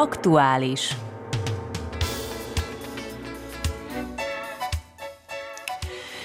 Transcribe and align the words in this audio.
Aktuális. 0.00 0.96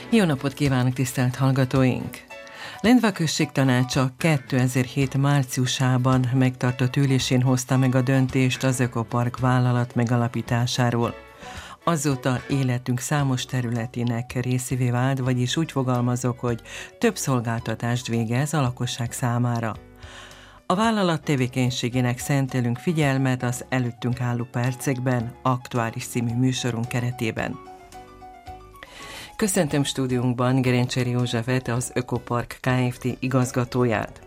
Jó 0.10 0.24
napot 0.24 0.54
kívánok, 0.54 0.94
tisztelt 0.94 1.36
hallgatóink! 1.36 2.18
Lendva 2.82 3.12
község 3.12 3.52
tanácsa 3.52 4.10
2007 4.18 5.18
márciusában 5.18 6.30
megtartott 6.34 6.96
ülésén 6.96 7.42
hozta 7.42 7.78
meg 7.78 7.96
a 7.96 8.02
döntést 8.02 8.64
az 8.64 8.80
Ökopark 8.80 9.40
vállalat 9.40 9.96
megalapításáról. 9.96 11.16
Azóta 11.84 12.42
életünk 12.50 13.00
számos 13.00 13.46
területének 13.46 14.34
részévé 14.42 14.90
vált, 14.90 15.20
vagyis 15.20 15.58
úgy 15.58 15.72
fogalmazok, 15.72 16.40
hogy 16.40 16.62
több 17.00 17.16
szolgáltatást 17.16 18.08
végez 18.08 18.54
a 18.54 18.62
lakosság 18.62 19.12
számára. 19.12 19.76
A 20.66 20.76
vállalat 20.76 21.24
tevékenységének 21.24 22.20
szentelünk 22.20 22.78
figyelmet 22.78 23.44
az 23.44 23.66
előttünk 23.70 24.22
álló 24.22 24.48
percekben, 24.52 25.36
aktuális 25.42 26.08
című 26.08 26.36
műsorunk 26.36 26.88
keretében. 26.88 27.60
Köszöntöm 29.36 29.84
stúdiunkban 29.84 30.62
Gerencseri 30.62 31.10
Józsefet, 31.10 31.68
az 31.68 31.92
Ökopark 31.94 32.60
Kft. 32.62 33.08
igazgatóját. 33.20 34.22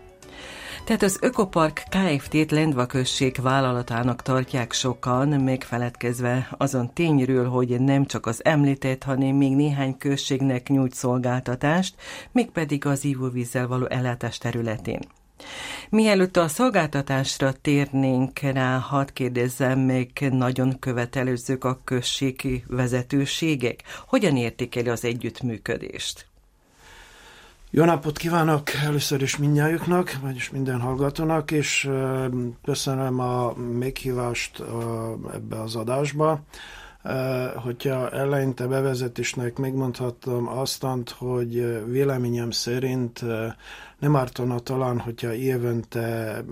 Tehát 0.85 1.01
az 1.01 1.17
Ökopark 1.21 1.83
Kft-t 1.89 2.51
Lendva 2.51 2.85
község 2.85 3.41
vállalatának 3.41 4.21
tartják 4.21 4.71
sokan, 4.71 5.27
megfeledkezve 5.27 6.47
azon 6.57 6.93
tényről, 6.93 7.49
hogy 7.49 7.79
nem 7.79 8.05
csak 8.05 8.25
az 8.25 8.45
említett, 8.45 9.03
hanem 9.03 9.35
még 9.35 9.55
néhány 9.55 9.97
községnek 9.97 10.67
nyújt 10.67 10.93
szolgáltatást, 10.93 11.95
mégpedig 12.31 12.85
az 12.85 13.05
ivóvízzel 13.05 13.67
való 13.67 13.85
ellátás 13.85 14.37
területén. 14.37 14.99
Mielőtt 15.89 16.37
a 16.37 16.47
szolgáltatásra 16.47 17.51
térnénk 17.51 18.39
rá, 18.39 18.77
hadd 18.77 19.07
kérdezzem 19.13 19.79
meg, 19.79 20.11
nagyon 20.31 20.79
követelőzők 20.79 21.63
a 21.63 21.79
községi 21.83 22.63
vezetőségek. 22.67 23.83
Hogyan 24.07 24.35
értékeli 24.37 24.89
az 24.89 25.03
együttműködést? 25.03 26.27
Jó 27.69 27.83
napot 27.83 28.17
kívánok 28.17 28.73
először 28.73 29.21
is 29.21 29.37
mindnyájuknak, 29.37 30.17
vagyis 30.21 30.49
minden 30.49 30.79
hallgatónak, 30.79 31.51
és 31.51 31.89
köszönöm 32.63 33.19
a 33.19 33.53
meghívást 33.53 34.63
ebbe 35.33 35.61
az 35.61 35.75
adásba. 35.75 36.41
Hogyha 37.55 38.09
eleinte 38.09 38.67
bevezetésnek 38.67 39.57
megmondhatom 39.57 40.47
azt, 40.47 40.85
hogy 41.17 41.83
véleményem 41.85 42.51
szerint 42.51 43.23
nem 43.99 44.15
ártana 44.15 44.59
talán, 44.59 44.99
hogyha 44.99 45.33
évente 45.33 46.43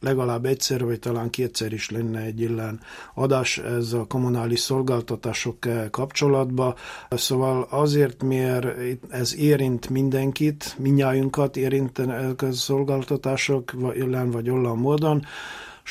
legalább 0.00 0.44
egyszer, 0.44 0.84
vagy 0.84 0.98
talán 0.98 1.30
kétszer 1.30 1.72
is 1.72 1.90
lenne 1.90 2.20
egy 2.20 2.40
illen 2.40 2.80
adás 3.14 3.58
ez 3.58 3.92
a 3.92 4.04
kommunális 4.04 4.60
szolgáltatások 4.60 5.56
kapcsolatba. 5.90 6.74
Szóval 7.10 7.66
azért, 7.70 8.22
mert 8.22 8.66
ez 9.08 9.36
érint 9.36 9.88
mindenkit, 9.88 10.74
minnyájunkat 10.78 11.56
érint 11.56 11.98
a 11.98 12.52
szolgáltatások, 12.52 13.72
illen 13.94 14.30
vagy 14.30 14.50
olyan 14.50 14.78
módon, 14.78 15.24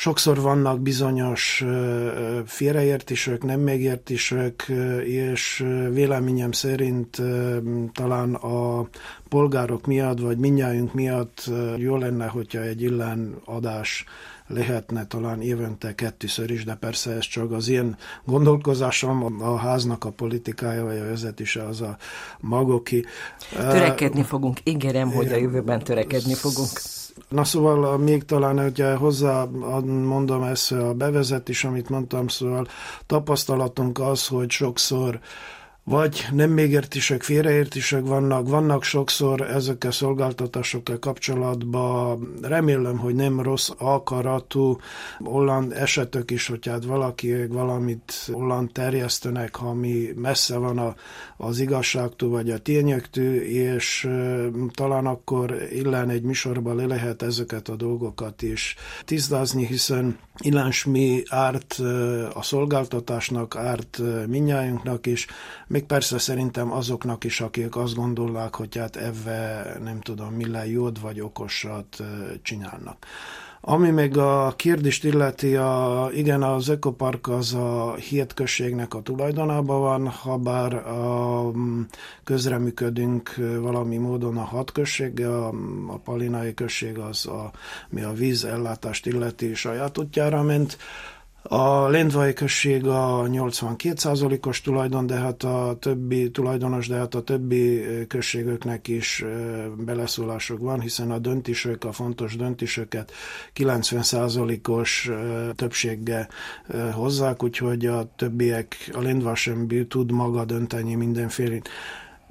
Sokszor 0.00 0.40
vannak 0.40 0.80
bizonyos 0.80 1.64
félreértések, 2.46 3.42
nem 3.42 3.60
megértések, 3.60 4.72
és 5.04 5.64
véleményem 5.90 6.52
szerint 6.52 7.22
talán 7.92 8.34
a 8.34 8.88
polgárok 9.28 9.86
miatt, 9.86 10.18
vagy 10.18 10.38
minnyájunk 10.38 10.94
miatt 10.94 11.50
jó 11.76 11.96
lenne, 11.96 12.26
hogyha 12.26 12.60
egy 12.60 12.82
illen 12.82 13.34
adás 13.44 14.04
lehetne 14.46 15.06
talán 15.06 15.42
évente 15.42 15.94
kettőször 15.94 16.50
is, 16.50 16.64
de 16.64 16.74
persze 16.74 17.10
ez 17.10 17.24
csak 17.24 17.52
az 17.52 17.68
én 17.68 17.96
gondolkozásom, 18.24 19.42
a 19.42 19.56
háznak 19.56 20.04
a 20.04 20.10
politikája 20.10 20.84
vagy 20.84 20.98
a 20.98 21.04
vezetése 21.04 21.62
az 21.62 21.80
a 21.80 21.96
magoki. 22.40 23.04
Törekedni 23.50 24.22
fogunk, 24.22 24.58
ígérem, 24.64 25.10
hogy 25.10 25.32
a 25.32 25.36
jövőben 25.36 25.78
törekedni 25.78 26.34
fogunk. 26.34 26.68
Na 27.28 27.44
szóval 27.44 27.98
még 27.98 28.24
talán, 28.24 28.60
hogyha 28.62 28.96
hozzá 28.96 29.44
mondom 29.84 30.42
ezt 30.42 30.72
a 30.72 30.94
bevezetés, 30.94 31.64
amit 31.64 31.88
mondtam, 31.88 32.28
szóval 32.28 32.66
tapasztalatunk 33.06 33.98
az, 33.98 34.26
hogy 34.26 34.50
sokszor 34.50 35.20
vagy 35.88 36.26
nem 36.32 36.50
megértések, 36.50 37.22
félreértések 37.22 38.06
vannak, 38.06 38.48
vannak 38.48 38.82
sokszor 38.82 39.40
ezek 39.40 39.84
a 39.84 39.90
szolgáltatásokkal 39.90 40.98
kapcsolatban, 40.98 42.34
remélem, 42.42 42.98
hogy 42.98 43.14
nem 43.14 43.40
rossz 43.40 43.70
akaratú 43.78 44.78
olyan 45.24 45.72
esetek 45.72 46.30
is, 46.30 46.46
hogy 46.46 46.66
hát 46.66 46.84
valaki 46.84 47.46
valamit 47.46 48.30
olyan 48.32 48.68
terjesztenek, 48.72 49.62
ami 49.62 50.08
messze 50.14 50.56
van 50.56 50.78
a, 50.78 50.94
az 51.36 51.58
igazságtól 51.58 52.28
vagy 52.28 52.50
a 52.50 52.58
tényektől, 52.58 53.40
és 53.40 54.08
talán 54.72 55.06
akkor 55.06 55.56
illen 55.70 56.10
egy 56.10 56.22
műsorban 56.22 56.76
le 56.76 56.86
lehet 56.86 57.22
ezeket 57.22 57.68
a 57.68 57.76
dolgokat 57.76 58.42
is 58.42 58.74
tisztázni, 59.04 59.66
hiszen 59.66 60.18
illens 60.38 60.84
mi 60.84 61.22
árt 61.28 61.72
a 62.34 62.42
szolgáltatásnak, 62.42 63.56
árt 63.56 64.00
minnyájunknak 64.26 65.06
is, 65.06 65.26
még 65.78 65.86
persze 65.86 66.18
szerintem 66.18 66.72
azoknak 66.72 67.24
is, 67.24 67.40
akik 67.40 67.76
azt 67.76 67.94
gondolják, 67.94 68.54
hogy 68.54 68.76
hát 68.76 68.96
ebbe 68.96 69.66
nem 69.82 70.00
tudom, 70.00 70.34
milyen 70.34 70.66
jót 70.66 70.98
vagy 70.98 71.20
okosat 71.20 72.02
csinálnak. 72.42 73.06
Ami 73.60 73.90
meg 73.90 74.16
a 74.16 74.52
kérdést 74.56 75.04
illeti, 75.04 75.56
a, 75.56 76.08
igen, 76.12 76.42
az 76.42 76.68
ökopark 76.68 77.28
az 77.28 77.54
a 77.54 77.94
hét 77.94 78.34
községnek 78.34 78.94
a 78.94 79.02
tulajdonában 79.02 79.80
van, 79.80 80.08
ha 80.08 80.36
bár 80.36 80.74
a, 80.74 81.50
közreműködünk 82.24 83.34
valami 83.60 83.96
módon 83.96 84.36
a 84.36 84.44
hat 84.44 84.72
község, 84.72 85.20
a, 85.20 85.48
a 85.86 85.98
palinai 86.04 86.54
község 86.54 86.98
az, 86.98 87.26
a, 87.26 87.50
mi 87.88 88.02
a 88.02 88.12
vízellátást 88.12 89.06
illeti 89.06 89.54
saját 89.54 89.98
útjára 89.98 90.42
ment, 90.42 90.78
a 91.42 91.88
Lendvai 91.88 92.32
község 92.32 92.86
a 92.86 93.22
82%-os 93.22 94.60
tulajdon, 94.60 95.06
de 95.06 95.14
hát 95.14 95.42
a 95.42 95.76
többi 95.80 96.30
tulajdonos, 96.30 96.88
de 96.88 96.96
hát 96.96 97.14
a 97.14 97.22
többi 97.22 97.84
községöknek 98.08 98.88
is 98.88 99.24
beleszólások 99.76 100.58
van, 100.58 100.80
hiszen 100.80 101.10
a 101.10 101.18
döntésök, 101.18 101.84
a 101.84 101.92
fontos 101.92 102.36
döntésöket 102.36 103.12
90%-os 103.54 105.10
többséggel 105.54 106.28
hozzák, 106.92 107.42
úgyhogy 107.42 107.86
a 107.86 108.12
többiek, 108.16 108.90
a 108.92 109.00
Lendva 109.00 109.36
tud 109.88 110.10
maga 110.10 110.44
dönteni 110.44 110.94
mindenféle 110.94 111.60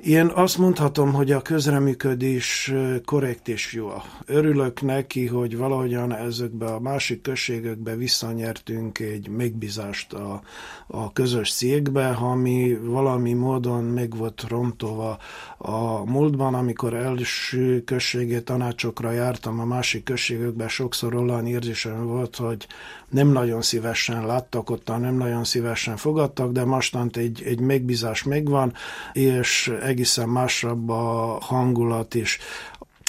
én 0.03 0.25
azt 0.25 0.57
mondhatom, 0.57 1.13
hogy 1.13 1.31
a 1.31 1.41
közreműködés 1.41 2.73
korrekt 3.05 3.47
és 3.47 3.73
jó. 3.73 3.91
Örülök 4.25 4.81
neki, 4.81 5.25
hogy 5.25 5.57
valahogyan 5.57 6.15
ezekbe 6.15 6.65
a 6.65 6.79
másik 6.79 7.21
községekbe 7.21 7.95
visszanyertünk 7.95 8.99
egy 8.99 9.29
megbízást 9.29 10.13
a, 10.13 10.41
a 10.87 11.13
közös 11.13 11.53
cégbe, 11.53 12.07
ami 12.07 12.77
valami 12.81 13.33
módon 13.33 13.83
meg 13.83 14.17
volt 14.17 14.45
rontova 14.47 15.17
a 15.57 16.05
múltban, 16.05 16.53
amikor 16.53 16.93
első 16.93 17.83
községi 17.83 18.43
tanácsokra 18.43 19.11
jártam 19.11 19.59
a 19.59 19.65
másik 19.65 20.03
községekbe, 20.03 20.67
sokszor 20.67 21.15
olyan 21.15 21.47
érzésem 21.47 22.05
volt, 22.05 22.35
hogy 22.35 22.67
nem 23.09 23.27
nagyon 23.27 23.61
szívesen 23.61 24.25
láttak 24.25 24.69
ott, 24.69 24.87
nem 24.87 25.15
nagyon 25.15 25.43
szívesen 25.43 25.97
fogadtak, 25.97 26.51
de 26.51 26.65
mostant 26.65 27.17
egy, 27.17 27.41
egy 27.45 27.59
megbízás 27.59 28.23
megvan, 28.23 28.73
és 29.13 29.71
egészen 29.87 30.29
másabb 30.29 30.89
a 30.89 31.37
hangulat 31.41 32.15
is. 32.15 32.37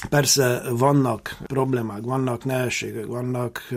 Persze 0.08 0.62
vannak 0.70 1.36
problémák, 1.46 2.00
vannak 2.02 2.44
nehézségek, 2.44 3.06
vannak 3.06 3.68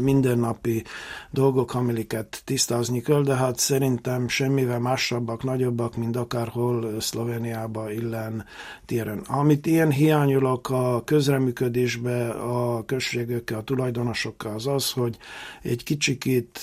mindennapi 0.00 0.84
dolgok, 1.30 1.74
amiket 1.74 2.42
tisztázni 2.44 3.00
kell, 3.00 3.22
de 3.22 3.34
hát 3.34 3.58
szerintem 3.58 4.28
semmivel 4.28 4.78
másabbak, 4.78 5.42
nagyobbak, 5.42 5.96
mint 5.96 6.16
akárhol 6.16 7.00
Szlovéniába 7.00 7.90
illen 7.90 8.44
téren. 8.86 9.18
Amit 9.18 9.66
én 9.66 9.90
hiányolok 9.90 10.70
a 10.70 11.02
közreműködésbe 11.04 12.28
a 12.30 12.84
községekkel, 12.84 13.58
a 13.58 13.62
tulajdonosokkal, 13.62 14.54
az 14.54 14.66
az, 14.66 14.90
hogy 14.90 15.16
egy 15.62 15.82
kicsikét 15.82 16.60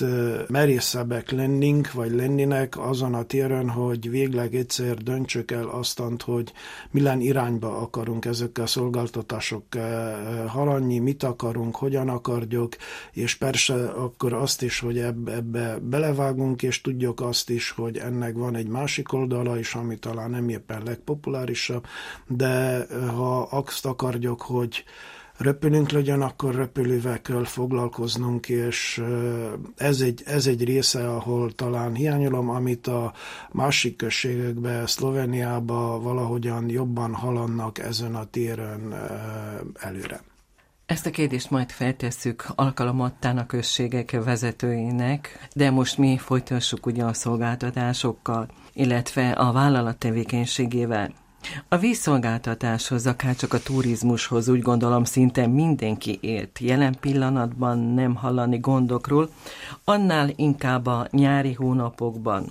merészebbek 0.47 1.31
lennénk, 1.31 1.92
vagy 1.92 2.12
lennének 2.12 2.80
azon 2.80 3.13
a 3.13 3.24
téren, 3.24 3.69
hogy 3.69 4.09
végleg 4.09 4.56
egyszer 4.56 4.97
döntsök 4.97 5.51
el 5.51 5.68
azt, 5.68 6.01
hogy 6.24 6.51
milyen 6.92 7.19
irányba 7.19 7.77
akarunk 7.77 8.25
ezekkel 8.25 8.68
szolgáltatások 8.80 9.76
eh, 9.76 10.48
haladni, 10.48 11.00
mit 11.00 11.24
akarunk, 11.24 11.76
hogyan 11.76 12.10
akarjuk, 12.10 12.76
és 13.12 13.36
persze 13.36 13.74
akkor 13.90 14.34
azt 14.34 14.62
is, 14.62 14.80
hogy 14.80 14.98
ebbe, 14.98 15.34
ebbe 15.34 15.78
belevágunk, 15.81 16.64
és 16.64 16.81
tudjuk 16.81 17.22
azt 17.22 17.50
is, 17.50 17.72
hogy 17.72 17.98
ennek 17.98 18.34
van 18.34 18.56
egy 18.56 18.68
másik 18.68 19.14
oldala 19.14 19.60
is, 19.60 19.76
ami 19.76 19.98
talán 19.98 20.30
nem 20.30 20.50
éppen 20.50 20.84
legpopulárisabb, 20.84 21.86
de 22.28 22.48
eh, 22.48 22.86
ha 23.16 23.42
azt 23.42 23.86
akarjuk, 23.86 24.42
hogy 24.42 24.84
röpülünk 25.39 25.91
legyen, 25.91 26.21
akkor 26.21 26.56
röpülővel 26.56 27.21
kell 27.21 27.45
foglalkoznunk, 27.45 28.50
és 28.50 29.03
ez 29.77 30.01
egy, 30.01 30.24
ez 30.25 30.47
egy 30.47 30.63
része, 30.63 31.09
ahol 31.09 31.51
talán 31.51 31.94
hiányolom, 31.95 32.50
amit 32.50 32.88
a 32.88 33.13
másik 33.51 33.95
községekben, 33.95 34.88
Szlovéniában 34.88 36.03
valahogyan 36.03 36.69
jobban 36.69 37.13
haladnak 37.13 37.77
ezen 37.80 38.15
a 38.15 38.25
téren 38.25 38.94
előre. 39.80 40.21
Ezt 40.86 41.06
a 41.06 41.09
kérdést 41.09 41.50
majd 41.50 41.69
feltesszük 41.69 42.45
alkalomattán 42.56 43.38
a 43.38 43.45
községek 43.45 44.12
vezetőinek, 44.24 45.47
de 45.56 45.69
most 45.71 45.97
mi 45.97 46.18
folytassuk 46.18 46.85
ugye 46.85 47.03
a 47.03 47.13
szolgáltatásokkal, 47.13 48.47
illetve 48.74 49.31
a 49.31 49.51
vállalat 49.51 49.97
tevékenységével. 49.97 51.13
A 51.68 51.77
vízszolgáltatáshoz, 51.77 53.07
akár 53.07 53.36
csak 53.36 53.53
a 53.53 53.59
turizmushoz 53.59 54.50
úgy 54.50 54.62
gondolom 54.62 55.03
szinte 55.03 55.47
mindenki 55.47 56.18
ért. 56.21 56.59
Jelen 56.59 56.95
pillanatban 57.00 57.80
nem 57.80 58.15
hallani 58.15 58.57
gondokról, 58.57 59.30
annál 59.83 60.30
inkább 60.36 60.86
a 60.86 61.07
nyári 61.12 61.53
hónapokban. 61.53 62.45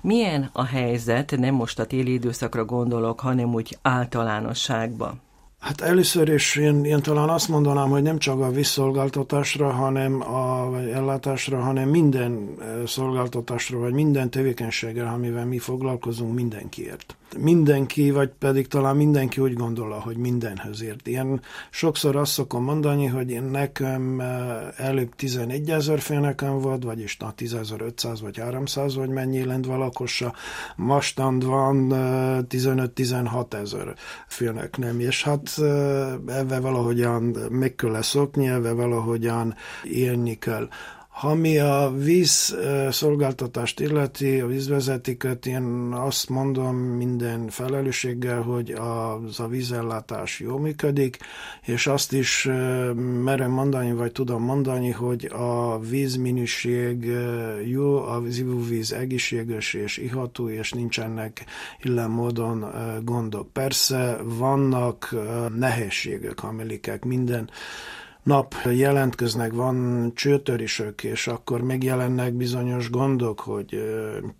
Milyen 0.00 0.50
a 0.52 0.64
helyzet, 0.64 1.34
nem 1.38 1.54
most 1.54 1.78
a 1.78 1.86
téli 1.86 2.12
időszakra 2.12 2.64
gondolok, 2.64 3.20
hanem 3.20 3.54
úgy 3.54 3.78
általánosságban? 3.82 5.20
Hát 5.60 5.80
először 5.80 6.28
is 6.28 6.56
én, 6.56 6.84
én 6.84 7.02
talán 7.02 7.28
azt 7.28 7.48
mondanám, 7.48 7.88
hogy 7.88 8.02
nem 8.02 8.18
csak 8.18 8.40
a 8.40 8.50
visszolgáltatásra, 8.50 9.70
hanem 9.70 10.20
a 10.20 10.70
vagy 10.70 10.88
ellátásra, 10.88 11.60
hanem 11.60 11.88
minden 11.88 12.48
szolgáltatásra, 12.86 13.78
vagy 13.78 13.92
minden 13.92 14.30
tevékenységre, 14.30 15.08
amivel 15.08 15.46
mi 15.46 15.58
foglalkozunk, 15.58 16.34
mindenkiért 16.34 17.16
mindenki, 17.38 18.10
vagy 18.10 18.30
pedig 18.38 18.68
talán 18.68 18.96
mindenki 18.96 19.40
úgy 19.40 19.54
gondolja, 19.54 20.00
hogy 20.00 20.16
mindenhöz 20.16 20.82
ért. 20.82 21.06
Ilyen 21.06 21.40
sokszor 21.70 22.16
azt 22.16 22.32
szokom 22.32 22.64
mondani, 22.64 23.06
hogy 23.06 23.30
én 23.30 23.42
nekem 23.42 24.20
eh, 24.20 24.68
előbb 24.76 25.14
11 25.14 25.70
ezer 25.70 26.00
főnekem 26.00 26.58
volt, 26.58 26.84
vagyis 26.84 27.16
na 27.16 27.34
10.500 27.36 28.18
vagy 28.22 28.38
300, 28.38 28.94
vagy 28.94 29.08
mennyi 29.08 29.44
lent 29.44 29.66
valakossa, 29.66 30.34
mostan 30.76 31.38
van 31.38 31.88
15-16 32.48 33.52
eh, 33.52 33.60
ezer 33.60 33.94
főnek 34.28 34.76
nem, 34.76 35.00
és 35.00 35.22
hát 35.22 35.54
eh, 35.58 36.12
ebben 36.12 36.62
valahogyan 36.62 37.22
meg 37.50 37.74
kell 37.74 38.02
szokni, 38.02 38.48
ebben 38.48 38.76
valahogyan 38.76 39.54
élni 39.84 40.38
kell. 40.38 40.68
Ami 41.20 41.58
a 41.58 41.92
víz 41.96 42.56
szolgáltatást 42.90 43.80
illeti, 43.80 44.40
a 44.40 44.46
vízvezetéket, 44.46 45.46
én 45.46 45.62
azt 45.92 46.28
mondom 46.28 46.76
minden 46.76 47.48
felelősséggel, 47.48 48.40
hogy 48.40 48.70
az 48.70 49.40
a 49.40 49.46
vízellátás 49.48 50.40
jó 50.40 50.58
működik, 50.58 51.18
és 51.62 51.86
azt 51.86 52.12
is 52.12 52.48
merem 53.22 53.50
mondani, 53.50 53.92
vagy 53.92 54.12
tudom 54.12 54.42
mondani, 54.42 54.90
hogy 54.90 55.24
a 55.32 55.78
vízminőség 55.78 57.10
jó, 57.64 57.96
a 57.96 58.20
víz 58.68 58.92
egészséges 58.92 59.74
és 59.74 59.96
iható, 59.96 60.48
és 60.48 60.72
nincsenek 60.72 61.44
illen 61.82 62.10
módon 62.10 62.64
gondok. 63.04 63.52
Persze 63.52 64.16
vannak 64.24 65.14
nehézségek, 65.58 66.42
amiket 66.42 67.04
minden 67.04 67.50
nap 68.22 68.54
jelentkeznek, 68.70 69.52
van 69.52 70.10
csőtörésök, 70.14 71.04
és 71.04 71.26
akkor 71.26 71.62
megjelennek 71.62 72.32
bizonyos 72.32 72.90
gondok, 72.90 73.40
hogy 73.40 73.82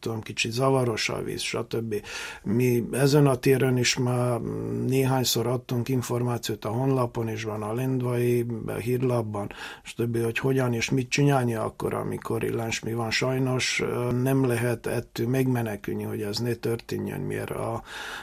tudom, 0.00 0.20
kicsit 0.20 0.52
zavaros 0.52 1.08
a 1.08 1.22
víz, 1.22 1.40
stb. 1.40 1.94
Mi 2.42 2.84
ezen 2.92 3.26
a 3.26 3.34
téren 3.34 3.76
is 3.76 3.96
már 3.96 4.40
néhányszor 4.86 5.46
adtunk 5.46 5.88
információt 5.88 6.64
a 6.64 6.68
honlapon, 6.68 7.28
és 7.28 7.44
van 7.44 7.62
a 7.62 7.74
Lendvai 7.74 8.46
hírlapban, 8.80 9.50
stb., 9.82 10.22
hogy 10.22 10.38
hogyan 10.38 10.72
és 10.72 10.90
mit 10.90 11.08
csinálni 11.08 11.54
akkor, 11.54 11.94
amikor 11.94 12.44
illens 12.44 12.80
mi 12.80 12.92
van. 12.92 13.10
Sajnos 13.10 13.82
nem 14.22 14.46
lehet 14.46 14.86
ettől 14.86 15.28
megmenekülni, 15.28 16.02
hogy 16.02 16.22
ez 16.22 16.38
ne 16.38 16.54
történjen, 16.54 17.20
miért 17.20 17.50
a, 17.50 17.82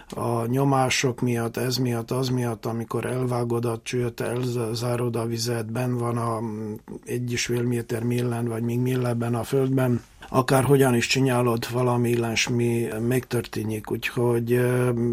a 0.09 0.45
nyomások 0.45 1.21
miatt, 1.21 1.57
ez 1.57 1.77
miatt, 1.77 2.11
az 2.11 2.29
miatt, 2.29 2.65
amikor 2.65 3.05
elvágod 3.05 3.65
a 3.65 3.79
csőt, 3.83 4.21
elzárod 4.21 5.15
a 5.15 5.25
vizet, 5.25 5.47
ben 5.71 5.97
van 5.97 6.17
a 6.17 6.39
egy 7.05 7.31
és 7.31 7.45
fél 7.45 7.63
méter 7.63 8.03
millen, 8.03 8.47
vagy 8.47 8.63
még 8.63 8.79
milleben 8.79 9.35
a 9.35 9.43
földben, 9.43 10.01
akár 10.29 10.63
hogyan 10.63 10.95
is 10.95 11.07
csinálod, 11.07 11.71
valami 11.71 12.17
mi 12.49 12.87
megtörténik, 13.07 13.91
úgyhogy 13.91 14.61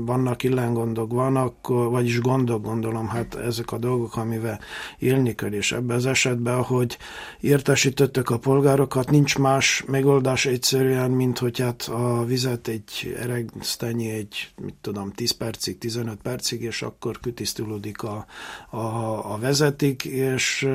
vannak 0.04 0.42
illengondok, 0.42 1.12
vannak, 1.12 1.68
vagyis 1.68 2.20
gondok, 2.20 2.64
gondolom, 2.64 3.08
hát 3.08 3.34
ezek 3.34 3.72
a 3.72 3.78
dolgok, 3.78 4.16
amivel 4.16 4.60
élni 4.98 5.34
kell, 5.34 5.52
és 5.52 5.72
ebben 5.72 5.96
az 5.96 6.06
esetben, 6.06 6.62
hogy 6.62 6.98
értesítettek 7.40 8.30
a 8.30 8.38
polgárokat, 8.38 9.10
nincs 9.10 9.38
más 9.38 9.84
megoldás 9.86 10.46
egyszerűen, 10.46 11.10
mint 11.10 11.38
hogy 11.38 11.58
hát 11.58 11.82
a 11.82 12.24
vizet 12.24 12.68
egy 12.68 13.16
eregsztenyi 13.20 14.10
egy, 14.10 14.50
mit 14.62 14.74
tudom, 14.80 15.12
10 15.12 15.30
percig, 15.30 15.78
15 15.78 16.18
percig, 16.22 16.62
és 16.62 16.82
akkor 16.82 17.20
kütisztülődik 17.20 18.02
a, 18.02 18.26
a, 18.70 18.76
a 19.32 19.38
vezetik, 19.40 20.04
és 20.34 20.68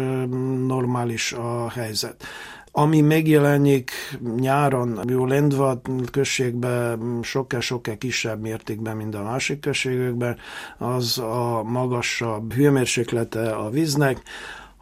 normális 0.68 1.34
a 1.34 1.70
helyzet. 1.70 2.24
Ami 2.72 3.02
megjelenik 3.02 3.92
nyáron, 4.40 5.00
jó 5.08 5.26
Lendva 5.26 5.82
községben 6.12 7.20
sokkal-sokkal 7.22 7.98
kisebb 7.98 8.42
mértékben, 8.42 8.98
mint 8.98 9.16
a 9.16 9.24
másik 9.24 9.60
községekben, 9.60 10.38
az 10.78 11.18
a 11.18 11.64
magasabb 11.64 12.54
hőmérséklete 12.54 13.52
a 13.52 13.70
víznek, 13.70 14.22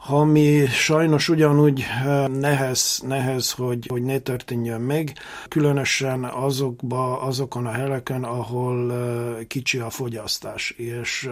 ami 0.07 0.65
sajnos 0.65 1.29
ugyanúgy 1.29 1.85
eh, 2.05 2.27
nehez, 2.27 3.01
nehez 3.07 3.51
hogy, 3.51 3.85
hogy 3.89 4.01
ne 4.01 4.17
történjen 4.19 4.81
meg, 4.81 5.13
különösen 5.47 6.23
azokba, 6.23 7.21
azokon 7.21 7.65
a 7.65 7.71
helyeken, 7.71 8.23
ahol 8.23 8.93
kicsi 9.47 9.77
a 9.77 9.89
fogyasztás, 9.89 10.69
és 10.69 11.29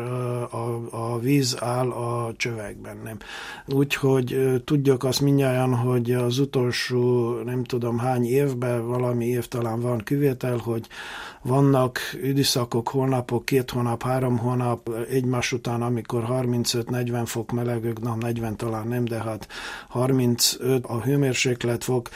a, 0.51 0.87
a 0.91 1.19
víz 1.19 1.57
áll 1.59 1.89
a 1.89 2.33
csövekben. 2.37 2.97
Nem. 3.03 3.17
Úgyhogy 3.65 4.61
tudjuk 4.65 5.03
azt 5.03 5.21
mindjárt, 5.21 5.75
hogy 5.75 6.11
az 6.11 6.39
utolsó 6.39 7.33
nem 7.45 7.63
tudom 7.63 7.97
hány 7.97 8.25
évben, 8.25 8.87
valami 8.87 9.25
év 9.25 9.47
talán 9.47 9.79
van 9.79 9.97
kivétel, 9.97 10.57
hogy 10.57 10.87
vannak 11.41 11.99
időszakok, 12.23 12.89
hónapok, 12.89 13.45
két 13.45 13.71
hónap, 13.71 14.03
három 14.03 14.37
hónap 14.37 14.89
egymás 15.09 15.51
után, 15.51 15.81
amikor 15.81 16.25
35-40 16.29 17.21
fok 17.25 17.51
melegök, 17.51 17.99
na 18.01 18.15
40 18.15 18.56
talán 18.57 18.87
nem, 18.87 19.05
de 19.05 19.21
hát 19.21 19.47
35 19.87 20.85
a 20.85 21.01
hőmérséklet 21.01 21.83
fok, 21.83 22.09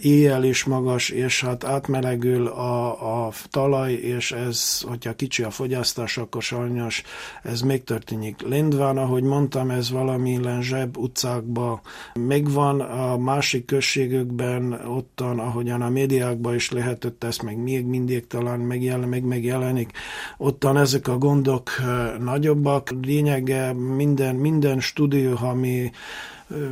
éjjel 0.00 0.44
is 0.44 0.64
magas, 0.64 1.08
és 1.08 1.40
hát 1.40 1.64
átmelegül 1.64 2.46
a, 2.46 3.26
a 3.26 3.32
talaj, 3.50 3.92
és 3.92 4.32
ez, 4.32 4.80
hogyha 4.80 5.14
kicsi 5.14 5.42
a 5.42 5.50
fogyasztás, 5.50 6.18
akkor 6.18 6.42
sajnos 6.42 7.02
ez 7.42 7.60
megtörténik. 7.60 8.40
Lindván, 8.42 8.98
ahogy 8.98 9.22
mondtam, 9.22 9.70
ez 9.70 9.90
valami 9.90 10.40
zseb 10.60 10.96
utcákban 10.96 11.80
megvan, 12.14 12.80
a 12.80 13.16
másik 13.16 13.64
községükben, 13.64 14.72
ottan, 14.72 15.38
ahogyan 15.38 15.82
a 15.82 15.88
médiákban 15.88 16.54
is 16.54 16.70
lehetett 16.70 17.24
ezt 17.24 17.42
meg 17.42 17.62
még 17.62 17.84
mindig 17.84 18.26
talán 18.26 18.60
megjelen, 18.60 19.08
meg 19.08 19.24
megjelenik, 19.24 19.90
ottan 20.38 20.76
ezek 20.76 21.08
a 21.08 21.18
gondok 21.18 21.70
nagyobbak. 22.18 22.90
Lényege 23.02 23.72
minden, 23.72 24.34
minden 24.34 24.80
stúdió, 24.80 25.34
ami 25.66 25.90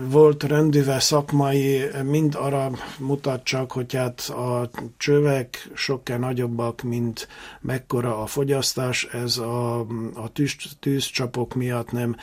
volt 0.08 0.42
rendűve 0.42 1.00
szakmai, 1.00 1.84
mind 2.02 2.34
arra 2.34 2.70
mutat 2.98 3.44
csak, 3.44 3.72
hogy 3.72 3.94
hát 3.94 4.20
a 4.20 4.70
csövek 4.96 5.70
sokkal 5.74 6.16
nagyobbak, 6.16 6.82
mint 6.82 7.28
mekkora 7.60 8.22
a 8.22 8.26
fogyasztás, 8.26 9.04
ez 9.04 9.38
a, 9.38 9.80
a 10.14 10.28
tűz, 10.32 10.54
tűzcsapok 10.80 11.54
miatt 11.54 11.92
nem 11.92 12.16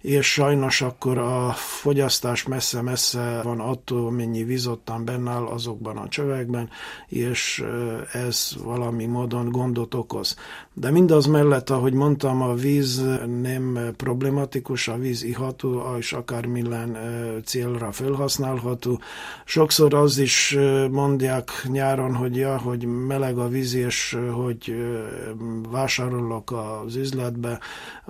és 0.00 0.32
sajnos 0.32 0.82
akkor 0.82 1.18
a 1.18 1.52
fogyasztás 1.52 2.46
messze-messze 2.46 3.40
van 3.42 3.60
attól, 3.60 4.10
mennyi 4.10 4.44
víz 4.44 4.66
ottan 4.66 5.04
bennáll 5.04 5.44
azokban 5.44 5.96
a 5.96 6.08
csövekben, 6.08 6.70
és 7.06 7.64
ez 8.12 8.50
valami 8.62 9.04
módon 9.04 9.50
gondot 9.50 9.94
okoz. 9.94 10.36
De 10.74 10.90
mindaz 10.90 11.26
mellett, 11.26 11.70
ahogy 11.70 11.92
mondtam, 11.92 12.42
a 12.42 12.54
víz 12.54 13.04
nem 13.40 13.78
problematikus, 13.96 14.88
a 14.88 14.96
víz 14.96 15.22
iható, 15.22 15.96
és 15.98 16.12
akár 16.12 16.46
minden 16.46 16.96
célra 17.44 17.92
felhasználható. 17.92 19.00
Sokszor 19.44 19.94
az 19.94 20.18
is 20.18 20.56
mondják 20.90 21.50
nyáron, 21.68 22.14
hogy 22.14 22.36
ja, 22.36 22.58
hogy 22.58 22.86
meleg 22.86 23.38
a 23.38 23.48
víz, 23.48 23.74
és 23.74 24.18
hogy 24.32 24.74
vásárolok 25.70 26.52
az 26.52 26.96
üzletbe. 26.96 27.60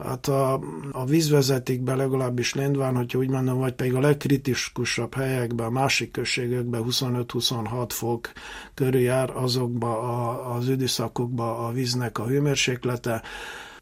Hát 0.03 0.27
a, 0.27 0.61
a 0.93 1.05
vízvezeték 1.05 1.78
be 1.81 1.95
legalábbis 1.95 2.55
Lendván, 2.55 2.97
hogyha 2.97 3.19
úgy 3.19 3.31
mondom, 3.31 3.59
vagy 3.59 3.73
pedig 3.73 3.95
a 3.95 4.01
legkritikusabb 4.01 5.15
helyekben, 5.15 5.67
a 5.67 5.71
másik 5.71 6.11
községekben 6.11 6.85
25-26 6.89 7.87
fok 7.89 8.33
körül 8.75 9.01
jár 9.01 9.31
azokba 9.37 9.99
a, 10.01 10.55
az 10.55 10.69
időszakokba 10.69 11.67
a 11.67 11.73
víznek 11.73 12.19
a 12.19 12.27
hőmérséklete, 12.27 13.23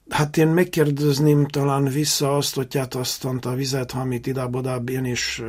Hát 0.09 0.37
én 0.37 0.49
megkérdezném 0.49 1.47
talán 1.47 1.85
vissza 1.85 2.37
azt, 2.37 2.55
hogy 2.55 2.77
hát 2.77 2.95
azt 2.95 3.25
a 3.25 3.55
vizet, 3.55 3.93
amit 3.93 4.27
idább 4.27 4.89
én 4.89 5.05
is 5.05 5.43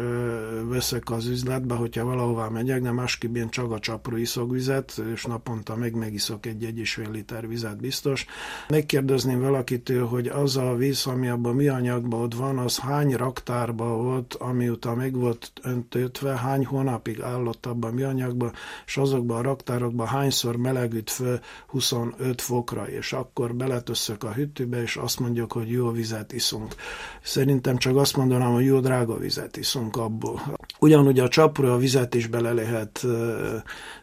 veszek 0.63 1.11
az 1.11 1.27
üzletbe, 1.27 1.75
hogyha 1.75 2.05
valahová 2.05 2.47
megyek, 2.47 2.81
de 2.81 2.91
másképp 2.91 3.35
én 3.35 3.49
csak 3.49 3.71
a 3.71 3.79
csapró 3.79 4.15
iszok 4.15 4.51
vizet, 4.51 5.01
és 5.13 5.25
naponta 5.25 5.75
meg 5.75 5.95
megiszok 5.95 6.45
egy-egy 6.45 6.79
és 6.79 6.93
fél 6.93 7.11
liter 7.11 7.47
vizet 7.47 7.77
biztos. 7.77 8.25
Megkérdezném 8.67 9.39
valakitől, 9.39 10.05
hogy 10.05 10.27
az 10.27 10.57
a 10.57 10.75
víz, 10.75 11.05
ami 11.05 11.27
abban 11.27 11.55
mi 11.55 11.67
anyagban 11.67 12.21
ott 12.21 12.33
van, 12.33 12.57
az 12.57 12.79
hány 12.79 13.15
raktárban 13.15 14.03
volt, 14.03 14.33
amiután 14.33 14.97
meg 14.97 15.13
volt 15.13 15.51
öntötve, 15.61 16.37
hány 16.37 16.65
hónapig 16.65 17.21
állott 17.21 17.65
abban 17.65 17.93
mi 17.93 18.01
anyagban, 18.01 18.51
és 18.85 18.97
azokban 18.97 19.37
a 19.37 19.41
raktárokban 19.41 20.07
hányszor 20.07 20.55
melegült 20.55 21.09
föl 21.09 21.39
25 21.67 22.41
fokra, 22.41 22.89
és 22.89 23.13
akkor 23.13 23.55
beletösszök 23.55 24.23
a 24.23 24.31
hűt 24.33 24.45
hűtőbe, 24.47 24.81
és 24.81 24.95
azt 24.95 25.19
mondjuk, 25.19 25.51
hogy 25.51 25.71
jó 25.71 25.91
vizet 25.91 26.33
iszunk. 26.33 26.75
Szerintem 27.21 27.77
csak 27.77 27.95
azt 27.95 28.17
mondanám, 28.17 28.53
hogy 28.53 28.65
jó 28.65 28.79
drága 28.79 29.17
vizet 29.17 29.57
iszunk 29.57 29.95
abból. 29.95 30.41
Ugyanúgy 30.79 31.19
a 31.19 31.27
csapra 31.27 31.73
a 31.73 31.77
vizet 31.77 32.15
is 32.15 32.27
bele 32.27 32.53
lehet 32.53 33.05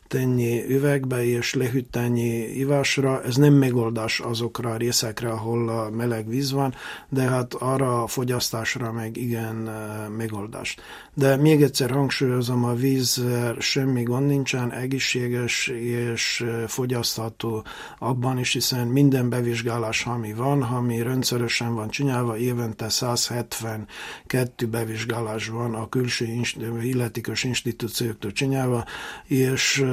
tenni 0.08 0.64
üvegbe 0.68 1.24
és 1.24 1.54
lehűteni 1.54 2.28
ivásra. 2.56 3.22
Ez 3.22 3.36
nem 3.36 3.54
megoldás 3.54 4.20
azokra 4.20 4.70
a 4.70 4.76
részekre, 4.76 5.28
ahol 5.28 5.68
a 5.68 5.90
meleg 5.90 6.28
víz 6.28 6.52
van, 6.52 6.74
de 7.08 7.22
hát 7.22 7.54
arra 7.54 8.02
a 8.02 8.06
fogyasztásra 8.06 8.92
meg 8.92 9.16
igen 9.16 9.54
megoldás. 10.16 10.76
De 11.14 11.36
még 11.36 11.62
egyszer 11.62 11.90
hangsúlyozom, 11.90 12.64
a 12.64 12.74
víz 12.74 13.24
semmi 13.58 14.02
gond 14.02 14.26
nincsen, 14.26 14.72
egészséges 14.72 15.66
és 15.66 16.44
fogyasztható 16.66 17.64
abban 17.98 18.38
is, 18.38 18.52
hiszen 18.52 18.86
minden 18.86 19.28
bevizsgálás, 19.28 20.06
ami 20.06 20.32
van, 20.32 20.62
ami 20.62 21.02
rendszeresen 21.02 21.74
van 21.74 21.88
csinálva, 21.88 22.36
évente 22.36 22.88
172 22.88 24.66
bevizsgálás 24.70 25.48
van 25.48 25.74
a 25.74 25.88
külső 25.88 26.26
illetékes 26.82 27.44
institúcióktól 27.44 28.32
csinálva, 28.32 28.84
és 29.26 29.84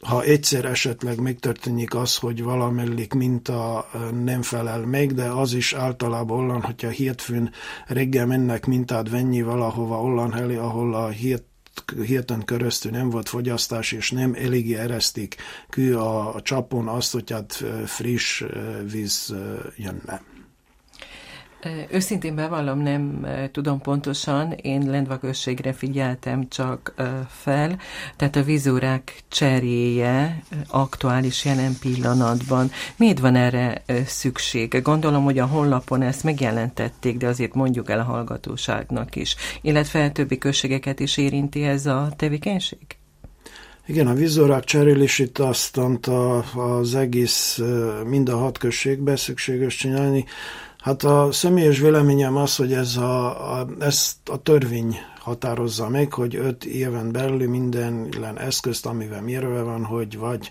ha 0.00 0.22
egyszer 0.22 0.64
esetleg 0.64 1.20
megtörténik 1.20 1.94
az, 1.94 2.16
hogy 2.16 2.42
valamellik 2.42 3.12
minta 3.12 3.88
nem 4.24 4.42
felel 4.42 4.86
meg, 4.86 5.14
de 5.14 5.24
az 5.24 5.52
is 5.52 5.72
általában 5.72 6.50
olyan, 6.50 6.62
hogyha 6.62 6.88
hétfőn 6.88 7.52
reggel 7.86 8.26
mennek 8.26 8.66
mintát 8.66 9.10
venni 9.10 9.42
valahova 9.42 10.02
olyan 10.02 10.34
elé, 10.34 10.56
ahol 10.56 10.94
a 10.94 11.08
hét 11.08 11.44
héten 12.06 12.44
köröztül 12.44 12.90
nem 12.90 13.10
volt 13.10 13.28
fogyasztás, 13.28 13.92
és 13.92 14.10
nem 14.10 14.34
eléggé 14.34 14.74
eresztik 14.74 15.36
kő 15.68 15.98
a, 15.98 16.34
a 16.34 16.42
csapon 16.42 16.88
azt, 16.88 17.12
hogy 17.12 17.30
hát 17.30 17.64
friss 17.86 18.44
víz 18.90 19.34
jönne. 19.76 20.22
Őszintén 21.90 22.34
bevallom, 22.34 22.82
nem 22.82 23.26
tudom 23.52 23.80
pontosan, 23.80 24.52
én 24.52 24.90
Lendvaközségre 24.90 25.72
figyeltem 25.72 26.48
csak 26.48 26.94
fel, 27.28 27.78
tehát 28.16 28.36
a 28.36 28.42
vízórák 28.42 29.22
cseréje 29.28 30.42
aktuális 30.68 31.44
jelen 31.44 31.76
pillanatban. 31.80 32.70
Miért 32.96 33.18
van 33.18 33.34
erre 33.34 33.82
szükség? 34.06 34.82
Gondolom, 34.82 35.24
hogy 35.24 35.38
a 35.38 35.46
honlapon 35.46 36.02
ezt 36.02 36.24
megjelentették, 36.24 37.16
de 37.16 37.26
azért 37.26 37.54
mondjuk 37.54 37.90
el 37.90 37.98
a 37.98 38.04
hallgatóságnak 38.04 39.16
is. 39.16 39.36
Illetve 39.62 40.10
többi 40.10 40.38
községeket 40.38 41.00
is 41.00 41.16
érinti 41.16 41.64
ez 41.64 41.86
a 41.86 42.08
tevékenység? 42.16 42.78
Igen, 43.86 44.06
a 44.06 44.14
vízórák 44.14 44.64
cserélését 44.64 45.38
azt 45.38 45.80
az 46.54 46.94
egész, 46.94 47.60
mind 48.06 48.28
a 48.28 48.36
hat 48.36 48.58
községbe 48.58 49.16
szükséges 49.16 49.76
csinálni, 49.76 50.24
Hát 50.80 51.02
a 51.02 51.28
személyes 51.32 51.78
véleményem 51.78 52.36
az, 52.36 52.56
hogy 52.56 52.72
ez 52.72 52.96
a, 52.96 53.58
a, 53.58 53.66
ezt 53.78 54.28
a 54.28 54.42
törvény 54.42 54.96
határozza 55.18 55.88
meg, 55.88 56.12
hogy 56.12 56.36
öt 56.36 56.64
éven 56.64 57.12
belül 57.12 57.48
minden 57.48 58.38
eszközt, 58.38 58.86
amivel 58.86 59.22
mérve 59.22 59.62
van, 59.62 59.84
hogy 59.84 60.18
vagy 60.18 60.50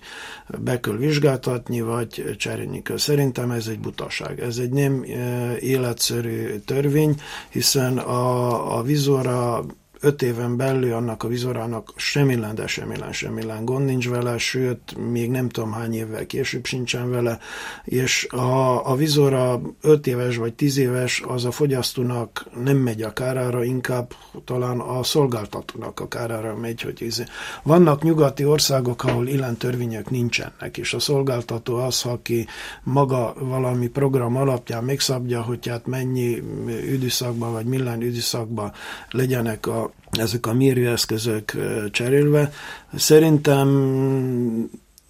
be 0.59 0.79
kell 0.79 0.95
vizsgáltatni, 0.95 1.81
vagy 1.81 2.35
cserélni 2.37 2.81
kell. 2.81 2.97
Szerintem 2.97 3.51
ez 3.51 3.67
egy 3.67 3.79
butaság. 3.79 4.39
Ez 4.39 4.57
egy 4.57 4.71
nem 4.71 5.03
e, 5.07 5.57
életszerű 5.57 6.57
törvény, 6.65 7.15
hiszen 7.49 7.97
a, 7.97 8.77
a 8.77 8.81
vizora 8.81 9.65
öt 10.01 10.21
éven 10.21 10.57
belül 10.57 10.93
annak 10.93 11.23
a 11.23 11.27
vizorának 11.27 11.93
semmilyen, 11.95 12.55
de 12.55 12.67
semmilyen, 12.67 13.11
semmilyen 13.11 13.65
gond 13.65 13.85
nincs 13.85 14.09
vele, 14.09 14.37
sőt, 14.37 15.11
még 15.11 15.29
nem 15.29 15.49
tudom 15.49 15.71
hány 15.71 15.93
évvel 15.93 16.25
később 16.25 16.65
sincsen 16.65 17.09
vele, 17.09 17.39
és 17.83 18.27
ha 18.29 18.75
a 18.75 18.95
vizora 18.95 19.61
öt 19.81 20.07
éves 20.07 20.37
vagy 20.37 20.53
tíz 20.53 20.77
éves, 20.77 21.23
az 21.27 21.45
a 21.45 21.51
fogyasztónak 21.51 22.45
nem 22.63 22.77
megy 22.77 23.01
a 23.01 23.13
kárára, 23.13 23.63
inkább 23.63 24.13
talán 24.45 24.79
a 24.79 25.03
szolgáltatónak 25.03 25.99
a 25.99 26.07
kárára 26.07 26.55
megy, 26.55 26.81
hogy 26.81 27.01
izé. 27.01 27.23
Vannak 27.63 28.03
nyugati 28.03 28.45
országok, 28.45 29.03
ahol 29.03 29.27
ilyen 29.27 29.57
törvények 29.57 30.09
nincsenek, 30.09 30.77
és 30.77 30.93
a 30.93 30.99
szolgáltató 30.99 31.75
az, 31.75 32.05
aki 32.05 32.47
maga 32.83 33.33
valami 33.39 33.87
program 33.87 34.35
alapján 34.35 34.83
megszabja, 34.83 35.41
hogy 35.41 35.67
hát 35.67 35.85
mennyi 35.85 36.43
üdűszakban 36.67 37.51
vagy 37.51 37.65
milyen 37.65 38.01
üdűszakban 38.01 38.71
legyenek 39.09 39.67
a 39.67 39.88
ezek 40.11 40.47
a 40.47 40.53
mérőeszközök 40.53 41.51
cserélve. 41.91 42.51
Szerintem 42.95 43.67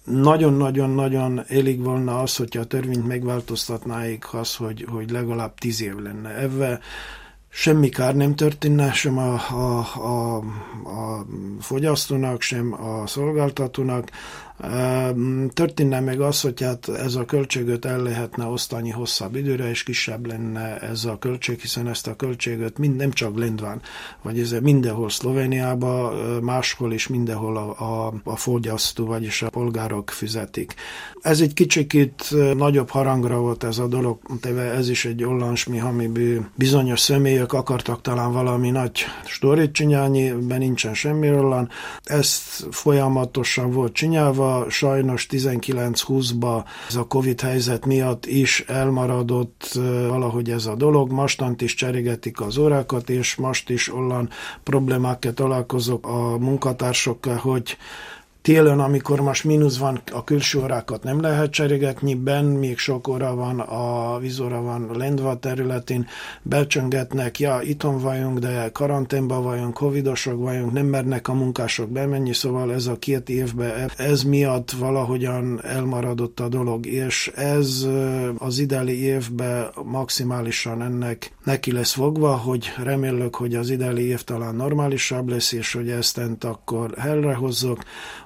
nagyon-nagyon-nagyon 0.04 1.42
elég 1.48 1.82
volna 1.82 2.20
az, 2.20 2.36
hogyha 2.36 2.60
a 2.60 2.64
törvényt 2.64 3.06
megváltoztatnáik 3.06 4.34
az, 4.34 4.56
hogy, 4.56 4.86
hogy 4.88 5.10
legalább 5.10 5.54
tíz 5.54 5.82
év 5.82 5.96
lenne. 5.96 6.38
Ebben 6.38 6.80
semmi 7.48 7.88
kár 7.88 8.14
nem 8.14 8.34
történne, 8.34 8.92
sem 8.92 9.18
a, 9.18 9.34
a, 9.50 9.78
a, 9.94 10.36
a 10.84 11.26
fogyasztónak, 11.60 12.42
sem 12.42 12.72
a 12.84 13.06
szolgáltatónak. 13.06 14.10
Történne 15.52 16.00
meg 16.00 16.20
az, 16.20 16.40
hogy 16.40 16.62
hát 16.62 16.88
ez 16.88 17.14
a 17.14 17.24
költséget 17.24 17.84
el 17.84 18.02
lehetne 18.02 18.44
osztani 18.44 18.90
hosszabb 18.90 19.34
időre, 19.34 19.70
és 19.70 19.82
kisebb 19.82 20.26
lenne 20.26 20.78
ez 20.78 21.04
a 21.04 21.18
költség, 21.18 21.60
hiszen 21.60 21.88
ezt 21.88 22.06
a 22.06 22.16
költséget 22.16 22.78
mind, 22.78 22.96
nem 22.96 23.10
csak 23.10 23.38
Lendván, 23.38 23.80
vagy 24.22 24.40
ez 24.40 24.54
mindenhol 24.62 25.10
Szlovéniában, 25.10 26.14
máshol 26.42 26.92
is 26.92 27.08
mindenhol 27.08 27.56
a, 27.56 27.80
a, 28.06 28.14
a 28.24 28.36
fogyasztó, 28.36 29.06
vagyis 29.06 29.42
a 29.42 29.50
polgárok 29.50 30.10
fizetik. 30.10 30.74
Ez 31.20 31.40
egy 31.40 31.54
kicsikét 31.54 32.34
nagyobb 32.56 32.88
harangra 32.88 33.38
volt 33.38 33.64
ez 33.64 33.78
a 33.78 33.86
dolog, 33.86 34.18
teve 34.40 34.62
ez 34.62 34.88
is 34.88 35.04
egy 35.04 35.24
ollansmi, 35.24 35.80
amiből 35.80 36.46
bizonyos 36.54 37.00
személyek 37.00 37.52
akartak 37.52 38.00
talán 38.00 38.32
valami 38.32 38.70
nagy 38.70 39.04
storit 39.24 39.72
csinálni, 39.72 40.32
be 40.32 40.58
nincsen 40.58 40.94
semmi 40.94 41.30
olyan. 41.30 41.68
Ezt 42.02 42.66
folyamatosan 42.70 43.70
volt 43.70 43.92
csinálva, 43.92 44.49
sajnos 44.68 45.26
19-20-ba 45.30 46.64
ez 46.88 46.96
a 46.96 47.04
Covid 47.04 47.40
helyzet 47.40 47.86
miatt 47.86 48.26
is 48.26 48.64
elmaradott 48.66 49.78
valahogy 50.08 50.50
ez 50.50 50.66
a 50.66 50.74
dolog. 50.74 51.12
Mostant 51.12 51.62
is 51.62 51.74
cserégetik 51.74 52.40
az 52.40 52.58
órákat, 52.58 53.10
és 53.10 53.36
most 53.36 53.70
is 53.70 53.92
olyan 53.92 54.28
problémákkal 54.62 55.32
találkozok 55.32 56.06
a 56.06 56.38
munkatársokkal, 56.38 57.36
hogy 57.36 57.76
Télen, 58.42 58.80
amikor 58.80 59.20
most 59.20 59.44
mínusz 59.44 59.78
van, 59.78 60.00
a 60.12 60.24
külső 60.24 60.58
órákat 60.58 61.02
nem 61.02 61.20
lehet 61.20 61.50
cserégetni, 61.50 62.14
ben 62.14 62.44
még 62.44 62.78
sok 62.78 63.08
óra 63.08 63.34
van, 63.34 63.60
a 63.60 64.18
vízóra 64.18 64.62
van 64.62 64.90
Lendva 64.94 65.38
területén, 65.38 66.06
becsöngetnek, 66.42 67.38
ja, 67.38 67.60
itthon 67.62 67.98
vagyunk, 67.98 68.38
de 68.38 68.70
karanténban 68.72 69.42
vagyunk, 69.42 69.74
covidosok 69.74 70.38
vagyunk, 70.38 70.72
nem 70.72 70.86
mernek 70.86 71.28
a 71.28 71.32
munkások 71.32 71.90
bemenni, 71.90 72.32
szóval 72.32 72.72
ez 72.72 72.86
a 72.86 72.98
két 72.98 73.28
évben, 73.28 73.90
ez 73.96 74.22
miatt 74.22 74.70
valahogyan 74.70 75.60
elmaradott 75.64 76.40
a 76.40 76.48
dolog, 76.48 76.86
és 76.86 77.32
ez 77.34 77.86
az 78.38 78.58
ideli 78.58 79.02
évben 79.02 79.68
maximálisan 79.84 80.82
ennek 80.82 81.32
neki 81.44 81.72
lesz 81.72 81.92
fogva, 81.92 82.36
hogy 82.36 82.72
remélök, 82.82 83.34
hogy 83.34 83.54
az 83.54 83.70
ideli 83.70 84.02
év 84.02 84.22
talán 84.22 84.54
normálisabb 84.54 85.28
lesz, 85.28 85.52
és 85.52 85.72
hogy 85.72 85.90
ezt 85.90 86.20
akkor 86.40 86.94
helyrehozzuk, 86.98 87.82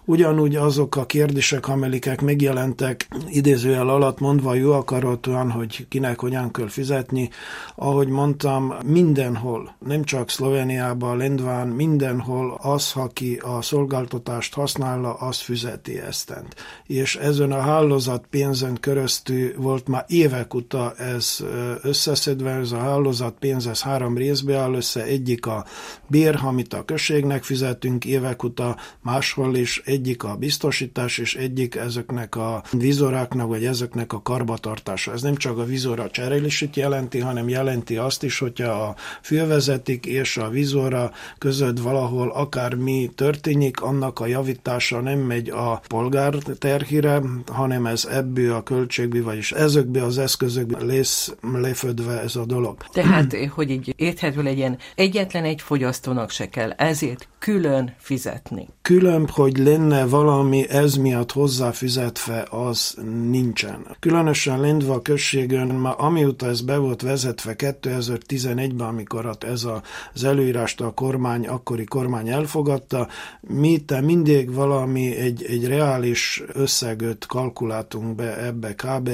Ugyanúgy 0.06 0.56
azok 0.56 0.96
a 0.96 1.06
kérdések, 1.06 1.68
amelyek 1.68 2.20
megjelentek 2.20 3.08
idézőjel 3.28 3.88
alatt 3.88 4.18
mondva 4.18 4.54
jó 4.54 4.72
akaratúan, 4.72 5.50
hogy 5.50 5.86
kinek 5.88 6.20
hogyan 6.20 6.50
kell 6.50 6.68
fizetni, 6.68 7.30
ahogy 7.74 8.08
mondtam, 8.08 8.74
mindenhol, 8.86 9.76
nem 9.86 10.04
csak 10.04 10.30
Szlovéniában, 10.30 11.16
Lendván, 11.16 11.68
mindenhol 11.68 12.58
az, 12.62 12.92
aki 12.94 13.40
a 13.42 13.62
szolgáltatást 13.62 14.54
használja, 14.54 15.14
az 15.14 15.38
fizeti 15.38 15.98
eztent. 15.98 16.54
És 16.86 17.16
ezen 17.16 17.52
a 17.52 17.60
hálózat 17.60 18.24
pénzen 18.30 18.74
keresztül 18.80 19.52
volt 19.56 19.88
már 19.88 20.04
évek 20.08 20.54
óta 20.54 20.94
ez 20.94 21.44
összeszedve, 21.82 22.50
ez 22.50 22.72
a 22.72 22.78
hálózat 22.78 23.36
pénz, 23.38 23.66
ez 23.66 23.82
három 23.82 24.16
részbe 24.16 24.58
áll 24.58 24.74
össze, 24.74 25.02
egyik 25.02 25.46
a 25.46 25.64
bér, 26.06 26.38
amit 26.42 26.74
a 26.74 26.84
községnek 26.84 27.42
fizetünk 27.44 28.04
évek 28.04 28.42
óta, 28.42 28.76
máshol 29.00 29.56
is 29.56 29.82
egyik 29.94 30.22
a 30.22 30.36
biztosítás, 30.36 31.18
és 31.18 31.34
egyik 31.34 31.74
ezeknek 31.74 32.36
a 32.36 32.62
vizoráknak, 32.72 33.48
vagy 33.48 33.64
ezeknek 33.64 34.12
a 34.12 34.22
karbatartása. 34.22 35.12
Ez 35.12 35.22
nem 35.22 35.36
csak 35.36 35.58
a 35.58 35.64
vizora 35.64 36.10
cserélését 36.10 36.76
jelenti, 36.76 37.18
hanem 37.18 37.48
jelenti 37.48 37.96
azt 37.96 38.22
is, 38.22 38.38
hogyha 38.38 38.68
a 38.68 38.94
fülvezetik 39.22 40.06
és 40.06 40.36
a 40.36 40.48
vizora 40.48 41.12
között 41.38 41.78
valahol 41.78 42.30
akármi 42.30 43.10
történik, 43.14 43.80
annak 43.80 44.20
a 44.20 44.26
javítása 44.26 45.00
nem 45.00 45.18
megy 45.18 45.48
a 45.48 45.80
polgár 45.88 46.34
terhire, 46.58 47.22
hanem 47.52 47.86
ez 47.86 48.04
ebből 48.10 48.52
a 48.52 48.62
költségből, 48.62 49.24
vagyis 49.24 49.52
ezekből 49.52 50.02
az 50.02 50.18
eszközökből 50.18 50.86
lesz 50.86 51.34
lefödve 51.52 52.20
ez 52.20 52.36
a 52.36 52.44
dolog. 52.44 52.76
Tehát, 52.92 53.36
hogy 53.56 53.70
így 53.70 53.94
érthető 53.96 54.42
legyen, 54.42 54.78
egyetlen 54.94 55.44
egy 55.44 55.60
fogyasztónak 55.60 56.30
se 56.30 56.48
kell 56.48 56.70
ezért 56.70 57.28
külön 57.38 57.94
fizetni. 57.98 58.68
Külön, 58.82 59.28
hogy 59.28 59.56
lenne 59.56 59.83
valami 59.90 60.68
ez 60.68 60.94
miatt 60.94 61.32
hozzáfizetve, 61.32 62.46
az 62.50 62.96
nincsen. 63.30 63.86
Különösen 64.00 64.60
Lindva 64.60 65.02
községön, 65.02 65.66
ma 65.66 65.90
amióta 65.90 66.46
ez 66.46 66.60
be 66.60 66.76
volt 66.76 67.02
vezetve 67.02 67.54
2011-ben, 67.58 68.86
amikor 68.86 69.36
ez 69.40 69.64
a, 69.64 69.82
az 70.14 70.24
előírást 70.24 70.80
a 70.80 70.90
kormány, 70.90 71.46
akkori 71.46 71.84
kormány 71.84 72.28
elfogadta, 72.28 73.08
mi 73.40 73.78
te 73.78 74.00
mindig 74.00 74.52
valami 74.52 75.16
egy, 75.16 75.44
egy 75.44 75.66
reális 75.66 76.42
összegöt 76.52 77.26
kalkuláltunk 77.26 78.14
be 78.14 78.44
ebbe, 78.44 78.74
kb. 78.74 79.10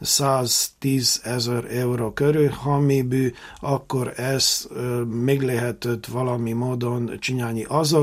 110 0.00 1.20
ezer 1.24 1.64
euró 1.70 2.12
körül, 2.12 2.48
ha 2.48 2.78
mi 2.78 3.02
bű, 3.02 3.32
akkor 3.60 4.12
ez 4.16 4.68
még 5.22 5.42
lehetett 5.42 6.06
valami 6.06 6.52
módon 6.52 7.10
csinálni 7.18 7.64
az, 7.68 7.96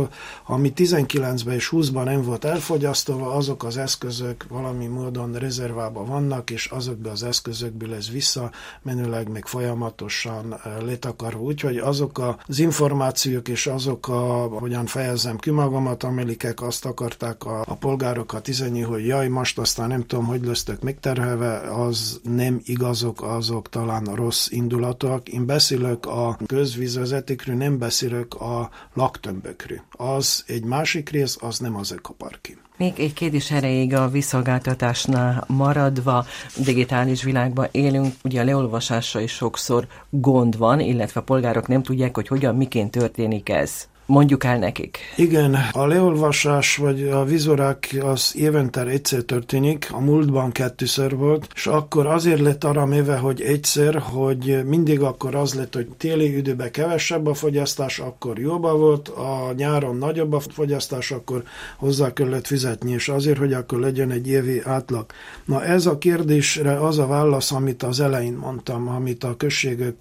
ami 0.46 0.74
19-ben 0.76 1.54
és 1.54 1.70
20-ban 1.72 2.09
nem 2.10 2.22
volt 2.22 2.46
elfogyasztva, 2.46 3.34
azok 3.34 3.64
az 3.64 3.78
eszközök 3.78 4.46
valami 4.50 4.86
módon 4.86 5.34
rezervában 5.34 6.06
vannak, 6.06 6.50
és 6.50 6.66
azokból 6.66 7.12
az 7.12 7.24
eszközökből 7.24 7.94
ez 7.94 8.10
visszamenőleg 8.10 9.30
még 9.30 9.46
folyamatosan 9.46 10.54
eh, 10.54 10.60
letakarva. 10.82 11.42
Úgyhogy 11.42 11.78
azok 11.78 12.38
az 12.48 12.60
információk 12.60 13.48
és 13.48 13.68
azok 13.68 14.08
a, 14.08 14.48
hogyan 14.60 14.86
fejezem 14.86 15.38
ki 15.38 15.50
magamat, 15.50 16.04
amelikek 16.04 16.62
azt 16.62 16.86
akarták 16.86 17.46
a, 17.46 17.62
a 17.68 17.76
polgárokat 17.76 18.48
izenni, 18.48 18.82
hogy 18.82 19.06
jaj, 19.06 19.28
most 19.28 19.60
aztán 19.60 19.88
nem 19.88 20.06
tudom, 20.06 20.26
hogy 20.26 20.46
lesztök 20.46 20.82
megterhelve, 20.82 21.58
az 21.60 22.20
nem 22.24 22.62
igazok, 22.64 23.22
azok 23.24 23.70
talán 23.70 24.04
rossz 24.04 24.50
indulatúak. 24.50 25.30
Én 25.30 25.46
beszélök 25.46 26.06
a 26.06 26.38
közvízvezetékről, 26.46 27.56
nem 27.56 27.78
beszélök 27.78 28.34
a 28.34 28.70
laktömbökről 28.94 29.82
az 30.02 30.44
egy 30.48 30.64
másik 30.64 31.10
rész, 31.10 31.38
az 31.42 31.60
nem 31.60 31.76
az 31.76 31.92
ekoparki. 32.00 32.58
Még 32.78 33.00
egy 33.00 33.14
kérdés 33.14 33.52
erejéig 33.52 33.94
a 33.96 34.10
visszolgáltatásnál 34.10 35.44
maradva, 35.48 36.26
digitális 36.58 37.24
világban 37.24 37.68
élünk, 37.72 38.14
ugye 38.24 38.42
a 38.42 38.44
leolvasásra 38.44 39.20
is 39.20 39.32
sokszor 39.32 39.88
gond 40.10 40.58
van, 40.58 40.80
illetve 40.80 41.20
a 41.20 41.24
polgárok 41.24 41.68
nem 41.68 41.84
tudják, 41.84 42.16
hogy 42.16 42.28
hogyan, 42.28 42.56
miként 42.56 42.92
történik 42.92 43.50
ez 43.50 43.88
mondjuk 44.10 44.44
el 44.44 44.58
nekik. 44.58 44.98
Igen, 45.16 45.58
a 45.72 45.86
leolvasás 45.86 46.76
vagy 46.76 47.08
a 47.08 47.24
vizorák 47.24 47.96
az 48.02 48.34
évente 48.36 48.86
egyszer 48.86 49.22
történik, 49.22 49.88
a 49.92 50.00
múltban 50.00 50.52
kettőször 50.52 51.16
volt, 51.16 51.48
és 51.56 51.68
akkor 51.68 52.08
azért 52.08 52.40
lett 52.40 52.64
arra 52.64 52.86
méve, 52.86 53.18
hogy 53.18 53.42
egyszer, 53.42 53.98
hogy 53.98 54.66
mindig 54.66 55.02
akkor 55.02 55.36
az 55.36 55.54
lett, 55.54 55.74
hogy 55.74 55.88
téli 55.98 56.38
időben 56.38 56.72
kevesebb 56.72 57.28
a 57.28 57.34
fogyasztás, 57.34 58.00
akkor 58.00 58.40
jobban 58.40 58.80
volt, 58.80 59.08
a 59.08 59.54
nyáron 59.56 59.98
nagyobb 59.98 60.34
a 60.34 60.40
fogyasztás, 60.40 61.12
akkor 61.12 61.44
hozzá 61.78 62.14
kellett 62.14 62.48
fizetni, 62.48 62.92
és 62.92 63.10
azért, 63.10 63.38
hogy 63.38 63.54
akkor 63.54 63.80
legyen 63.80 64.12
egy 64.12 64.28
évi 64.28 64.62
átlag. 64.66 65.06
Na 65.46 65.64
ez 65.64 65.86
a 65.86 65.98
kérdésre 65.98 66.80
az 66.80 66.98
a 66.98 67.08
válasz, 67.08 67.52
amit 67.52 67.84
az 67.84 68.00
elején 68.00 68.34
mondtam, 68.34 68.88
amit 68.88 69.24
a 69.24 69.38
községök 69.38 69.96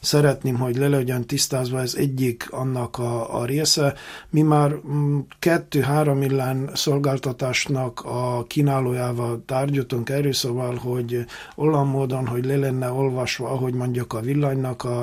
szeretném, 0.00 0.56
hogy 0.56 0.76
le 0.76 0.88
legyen 0.88 1.26
tisztázva, 1.26 1.80
ez 1.80 1.94
egyik 1.94 2.46
annak 2.50 2.98
a 2.98 3.27
a 3.30 3.44
része. 3.44 3.94
Mi 4.30 4.42
már 4.42 4.70
mm, 4.70 5.18
kettő-három 5.38 6.18
millán 6.18 6.70
szolgáltatásnak 6.74 8.00
a 8.04 8.44
kínálójával 8.46 9.42
tárgyaltunk 9.46 10.08
erről, 10.10 10.32
szóval, 10.32 10.74
hogy 10.74 11.24
olyan 11.56 11.86
módon, 11.86 12.26
hogy 12.26 12.44
le 12.44 12.56
lenne 12.56 12.90
olvasva, 12.90 13.50
ahogy 13.50 13.74
mondjuk 13.74 14.12
a 14.12 14.20
villanynak, 14.20 14.84
a, 14.84 15.02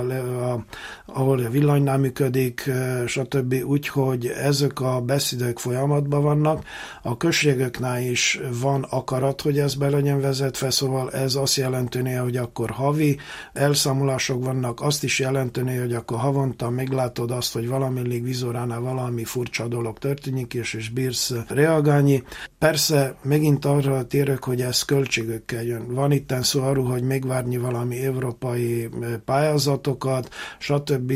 a, 0.51 0.65
ahol 1.05 1.39
a 1.39 1.49
villanynál 1.49 1.97
működik, 1.97 2.71
stb. 3.05 3.55
Úgyhogy 3.65 4.25
ezek 4.27 4.79
a 4.81 5.01
beszédek 5.01 5.57
folyamatban 5.57 6.21
vannak. 6.21 6.63
A 7.01 7.17
községeknál 7.17 8.01
is 8.01 8.39
van 8.61 8.83
akarat, 8.89 9.41
hogy 9.41 9.59
ez 9.59 9.75
be 9.75 9.89
legyen 9.89 10.21
vezetve, 10.21 10.69
szóval 10.69 11.11
ez 11.11 11.35
azt 11.35 11.55
jelenteni, 11.55 12.13
hogy 12.13 12.37
akkor 12.37 12.69
havi 12.69 13.17
elszámolások 13.53 14.43
vannak, 14.43 14.81
azt 14.81 15.03
is 15.03 15.19
jelenteni, 15.19 15.77
hogy 15.77 15.93
akkor 15.93 16.17
havonta 16.17 16.69
meglátod 16.69 17.31
azt, 17.31 17.53
hogy 17.53 17.67
valami 17.67 18.01
mindig 18.15 18.33
vizoránál 18.33 18.79
valami 18.79 19.23
furcsa 19.23 19.67
dolog 19.67 19.97
történik, 19.97 20.53
és, 20.53 20.73
és 20.73 20.89
bírsz 20.89 21.33
reagálni. 21.47 22.23
Persze 22.59 23.15
megint 23.21 23.65
arra 23.65 24.07
térek, 24.07 24.43
hogy 24.43 24.61
ez 24.61 24.81
költségökkel 24.81 25.63
jön. 25.63 25.93
Van 25.93 26.11
itt 26.11 26.33
szó 26.41 26.61
arról, 26.61 26.85
hogy 26.85 27.03
megvárni 27.03 27.57
valami 27.57 28.05
európai 28.05 28.83
eh, 28.83 29.15
pályázatokat, 29.25 30.29
stb. 30.59 31.11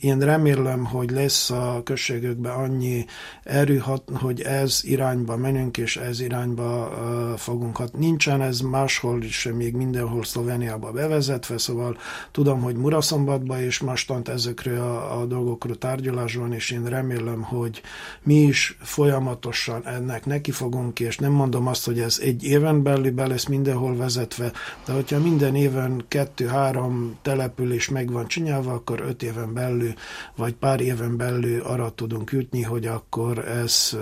Én 0.00 0.18
remélem, 0.18 0.84
hogy 0.84 1.10
lesz 1.10 1.50
a 1.50 1.80
községökben 1.84 2.52
annyi 2.52 3.04
erő, 3.42 3.82
hogy 4.12 4.40
ez 4.40 4.80
irányba 4.82 5.36
menünk, 5.36 5.76
és 5.78 5.96
ez 5.96 6.20
irányba 6.20 6.88
uh, 6.88 7.38
fogunk 7.38 7.76
hat. 7.76 7.98
Nincsen 7.98 8.42
ez 8.42 8.60
máshol 8.60 9.22
is, 9.22 9.48
még 9.54 9.74
mindenhol 9.74 10.24
Szlovéniában 10.24 10.94
bevezetve, 10.94 11.58
szóval 11.58 11.96
tudom, 12.30 12.60
hogy 12.60 12.76
Muraszombatban 12.76 13.62
is 13.62 13.78
mostant 13.80 14.28
ezekről 14.28 14.80
a, 14.80 15.20
a 15.20 15.26
dolgokról 15.26 15.76
tárgyalás 15.76 16.29
van, 16.34 16.52
és 16.52 16.70
én 16.70 16.84
remélem, 16.84 17.42
hogy 17.42 17.82
mi 18.22 18.34
is 18.34 18.76
folyamatosan 18.80 19.86
ennek 19.86 20.26
neki 20.26 20.50
fogunk, 20.50 21.00
és 21.00 21.18
nem 21.18 21.32
mondom 21.32 21.66
azt, 21.66 21.84
hogy 21.84 22.00
ez 22.00 22.18
egy 22.22 22.44
éven 22.44 22.82
belül 22.82 23.12
be 23.12 23.26
lesz 23.26 23.46
mindenhol 23.46 23.96
vezetve, 23.96 24.52
de 24.84 24.92
hogyha 24.92 25.18
minden 25.18 25.54
éven 25.54 26.04
kettő-három 26.08 27.18
település 27.22 27.88
meg 27.88 28.12
van 28.12 28.26
csinálva, 28.26 28.72
akkor 28.72 29.00
öt 29.00 29.22
éven 29.22 29.54
belül, 29.54 29.94
vagy 30.36 30.54
pár 30.54 30.80
éven 30.80 31.16
belül 31.16 31.60
arra 31.60 31.90
tudunk 31.90 32.30
jutni, 32.30 32.62
hogy 32.62 32.86
akkor 32.86 33.38
ez 33.48 33.96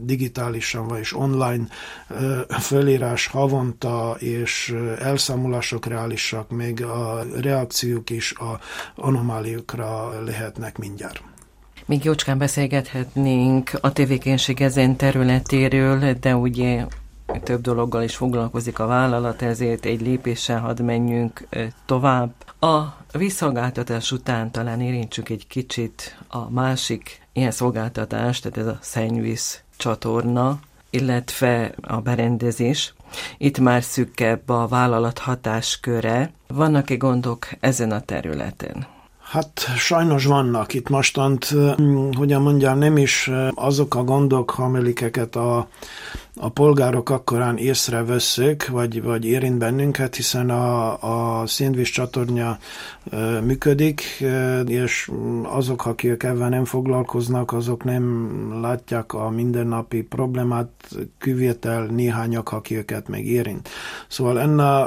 digitálisan 0.00 0.86
vagy 0.88 1.08
online 1.12 1.66
fölírás 2.60 3.26
havonta, 3.26 4.16
és 4.18 4.76
elszámolások 4.98 5.86
reálisak, 5.86 6.50
még 6.50 6.82
a 6.82 7.24
reakciók 7.40 8.10
is 8.10 8.32
a 8.32 8.60
anomáliókra 8.94 10.22
lehetnek 10.22 10.78
mindjárt. 10.78 11.22
Még 11.90 12.04
jócskán 12.04 12.38
beszélgethetnénk 12.38 13.70
a 13.80 13.92
tevékenység 13.92 14.60
ezen 14.60 14.96
területéről, 14.96 16.12
de 16.12 16.36
ugye 16.36 16.86
több 17.42 17.60
dologgal 17.60 18.02
is 18.02 18.16
foglalkozik 18.16 18.78
a 18.78 18.86
vállalat, 18.86 19.42
ezért 19.42 19.84
egy 19.84 20.00
lépéssel 20.00 20.60
hadd 20.60 20.82
menjünk 20.82 21.48
tovább. 21.86 22.32
A 22.60 22.82
visszolgáltatás 23.12 24.12
után 24.12 24.50
talán 24.50 24.80
érintsük 24.80 25.28
egy 25.28 25.46
kicsit 25.46 26.18
a 26.28 26.50
másik 26.50 27.22
ilyen 27.32 27.50
szolgáltatást, 27.50 28.42
tehát 28.42 28.58
ez 28.58 28.74
a 28.74 28.78
szennyvíz 28.80 29.62
csatorna, 29.76 30.58
illetve 30.90 31.74
a 31.80 32.00
berendezés. 32.00 32.94
Itt 33.38 33.58
már 33.58 33.82
szükkebb 33.82 34.48
a 34.48 34.66
vállalat 34.66 35.18
hatásköre. 35.18 36.32
Vannak-e 36.46 36.96
gondok 36.96 37.48
ezen 37.60 37.90
a 37.90 38.00
területen? 38.00 38.86
Hát 39.30 39.60
sajnos 39.76 40.24
vannak 40.24 40.74
itt 40.74 40.88
mostant, 40.88 41.54
hogyan 42.16 42.42
mondjam, 42.42 42.78
nem 42.78 42.96
is 42.96 43.30
azok 43.54 43.94
a 43.94 44.02
gondok, 44.02 44.58
amelikeket 44.58 45.36
a 45.36 45.68
a 46.42 46.48
polgárok 46.48 47.10
akkorán 47.10 47.56
észreveszük, 47.56 48.66
vagy, 48.66 49.02
vagy 49.02 49.24
érint 49.24 49.58
bennünket, 49.58 50.16
hiszen 50.16 50.50
a, 50.50 51.40
a 51.40 51.46
szénvíz 51.46 51.88
csatornya 51.88 52.58
e, 53.10 53.40
működik, 53.40 54.02
e, 54.20 54.60
és 54.60 55.10
azok, 55.42 55.86
akik 55.86 56.22
ebben 56.22 56.48
nem 56.48 56.64
foglalkoznak, 56.64 57.52
azok 57.52 57.84
nem 57.84 58.38
látják 58.60 59.14
a 59.14 59.30
mindennapi 59.30 60.02
problémát, 60.02 60.68
kivétel 61.20 61.84
néhányak, 61.84 62.52
akiket 62.52 63.08
meg 63.08 63.26
érint. 63.26 63.68
Szóval 64.08 64.40
enne 64.40 64.78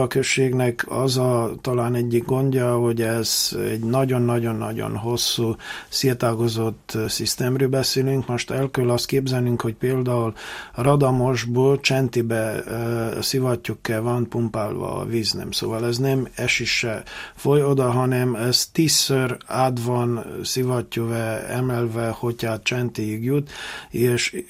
a 0.00 0.06
községnek 0.06 0.86
az 0.88 1.16
a 1.16 1.52
talán 1.60 1.94
egyik 1.94 2.24
gondja, 2.24 2.76
hogy 2.76 3.02
ez 3.02 3.56
egy 3.70 3.80
nagyon-nagyon-nagyon 3.80 4.96
hosszú, 4.96 5.54
szétágozott 5.88 6.98
szisztémről 7.08 7.68
beszélünk. 7.68 8.26
Most 8.26 8.50
el 8.50 8.70
kell 8.70 8.90
azt 8.90 9.06
képzelnünk, 9.06 9.60
hogy 9.60 9.74
például 9.74 10.34
Radamosból 10.88 11.80
Csentibe 11.80 12.62
szivattyúk 13.20 13.82
kell 13.82 14.00
van 14.00 14.28
pumpálva 14.28 14.94
a 14.94 15.04
víz, 15.04 15.32
nem. 15.32 15.50
Szóval 15.50 15.86
ez 15.86 15.98
nem 15.98 16.28
esik 16.34 16.66
se 16.66 17.02
foly 17.34 17.62
oda, 17.62 17.90
hanem 17.90 18.34
ez 18.34 18.66
tízször 18.66 19.36
át 19.46 19.80
van 19.80 20.24
szivattyúve 20.42 21.46
emelve, 21.48 22.08
hogyha 22.08 22.62
Csentiig 22.62 23.24
jut, 23.24 23.50
és 23.90 24.44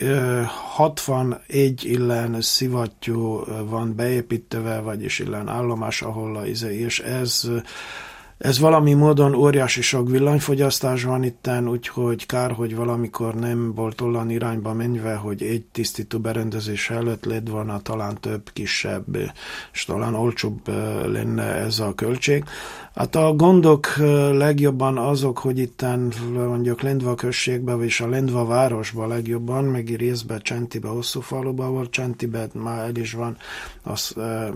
61 0.74 1.84
illen 1.84 2.40
szivattyú 2.40 3.44
van 3.68 3.94
beépítve, 3.94 4.80
vagyis 4.80 5.18
illen 5.18 5.48
állomás, 5.48 6.02
ahol 6.02 6.36
a 6.36 6.46
izé, 6.46 6.78
és 6.78 7.00
ez 7.00 7.50
ez 8.38 8.58
valami 8.58 8.92
módon 8.92 9.34
óriási 9.34 9.82
sok 9.82 10.10
villanyfogyasztás 10.10 11.04
van 11.04 11.22
itten, 11.22 11.68
úgyhogy 11.68 12.26
kár, 12.26 12.52
hogy 12.52 12.76
valamikor 12.76 13.34
nem 13.34 13.74
volt 13.74 14.00
olyan 14.00 14.30
irányba 14.30 14.72
menve, 14.72 15.14
hogy 15.14 15.42
egy 15.42 15.64
tisztító 15.72 16.18
berendezés 16.18 16.90
előtt 16.90 17.24
lett 17.24 17.48
volna 17.48 17.80
talán 17.82 18.16
több 18.20 18.50
kisebb, 18.52 19.16
és 19.72 19.84
talán 19.84 20.14
olcsóbb 20.14 20.68
lenne 21.06 21.42
ez 21.42 21.78
a 21.78 21.94
költség. 21.94 22.44
Hát 22.94 23.16
a 23.16 23.32
gondok 23.32 23.96
legjobban 24.32 24.98
azok, 24.98 25.38
hogy 25.38 25.58
itten 25.58 26.12
mondjuk 26.32 26.82
Lendva 26.82 27.14
községben, 27.14 27.82
és 27.82 28.00
a 28.00 28.08
Lendva 28.08 28.44
városban 28.44 29.08
legjobban, 29.08 29.64
meg 29.64 29.88
részben 29.88 30.40
Csentibe, 30.42 30.88
hosszú 30.88 31.20
faluban 31.20 31.72
volt, 31.72 31.90
Csentibe 31.90 32.46
már 32.52 32.78
el 32.78 32.96
is 32.96 33.12
van, 33.12 33.36
az, 33.82 34.14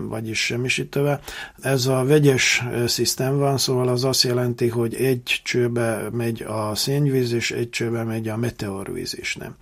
vagyis 0.09 0.45
semmisítőve. 0.45 1.19
Ez 1.61 1.85
a 1.85 2.03
vegyes 2.05 2.63
szisztem 2.85 3.37
van, 3.37 3.57
szóval 3.73 3.87
az 3.87 4.03
azt 4.03 4.23
jelenti, 4.23 4.67
hogy 4.67 4.95
egy 4.95 5.41
csőbe 5.43 6.09
megy 6.11 6.41
a 6.41 6.75
szénvíz, 6.75 7.31
és 7.31 7.51
egy 7.51 7.69
csőbe 7.69 8.03
megy 8.03 8.27
a 8.27 8.37
meteorvíz 8.37 9.17
is, 9.17 9.35
nem? 9.35 9.55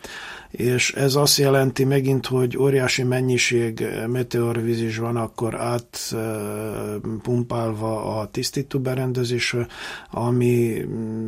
És 0.50 0.94
ez 0.94 1.16
azt 1.16 1.38
jelenti 1.38 1.84
megint, 1.84 2.26
hogy 2.26 2.58
óriási 2.58 3.04
mennyiség 3.04 3.86
meteorvíz 4.08 4.82
is 4.82 4.98
van 4.98 5.16
akkor 5.16 5.60
átpumpálva 5.60 8.20
a 8.20 8.28
tisztító 8.28 8.80
berendezésre, 8.80 9.68
ami 10.10 10.86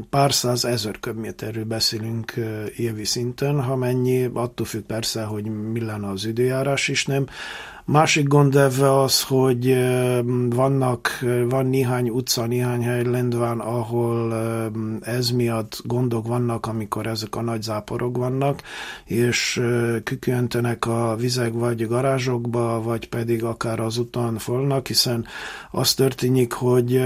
pár 0.09 0.33
száz 0.33 0.65
ezer 0.65 0.99
köbméterről 0.99 1.65
beszélünk 1.65 2.33
évi 2.75 3.05
szinten, 3.05 3.61
ha 3.61 3.75
mennyi, 3.75 4.29
attól 4.33 4.65
függ 4.65 4.83
persze, 4.83 5.23
hogy 5.23 5.71
mi 5.71 5.79
lenne 5.79 6.09
az 6.09 6.25
időjárás 6.25 6.87
is, 6.87 7.05
nem, 7.05 7.25
Másik 7.85 8.27
gond 8.27 8.55
ebbe 8.55 8.99
az, 9.01 9.23
hogy 9.23 9.77
vannak, 10.49 11.09
van 11.49 11.65
néhány 11.65 12.09
utca, 12.09 12.45
néhány 12.45 12.83
hely 12.83 13.03
Lendván, 13.03 13.59
ahol 13.59 14.33
ez 15.01 15.29
miatt 15.29 15.81
gondok 15.83 16.27
vannak, 16.27 16.65
amikor 16.65 17.07
ezek 17.07 17.35
a 17.35 17.41
nagy 17.41 17.61
záporok 17.61 18.17
vannak, 18.17 18.61
és 19.05 19.61
küköntenek 20.03 20.85
a 20.85 21.15
vizek 21.15 21.53
vagy 21.53 21.87
garázsokba, 21.87 22.81
vagy 22.81 23.09
pedig 23.09 23.43
akár 23.43 23.79
az 23.79 23.97
uton 23.97 24.37
folnak, 24.37 24.87
hiszen 24.87 25.25
az 25.71 25.93
történik, 25.93 26.53
hogy 26.53 27.01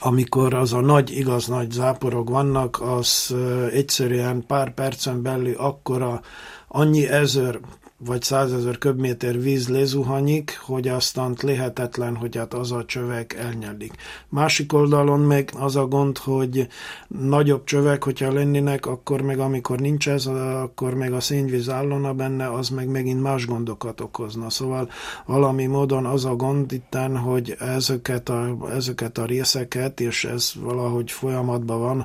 amikor 0.00 0.54
az 0.54 0.72
a 0.72 0.80
nagy, 0.80 1.16
igaz 1.16 1.46
nagy 1.46 1.70
záporok 1.70 2.28
vannak, 2.28 2.80
az 2.80 3.34
egyszerűen 3.72 4.44
pár 4.46 4.74
percen 4.74 5.22
belül 5.22 5.54
akkora 5.56 6.20
annyi 6.68 7.08
ezer 7.08 7.60
vagy 7.98 8.22
százezer 8.22 8.78
köbméter 8.78 9.40
víz 9.40 9.68
lezuhanyik, 9.68 10.58
hogy 10.62 10.88
aztán 10.88 11.36
lehetetlen, 11.40 12.16
hogy 12.16 12.36
hát 12.36 12.54
az 12.54 12.72
a 12.72 12.84
csövek 12.84 13.34
elnyelik. 13.34 13.92
Másik 14.28 14.72
oldalon 14.72 15.20
meg 15.20 15.50
az 15.58 15.76
a 15.76 15.86
gond, 15.86 16.18
hogy 16.18 16.68
nagyobb 17.08 17.64
csövek, 17.64 18.04
hogyha 18.04 18.32
lennének, 18.32 18.86
akkor 18.86 19.20
meg 19.20 19.38
amikor 19.38 19.78
nincs 19.78 20.08
ez, 20.08 20.26
akkor 20.26 20.94
meg 20.94 21.12
a 21.12 21.20
szénvíz 21.20 21.68
állona 21.68 22.14
benne, 22.14 22.52
az 22.52 22.68
meg 22.68 22.88
megint 22.88 23.22
más 23.22 23.46
gondokat 23.46 24.00
okozna. 24.00 24.50
Szóval 24.50 24.90
valami 25.26 25.66
módon 25.66 26.06
az 26.06 26.24
a 26.24 26.34
gond 26.34 26.72
itten, 26.72 27.16
hogy 27.16 27.56
ezeket 27.58 28.28
a, 28.28 28.56
ezeket 28.72 29.18
a 29.18 29.24
részeket, 29.24 30.00
és 30.00 30.24
ez 30.24 30.52
valahogy 30.60 31.10
folyamatban 31.10 31.80
van, 31.80 32.04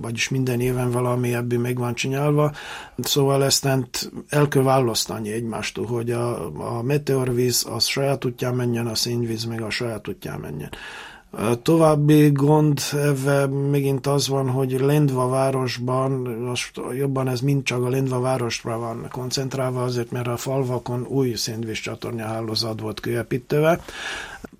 vagyis 0.00 0.28
minden 0.28 0.60
éven 0.60 0.90
valami 0.90 1.34
ebből 1.34 1.58
meg 1.58 1.78
van 1.78 1.94
csinálva, 1.94 2.52
szóval 2.98 3.44
ezt 3.44 3.68
el 4.28 4.48
választani 5.30 5.32
egymástól, 5.32 5.86
hogy 5.86 6.10
a, 6.10 6.46
a 6.78 6.82
meteorvíz 6.82 7.66
az 7.68 7.84
saját 7.84 8.24
útján 8.24 8.54
menjen, 8.54 8.86
a 8.86 8.94
szénvíz 8.94 9.44
meg 9.44 9.62
a 9.62 9.70
saját 9.70 10.08
útján 10.08 10.40
menjen. 10.40 10.70
A 11.32 11.62
további 11.62 12.30
gond 12.30 12.80
ebben 12.92 13.50
megint 13.50 14.06
az 14.06 14.28
van, 14.28 14.50
hogy 14.50 14.80
Lendva 14.80 15.28
városban, 15.28 16.10
most 16.46 16.80
jobban 16.96 17.28
ez 17.28 17.40
mind 17.40 17.62
csak 17.62 17.84
a 17.84 17.88
Lendva 17.88 18.20
városra 18.20 18.78
van 18.78 19.06
koncentrálva, 19.10 19.82
azért 19.82 20.10
mert 20.10 20.26
a 20.26 20.36
falvakon 20.36 21.06
új 21.06 21.34
szénvíz 21.34 21.78
csatornya 21.78 22.26
hálózat 22.26 22.80
volt 22.80 23.00
kiepítve, 23.00 23.80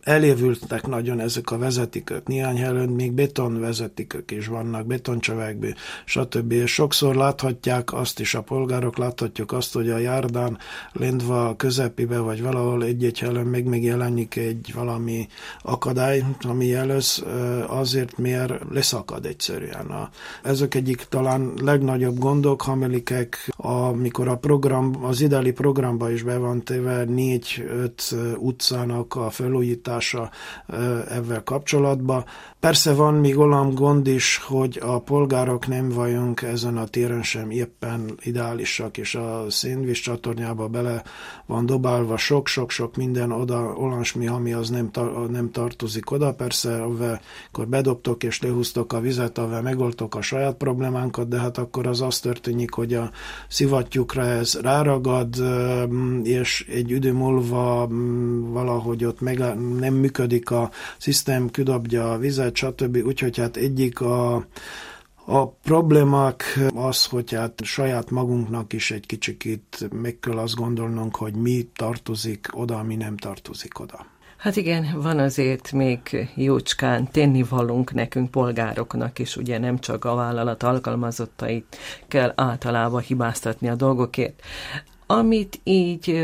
elévültek 0.03 0.87
nagyon 0.87 1.21
ezek 1.21 1.51
a 1.51 1.59
vezetikök, 1.59 2.27
néhány 2.27 2.59
helyen 2.59 2.89
még 2.89 3.13
beton 3.13 3.61
vezetikök 3.61 4.31
is 4.31 4.47
vannak, 4.47 4.87
betoncsövekből, 4.87 5.75
stb. 6.05 6.53
És 6.53 6.73
sokszor 6.73 7.15
láthatják 7.15 7.93
azt 7.93 8.21
is, 8.21 8.35
a 8.35 8.41
polgárok 8.41 8.97
láthatjuk 8.97 9.53
azt, 9.53 9.73
hogy 9.73 9.91
a 9.91 9.99
járdán 9.99 10.59
lendva 10.93 11.57
közepébe, 11.57 12.19
vagy 12.19 12.43
valahol 12.43 12.85
egy-egy 12.85 13.19
helyen 13.19 13.47
meg 13.47 13.65
megjelenik 13.65 14.37
egy 14.37 14.71
valami 14.75 15.29
akadály, 15.63 16.25
ami 16.43 16.67
jelöz 16.67 17.25
azért, 17.67 18.19
mert 18.19 18.55
leszakad 18.71 19.27
egyszerűen. 19.27 19.87
A, 19.87 20.11
ezek 20.43 20.75
egyik 20.75 21.05
talán 21.09 21.53
legnagyobb 21.63 22.19
gondok, 22.19 22.63
hamelikek, 22.63 23.53
amikor 23.57 24.29
a 24.29 24.37
program, 24.37 25.05
az 25.05 25.21
ideáli 25.21 25.53
programba 25.53 26.11
is 26.11 26.23
be 26.23 26.37
van 26.37 26.63
téve 26.65 27.05
négy-öt 27.05 28.15
utcának 28.39 29.15
a 29.15 29.31
felújítása, 29.31 29.90
hatása 29.91 30.31
ebben 31.11 31.45
kapcsolatban. 31.45 32.25
Persze 32.61 32.95
van 32.95 33.15
még 33.15 33.39
olyan 33.39 33.75
gond 33.75 34.07
is, 34.07 34.37
hogy 34.37 34.79
a 34.83 34.99
polgárok 34.99 35.67
nem 35.67 35.89
vagyunk 35.89 36.43
ezen 36.43 36.77
a 36.77 36.87
téren 36.87 37.23
sem 37.23 37.51
éppen 37.51 38.19
ideálisak, 38.23 38.99
és 38.99 39.15
a 39.15 39.45
szénvíz 39.49 39.99
csatornyába 39.99 40.69
bele 40.69 41.03
van 41.47 41.67
dobálva 41.67 42.17
sok-sok-sok 42.17 42.97
minden 42.97 43.33
oda, 43.33 43.75
olyasmi, 43.77 44.27
ami 44.27 44.53
az 44.53 44.69
nem, 44.69 44.91
tar- 44.91 45.31
nem 45.31 45.51
tartozik 45.51 46.11
oda. 46.11 46.35
Persze, 46.35 46.83
akkor 46.83 47.67
bedobtok 47.69 48.23
és 48.23 48.43
lehúztok 48.43 48.93
a 48.93 49.01
vizet, 49.01 49.39
ave 49.39 49.61
megoldtok 49.61 50.15
a 50.15 50.23
saját 50.23 50.57
problémánkat, 50.57 51.29
de 51.29 51.39
hát 51.39 51.59
akkor 51.59 51.87
az 51.87 52.01
az 52.01 52.19
történik, 52.19 52.73
hogy 52.73 52.95
a 52.95 53.11
szivattyúkra 53.49 54.23
ez 54.23 54.59
ráragad, 54.63 55.35
és 56.23 56.67
egy 56.73 56.91
idő 56.91 57.13
múlva 57.13 57.89
valahogy 58.53 59.05
ott 59.05 59.21
meg, 59.21 59.39
nem 59.79 59.95
működik 59.95 60.51
a 60.51 60.71
szisztém, 60.99 61.51
kidobja 61.51 62.13
a 62.13 62.19
vizet, 62.19 62.49
stb. 62.57 62.97
Úgyhogy 62.97 63.37
hát 63.37 63.57
egyik 63.57 64.01
a, 64.01 64.47
a 65.25 65.49
problémák 65.49 66.59
az, 66.75 67.05
hogy 67.05 67.33
hát 67.33 67.61
saját 67.65 68.11
magunknak 68.11 68.73
is 68.73 68.91
egy 68.91 69.07
kicsikét 69.07 69.89
meg 69.93 70.19
kell 70.21 70.39
azt 70.39 70.55
gondolnunk, 70.55 71.17
hogy 71.17 71.35
mi 71.35 71.69
tartozik 71.75 72.49
oda, 72.53 72.83
mi 72.83 72.97
nem 72.97 73.17
tartozik 73.17 73.81
oda. 73.81 74.07
Hát 74.41 74.57
igen, 74.57 75.01
van 75.03 75.19
azért 75.19 75.73
még 75.73 76.29
jócskán 76.35 77.11
tennivalunk 77.11 77.93
nekünk 77.93 78.31
polgároknak 78.31 79.19
is, 79.19 79.37
ugye 79.37 79.59
nem 79.59 79.79
csak 79.79 80.05
a 80.05 80.15
vállalat 80.15 80.63
alkalmazottait 80.63 81.77
kell 82.09 82.33
általában 82.37 83.01
hibáztatni 83.01 83.69
a 83.69 83.75
dolgokért. 83.75 84.43
Amit 85.07 85.61
így 85.65 86.21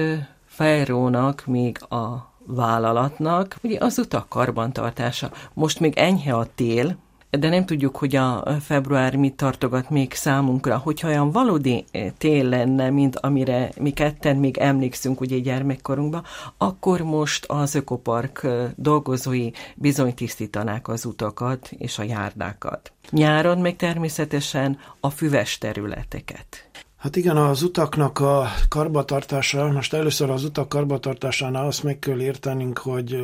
felrónak 0.47 1.47
még 1.47 1.79
a 1.89 2.35
vállalatnak, 2.47 3.57
ugye 3.63 3.79
az 3.81 3.99
utak 3.99 4.29
karbantartása. 4.29 5.31
Most 5.53 5.81
még 5.81 5.97
enyhe 5.97 6.35
a 6.35 6.47
tél, 6.55 6.97
de 7.31 7.49
nem 7.49 7.67
tudjuk, 7.67 7.97
hogy 7.97 8.17
a 8.17 8.57
február 8.61 9.17
mit 9.17 9.35
tartogat 9.35 9.91
még 9.91 10.13
számunkra. 10.13 10.77
Hogyha 10.77 11.09
olyan 11.09 11.31
valódi 11.31 11.85
eh, 11.91 12.13
tél 12.19 12.49
lenne, 12.49 12.91
mint 12.91 13.17
amire 13.17 13.71
mi 13.81 13.91
ketten 13.91 14.37
még 14.37 14.57
emlékszünk 14.57 15.21
ugye 15.21 15.39
gyermekkorunkban, 15.39 16.25
akkor 16.57 17.01
most 17.01 17.45
az 17.45 17.75
Ökopark 17.75 18.41
eh, 18.43 18.71
dolgozói 18.77 19.51
bizony 19.75 20.15
tisztítanák 20.15 20.89
az 20.89 21.05
utakat 21.05 21.71
és 21.79 21.99
a 21.99 22.03
járdákat. 22.03 22.93
Nyáron 23.11 23.59
meg 23.59 23.77
természetesen 23.77 24.79
a 25.01 25.11
füves 25.11 25.59
területeket. 25.59 26.69
Hát 27.07 27.17
igen, 27.17 27.37
az 27.37 27.63
utaknak 27.63 28.21
a 28.21 28.47
karbatartása, 28.69 29.71
most 29.73 29.93
először 29.93 30.31
az 30.31 30.45
utak 30.45 30.69
karbatartásánál 30.69 31.67
azt 31.67 31.83
meg 31.83 31.99
kell 31.99 32.21
értenünk, 32.21 32.79
hogy 32.79 33.17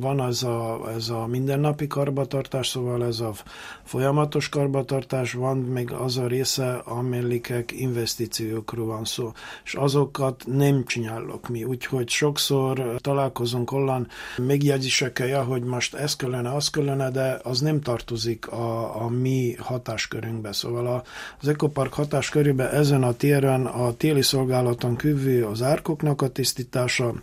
van 0.00 0.20
az 0.20 0.44
a, 0.44 0.80
ez 0.96 1.08
a 1.08 1.26
mindennapi 1.26 1.86
karbatartás, 1.86 2.68
szóval 2.68 3.04
ez 3.04 3.20
a 3.20 3.32
folyamatos 3.84 4.48
karbatartás, 4.48 5.32
van 5.32 5.56
még 5.56 5.92
az 5.92 6.16
a 6.16 6.26
része, 6.26 6.72
amellikek 6.84 7.72
investíciókról 7.72 8.86
van 8.86 9.04
szó, 9.04 9.32
és 9.64 9.74
azokat 9.74 10.44
nem 10.46 10.84
csinálok 10.84 11.48
mi, 11.48 11.64
úgyhogy 11.64 12.08
sokszor 12.08 12.96
találkozunk 12.98 13.72
olyan 13.72 14.08
megjegyzésekkel, 14.36 15.44
hogy 15.44 15.62
most 15.62 15.94
ez 15.94 16.16
kellene, 16.16 16.54
az 16.54 16.70
kellene, 16.70 17.10
de 17.10 17.40
az 17.42 17.60
nem 17.60 17.80
tartozik 17.80 18.48
a, 18.48 19.02
a 19.02 19.08
mi 19.08 19.54
hatáskörünkbe, 19.58 20.52
szóval 20.52 21.04
az 21.40 21.48
Ecopark 21.48 21.92
hatáskörébe 21.92 22.70
ezen 22.70 23.02
a 23.02 23.12
tér 23.12 23.28
téren 23.30 23.66
a 23.66 23.92
téli 23.92 24.22
szolgálaton 24.22 24.96
kívül 24.96 25.44
az 25.44 25.62
árkoknak 25.62 26.22
a 26.22 26.28
tisztítása, 26.28 27.14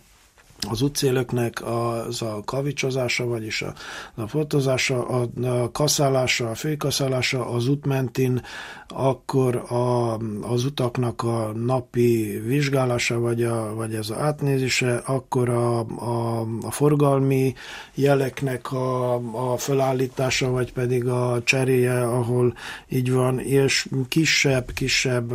az 0.69 0.81
útcélöknek 0.81 1.65
az 1.65 2.21
a 2.21 2.41
kavicsozása, 2.45 3.25
vagyis 3.25 3.61
a, 3.61 3.73
a 4.15 4.27
fotózása, 4.27 5.07
a, 5.07 5.27
a 5.47 5.71
kaszálása, 5.71 6.49
a 6.49 6.55
főkaszálása 6.55 7.49
az 7.49 7.67
útmentin, 7.67 8.41
akkor 8.87 9.55
a, 9.55 10.17
az 10.41 10.65
utaknak 10.65 11.23
a 11.23 11.51
napi 11.55 12.41
vizsgálása, 12.45 13.19
vagy, 13.19 13.43
a, 13.43 13.73
vagy 13.75 13.93
ez 13.93 14.09
az 14.09 14.17
átnézése, 14.17 14.95
akkor 15.05 15.49
a, 15.49 15.79
a, 15.79 16.41
a 16.61 16.71
forgalmi 16.71 17.53
jeleknek 17.93 18.71
a, 18.71 19.13
a 19.51 19.57
felállítása, 19.57 20.49
vagy 20.49 20.73
pedig 20.73 21.07
a 21.07 21.41
cseréje, 21.43 22.03
ahol 22.03 22.53
így 22.89 23.11
van, 23.11 23.39
és 23.39 23.87
kisebb, 24.07 24.71
kisebb 24.73 25.31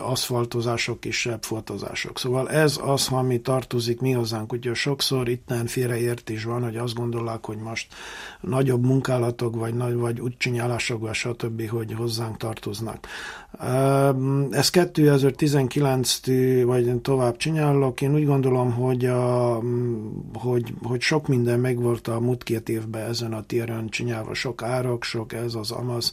aszfaltozások, 0.00 1.00
kisebb 1.00 1.42
fotózások. 1.42 2.18
Szóval 2.18 2.50
ez 2.50 2.80
az, 2.82 3.08
ami 3.10 3.40
tartozik 3.40 4.00
mi 4.00 4.12
hozzánk, 4.12 4.50
hogy 4.50 4.60
sokszor 4.76 5.28
itten 5.28 5.66
félreértés 5.66 6.44
van, 6.44 6.62
hogy 6.62 6.76
azt 6.76 6.94
gondolják, 6.94 7.44
hogy 7.44 7.58
most 7.58 7.94
nagyobb 8.40 8.84
munkálatok, 8.84 9.56
vagy, 9.56 9.74
nagy, 9.74 9.94
vagy 9.94 10.20
útcsinyálások, 10.20 11.00
vagy 11.00 11.14
stb., 11.14 11.68
hogy 11.68 11.92
hozzánk 11.92 12.36
tartoznak. 12.36 13.06
Ez 14.50 14.70
2019 14.70 16.20
vagy 16.64 17.00
tovább 17.02 17.36
csinálok. 17.36 18.00
Én 18.00 18.14
úgy 18.14 18.26
gondolom, 18.26 18.72
hogy, 18.72 19.04
a, 19.04 19.58
hogy, 20.34 20.74
hogy 20.82 21.00
sok 21.00 21.28
minden 21.28 21.60
megvolt 21.60 22.08
a 22.08 22.20
múlt 22.20 22.42
két 22.42 22.68
évben 22.68 23.08
ezen 23.08 23.32
a 23.32 23.42
téren 23.42 23.88
csinálva. 23.88 24.34
Sok 24.34 24.62
árok, 24.62 25.04
sok 25.04 25.32
ez 25.32 25.54
az 25.54 25.70
amaz 25.70 26.12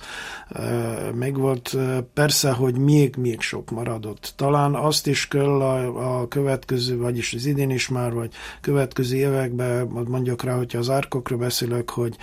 megvolt. 1.16 1.78
Persze, 2.14 2.52
hogy 2.52 2.78
még, 2.78 3.16
még 3.16 3.42
sok 3.42 3.72
maradott. 3.72 4.34
Talán 4.36 4.76
azt 4.76 5.08
is 5.08 5.28
kell 5.28 5.62
a, 5.62 6.20
a 6.20 6.28
következő, 6.28 6.98
vagyis 6.98 7.34
az 7.34 7.46
idén 7.46 7.70
is 7.70 7.88
már, 7.88 8.14
vagy 8.14 8.34
következő 8.62 9.16
években, 9.16 9.88
mondjuk 9.88 10.44
rá, 10.44 10.56
hogyha 10.56 10.78
az 10.78 10.90
árkokról 10.90 11.40
beszélek, 11.40 11.90
hogy 11.90 12.18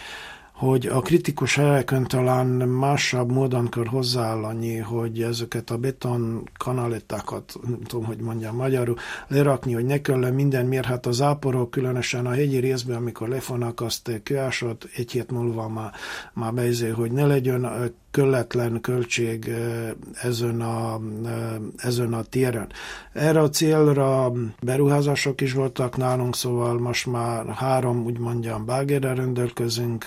hogy 0.61 0.87
a 0.87 1.01
kritikus 1.01 1.55
helyeken 1.55 2.07
talán 2.07 2.47
másabb 2.69 3.33
módon 3.33 3.69
kell 3.69 3.85
hozzáállani, 3.85 4.77
hogy 4.77 5.23
ezeket 5.23 5.71
a 5.71 5.77
beton 5.77 6.49
kanalettákat, 6.59 7.59
nem 7.67 7.83
tudom, 7.83 8.05
hogy 8.05 8.19
mondjam 8.19 8.57
magyarul, 8.57 8.97
lerakni, 9.29 9.73
hogy 9.73 9.85
ne 9.85 10.01
kell 10.01 10.31
minden 10.31 10.67
mérhet 10.67 11.07
az 11.07 11.21
áporok, 11.21 11.71
különösen 11.71 12.27
a 12.27 12.31
hegyi 12.31 12.59
részben, 12.59 12.97
amikor 12.97 13.29
lefonak 13.29 13.81
azt 13.81 14.21
kőásot, 14.23 14.89
egy 14.97 15.11
hét 15.11 15.31
múlva 15.31 15.69
már, 15.69 15.93
már 16.33 16.55
bejzé, 16.55 16.89
hogy 16.89 17.13
ne 17.13 17.27
legyen 17.27 17.65
kölletlen 18.11 18.81
költség 18.81 19.51
ezen 20.23 20.61
a, 20.61 21.01
ezen 21.77 22.13
a 22.13 22.23
téren. 22.23 22.69
Erre 23.13 23.41
a 23.41 23.49
célra 23.49 24.33
beruházások 24.63 25.41
is 25.41 25.53
voltak 25.53 25.97
nálunk, 25.97 26.37
szóval 26.37 26.79
most 26.79 27.07
már 27.07 27.47
három, 27.47 28.05
úgy 28.05 28.19
mondjam, 28.19 28.65
bágérre 28.65 29.15
rendelkezünk, 29.15 30.07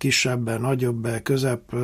kisebb, 0.00 0.60
nagyobb, 0.60 1.08
közep 1.22 1.74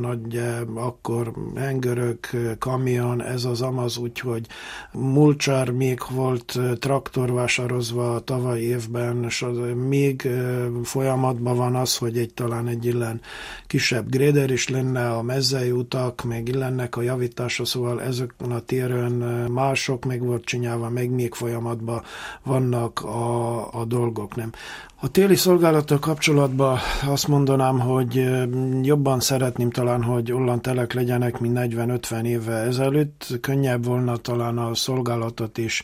nagy, 0.00 0.40
akkor 0.74 1.32
hengörök, 1.56 2.30
kamion, 2.58 3.22
ez 3.22 3.44
az 3.44 3.62
amaz, 3.62 3.96
úgyhogy 3.96 4.46
mulcsár 4.92 5.70
még 5.70 6.00
volt 6.10 6.58
traktor 6.78 7.32
vásározva 7.32 8.20
tavaly 8.20 8.60
évben, 8.60 9.24
és 9.24 9.42
az 9.42 9.58
még 9.88 10.28
folyamatban 10.82 11.56
van 11.56 11.74
az, 11.74 11.96
hogy 11.96 12.18
egy 12.18 12.34
talán 12.34 12.66
egy 12.66 12.84
illen 12.84 13.20
kisebb 13.66 14.10
gréder 14.10 14.50
is 14.50 14.68
lenne, 14.68 15.10
a 15.10 15.22
mezzei 15.22 15.70
utak, 15.70 16.24
meg 16.24 16.48
illennek 16.48 16.96
a 16.96 17.02
javítása, 17.02 17.64
szóval 17.64 18.02
ezeken 18.02 18.50
a 18.50 18.60
téren 18.60 19.12
mások 19.50 20.04
meg 20.04 20.20
volt 20.20 20.44
csinálva, 20.44 20.88
meg 20.90 21.10
még 21.10 21.34
folyamatban 21.34 22.02
vannak 22.42 23.04
a, 23.04 23.80
a 23.80 23.84
dolgok, 23.84 24.36
nem. 24.36 24.52
A 25.00 25.08
téli 25.10 25.34
szolgálattal 25.34 25.98
kapcsolatban 25.98 26.78
azt 27.06 27.28
mondanám, 27.28 27.80
hogy 27.80 28.28
jobban 28.82 29.20
szeretném 29.20 29.70
talán, 29.70 30.02
hogy 30.02 30.32
olyan 30.32 30.62
telek 30.62 30.92
legyenek, 30.92 31.38
mint 31.38 31.58
40-50 31.58 32.24
évvel 32.24 32.66
ezelőtt. 32.66 33.38
Könnyebb 33.40 33.84
volna 33.84 34.16
talán 34.16 34.58
a 34.58 34.74
szolgálatot 34.74 35.58
is 35.58 35.82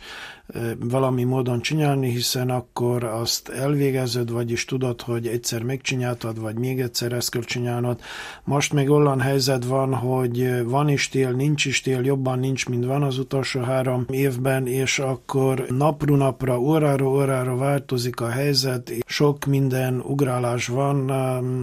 valami 0.78 1.24
módon 1.24 1.60
csinálni, 1.60 2.10
hiszen 2.10 2.50
akkor 2.50 3.04
azt 3.04 3.48
elvégezed, 3.48 4.30
vagyis 4.30 4.64
tudod, 4.64 5.00
hogy 5.00 5.26
egyszer 5.26 5.62
megcsináltad, 5.62 6.40
vagy 6.40 6.58
még 6.58 6.80
egyszer 6.80 7.12
ezt 7.12 7.30
kell 7.30 7.42
csinálnod. 7.42 8.00
Most 8.44 8.72
még 8.72 8.90
olyan 8.90 9.20
helyzet 9.20 9.64
van, 9.64 9.94
hogy 9.94 10.64
van 10.64 10.88
is 10.88 11.08
tél, 11.08 11.30
nincs 11.30 11.64
is 11.64 11.80
tél, 11.80 12.04
jobban 12.04 12.38
nincs, 12.38 12.68
mint 12.68 12.84
van 12.84 13.02
az 13.02 13.18
utolsó 13.18 13.60
három 13.60 14.04
évben, 14.10 14.66
és 14.66 14.98
akkor 14.98 15.66
napról 15.68 16.16
napra, 16.16 16.60
órára 16.60 17.08
órára 17.08 17.56
változik 17.56 18.20
a 18.20 18.28
helyzet, 18.28 18.92
sok 19.06 19.44
minden 19.44 20.00
ugrálás 20.00 20.66
van, 20.66 21.12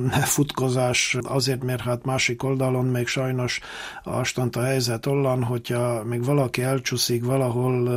futkozás, 0.09 1.17
azért, 1.21 1.63
mert 1.63 1.81
hát 1.81 2.05
másik 2.05 2.43
oldalon 2.43 2.85
még 2.85 3.07
sajnos 3.07 3.59
astant 4.03 4.55
a 4.55 4.61
helyzet 4.61 5.05
olyan, 5.05 5.43
hogyha 5.43 6.03
még 6.03 6.25
valaki 6.25 6.61
elcsúszik 6.61 7.25
valahol, 7.25 7.87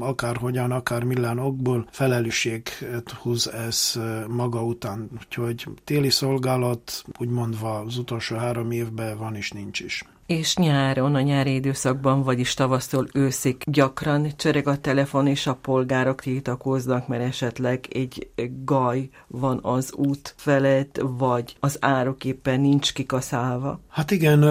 akár 0.00 0.36
hogyan, 0.36 0.70
akár 0.70 1.02
millán 1.02 1.38
okból 1.38 1.86
felelősséget 1.90 3.10
húz 3.22 3.52
ez 3.52 4.00
maga 4.28 4.62
után. 4.64 5.08
Úgyhogy 5.14 5.66
téli 5.84 6.10
szolgálat, 6.10 7.04
úgymondva 7.18 7.78
az 7.78 7.98
utolsó 7.98 8.36
három 8.36 8.70
évben 8.70 9.18
van 9.18 9.34
és 9.34 9.50
nincs 9.50 9.80
is 9.80 10.04
és 10.26 10.56
nyáron, 10.56 11.14
a 11.14 11.20
nyári 11.20 11.54
időszakban, 11.54 12.22
vagyis 12.22 12.54
tavasztól 12.54 13.06
őszig 13.12 13.56
gyakran 13.64 14.28
csereg 14.36 14.68
a 14.68 14.76
telefon, 14.76 15.26
és 15.26 15.46
a 15.46 15.54
polgárok 15.54 16.20
tiltakoznak, 16.20 17.08
mert 17.08 17.22
esetleg 17.22 17.86
egy 17.88 18.28
gaj 18.64 19.08
van 19.26 19.58
az 19.62 19.92
út 19.92 20.34
felett, 20.36 21.00
vagy 21.02 21.56
az 21.60 21.76
árok 21.80 22.24
éppen 22.24 22.60
nincs 22.60 22.92
kikaszálva. 22.92 23.80
Hát 23.88 24.10
igen, 24.10 24.44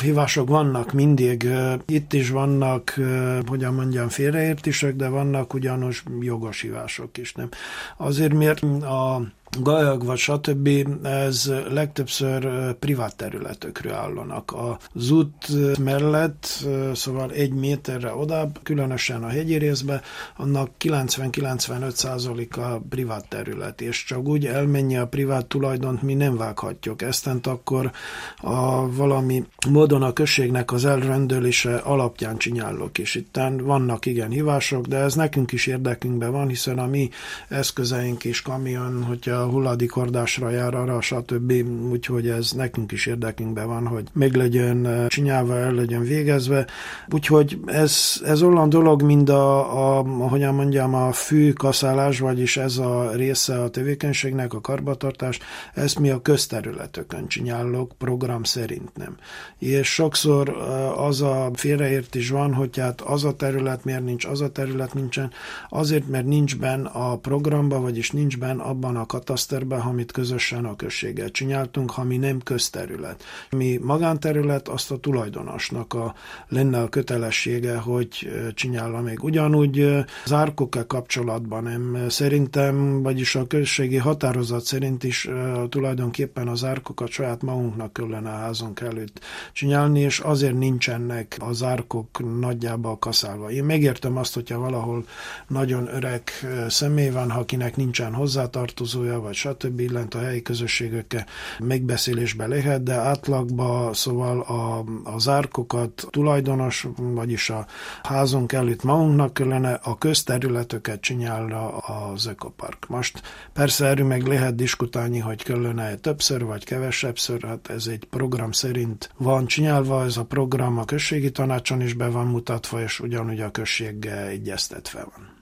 hívások 0.00 0.48
vannak 0.48 0.92
mindig. 0.92 1.48
Itt 1.86 2.12
is 2.12 2.30
vannak, 2.30 3.00
hogyan 3.46 3.74
mondjam, 3.74 4.08
félreértések, 4.08 4.96
de 4.96 5.08
vannak 5.08 5.54
ugyanos 5.54 6.04
jogos 6.20 6.60
hívások 6.60 7.18
is, 7.18 7.32
nem? 7.32 7.48
Azért, 7.96 8.34
mert 8.34 8.62
a 8.82 9.22
gajag 9.62 10.04
vagy 10.04 10.18
stb. 10.18 10.68
ez 11.02 11.52
legtöbbször 11.70 12.72
privát 12.74 13.16
területekről 13.16 13.92
állanak. 13.92 14.54
Az 14.94 15.10
út 15.10 15.48
mellett, 15.78 16.66
szóval 16.94 17.30
egy 17.30 17.52
méterre 17.52 18.14
odább, 18.14 18.58
különösen 18.62 19.22
a 19.22 19.28
hegyi 19.28 19.56
részbe, 19.56 20.02
annak 20.36 20.70
90-95 20.80 22.56
a 22.56 22.80
privát 22.88 23.28
terület, 23.28 23.80
és 23.80 24.04
csak 24.04 24.28
úgy 24.28 24.46
elmenni 24.46 24.96
a 24.96 25.06
privát 25.06 25.46
tulajdont 25.46 26.02
mi 26.02 26.14
nem 26.14 26.36
vághatjuk. 26.36 27.02
Eztent 27.02 27.46
akkor 27.46 27.90
a 28.36 28.90
valami 28.92 29.44
módon 29.68 30.02
a 30.02 30.12
községnek 30.12 30.72
az 30.72 30.84
elrendelése 30.84 31.76
alapján 31.76 32.36
csinálok, 32.36 32.98
és 32.98 33.14
itt 33.14 33.40
vannak 33.62 34.06
igen 34.06 34.30
hívások, 34.30 34.86
de 34.86 34.96
ez 34.96 35.14
nekünk 35.14 35.52
is 35.52 35.66
érdekünkben 35.66 36.32
van, 36.32 36.48
hiszen 36.48 36.78
a 36.78 36.86
mi 36.86 37.08
eszközeink 37.48 38.24
is 38.24 38.42
kamion, 38.42 39.04
hogyha 39.04 39.45
hulladékordásra 39.46 40.50
jár 40.50 40.74
arra, 40.74 41.00
stb. 41.00 41.52
Úgyhogy 41.90 42.28
ez 42.28 42.52
nekünk 42.52 42.92
is 42.92 43.06
érdekünkben 43.06 43.66
van, 43.66 43.86
hogy 43.86 44.04
meg 44.12 44.34
legyen 44.34 44.86
eh, 44.86 45.06
csinálva, 45.06 45.56
el 45.56 45.72
legyen 45.72 46.02
végezve. 46.02 46.66
Úgyhogy 47.10 47.58
ez, 47.66 48.20
ez 48.24 48.42
olyan 48.42 48.68
dolog, 48.68 49.02
mint 49.02 49.28
a, 49.28 49.98
a, 49.98 50.02
hogyan 50.02 50.54
mondjam, 50.54 50.94
a 50.94 51.12
fű 51.12 51.52
kaszálás, 51.52 52.18
vagyis 52.18 52.56
ez 52.56 52.78
a 52.78 53.10
része 53.14 53.62
a 53.62 53.70
tevékenységnek, 53.70 54.54
a 54.54 54.60
karbatartás, 54.60 55.38
ezt 55.74 55.98
mi 55.98 56.10
a 56.10 56.22
közterületökön 56.22 57.28
csinálok, 57.28 57.92
program 57.98 58.42
szerint 58.42 58.96
nem. 58.96 59.16
És 59.58 59.92
sokszor 59.92 60.48
eh, 60.48 61.04
az 61.04 61.22
a 61.22 61.50
félreértés 61.54 62.30
van, 62.30 62.54
hogy 62.54 62.78
hát 62.78 63.00
az 63.00 63.24
a 63.24 63.34
terület 63.34 63.84
miért 63.84 64.04
nincs, 64.04 64.24
az 64.24 64.40
a 64.40 64.50
terület 64.50 64.94
nincsen, 64.94 65.30
azért, 65.68 66.08
mert 66.08 66.26
nincs 66.26 66.56
benne 66.56 66.88
a 66.88 67.16
programba, 67.16 67.80
vagyis 67.80 68.10
nincs 68.10 68.38
benne 68.38 68.62
abban 68.62 68.96
a 68.96 69.06
kataszterben, 69.26 69.80
amit 69.80 70.12
közösen 70.12 70.64
a 70.64 70.76
községgel 70.76 71.30
csináltunk, 71.30 71.98
ami 71.98 72.16
nem 72.16 72.40
közterület. 72.40 73.24
Mi 73.50 73.78
magánterület, 73.82 74.68
azt 74.68 74.90
a 74.90 74.96
tulajdonosnak 74.96 75.94
a, 75.94 76.14
lenne 76.48 76.80
a 76.80 76.88
kötelessége, 76.88 77.76
hogy 77.76 78.30
csinálja 78.54 79.00
még. 79.00 79.22
Ugyanúgy 79.22 79.80
az 80.24 80.32
árkokkal 80.32 80.86
kapcsolatban 80.86 81.62
nem. 81.62 82.08
Szerintem, 82.08 83.02
vagyis 83.02 83.34
a 83.34 83.46
községi 83.46 83.96
határozat 83.96 84.64
szerint 84.64 85.04
is 85.04 85.28
tulajdonképpen 85.68 86.48
az 86.48 86.64
árkokat 86.64 87.08
saját 87.08 87.42
magunknak 87.42 87.92
kellene 87.92 88.30
a 88.30 88.36
házunk 88.36 88.80
előtt 88.80 89.20
csinálni, 89.52 90.00
és 90.00 90.18
azért 90.18 90.58
nincsenek 90.58 91.36
az 91.38 91.62
árkok 91.62 92.38
nagyjából 92.40 92.98
kaszálva. 92.98 93.50
Én 93.50 93.64
megértem 93.64 94.16
azt, 94.16 94.34
hogyha 94.34 94.58
valahol 94.58 95.04
nagyon 95.48 95.88
öreg 95.94 96.22
személy 96.68 97.10
van, 97.10 97.30
akinek 97.30 97.76
nincsen 97.76 98.12
hozzátartozója, 98.12 99.15
vagy 99.20 99.34
stb. 99.34 99.80
illent 99.80 100.14
a 100.14 100.18
helyi 100.18 100.42
közösségekkel 100.42 101.26
megbeszélésbe 101.58 102.46
lehet, 102.46 102.82
de 102.82 102.94
átlagban 102.94 103.94
szóval 103.94 104.40
a, 104.40 104.84
az 105.10 105.28
árkokat 105.28 106.06
tulajdonos, 106.10 106.86
vagyis 106.96 107.50
a 107.50 107.66
házunk 108.02 108.52
előtt 108.52 108.82
magunknak 108.82 109.34
kellene 109.34 109.72
a 109.72 109.98
közterületeket 109.98 111.00
csinálra 111.00 111.76
az 111.76 112.26
ökopark. 112.26 112.88
Most 112.88 113.22
persze 113.52 113.86
erről 113.86 114.06
meg 114.06 114.26
lehet 114.26 114.54
diskutálni, 114.54 115.18
hogy 115.18 115.42
kellene 115.42 115.94
többször 115.94 116.44
vagy 116.44 116.64
kevesebbször, 116.64 117.42
hát 117.42 117.70
ez 117.70 117.86
egy 117.86 118.04
program 118.04 118.52
szerint 118.52 119.10
van 119.16 119.46
csinálva, 119.46 120.04
ez 120.04 120.16
a 120.16 120.24
program 120.24 120.78
a 120.78 120.84
községi 120.84 121.30
tanácson 121.30 121.80
is 121.80 121.94
be 121.94 122.08
van 122.08 122.26
mutatva, 122.26 122.82
és 122.82 123.00
ugyanúgy 123.00 123.40
a 123.40 123.50
községgel 123.50 124.26
egyeztetve 124.26 125.06
van. 125.14 125.35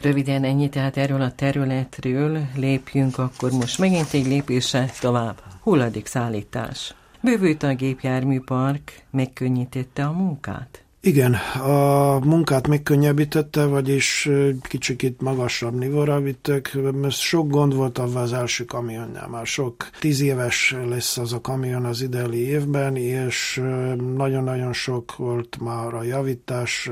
Röviden 0.00 0.44
ennyi, 0.44 0.68
tehát 0.68 0.96
erről 0.96 1.20
a 1.20 1.32
területről 1.32 2.38
lépjünk 2.56 3.18
akkor 3.18 3.50
most 3.50 3.78
megint 3.78 4.12
egy 4.12 4.26
lépése 4.26 4.90
tovább. 5.00 5.42
Hulladék 5.60 6.06
szállítás. 6.06 6.94
Bővült 7.20 7.62
a 7.62 7.74
gépjárműpark, 7.74 9.02
megkönnyítette 9.10 10.04
a 10.04 10.12
munkát? 10.12 10.83
Igen, 11.06 11.34
a 11.64 12.18
munkát 12.18 12.68
megkönnyebbítette, 12.68 13.64
vagyis 13.64 14.28
kicsikét 14.60 15.20
magasabb 15.20 15.78
nivóra 15.78 16.20
vittük. 16.20 16.70
Sok 17.08 17.50
gond 17.50 17.74
volt 17.74 17.98
avval 17.98 18.22
az 18.22 18.32
első 18.32 18.64
kamionjál, 18.64 19.28
már 19.28 19.46
sok 19.46 19.90
tíz 20.00 20.20
éves 20.20 20.76
lesz 20.88 21.18
az 21.18 21.32
a 21.32 21.40
kamion 21.40 21.84
az 21.84 22.02
idei 22.02 22.48
évben, 22.48 22.96
és 22.96 23.62
nagyon-nagyon 24.16 24.72
sok 24.72 25.16
volt 25.16 25.58
már 25.60 25.94
a 25.94 26.02
javítás, 26.02 26.90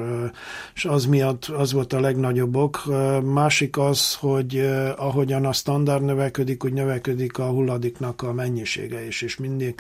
és 0.75 0.85
az 0.85 1.07
miatt 1.07 1.45
az 1.45 1.73
volt 1.73 1.93
a 1.93 2.01
legnagyobb 2.01 2.57
ok. 2.57 2.83
Másik 3.25 3.79
az, 3.79 4.15
hogy 4.15 4.59
ahogyan 4.97 5.45
a 5.45 5.53
standard 5.53 6.05
növekedik, 6.05 6.65
úgy 6.65 6.73
növekedik 6.73 7.39
a 7.39 7.47
hulladéknak 7.47 8.23
a 8.23 8.33
mennyisége 8.33 9.07
is, 9.07 9.23
és 9.23 9.37
mindig 9.37 9.75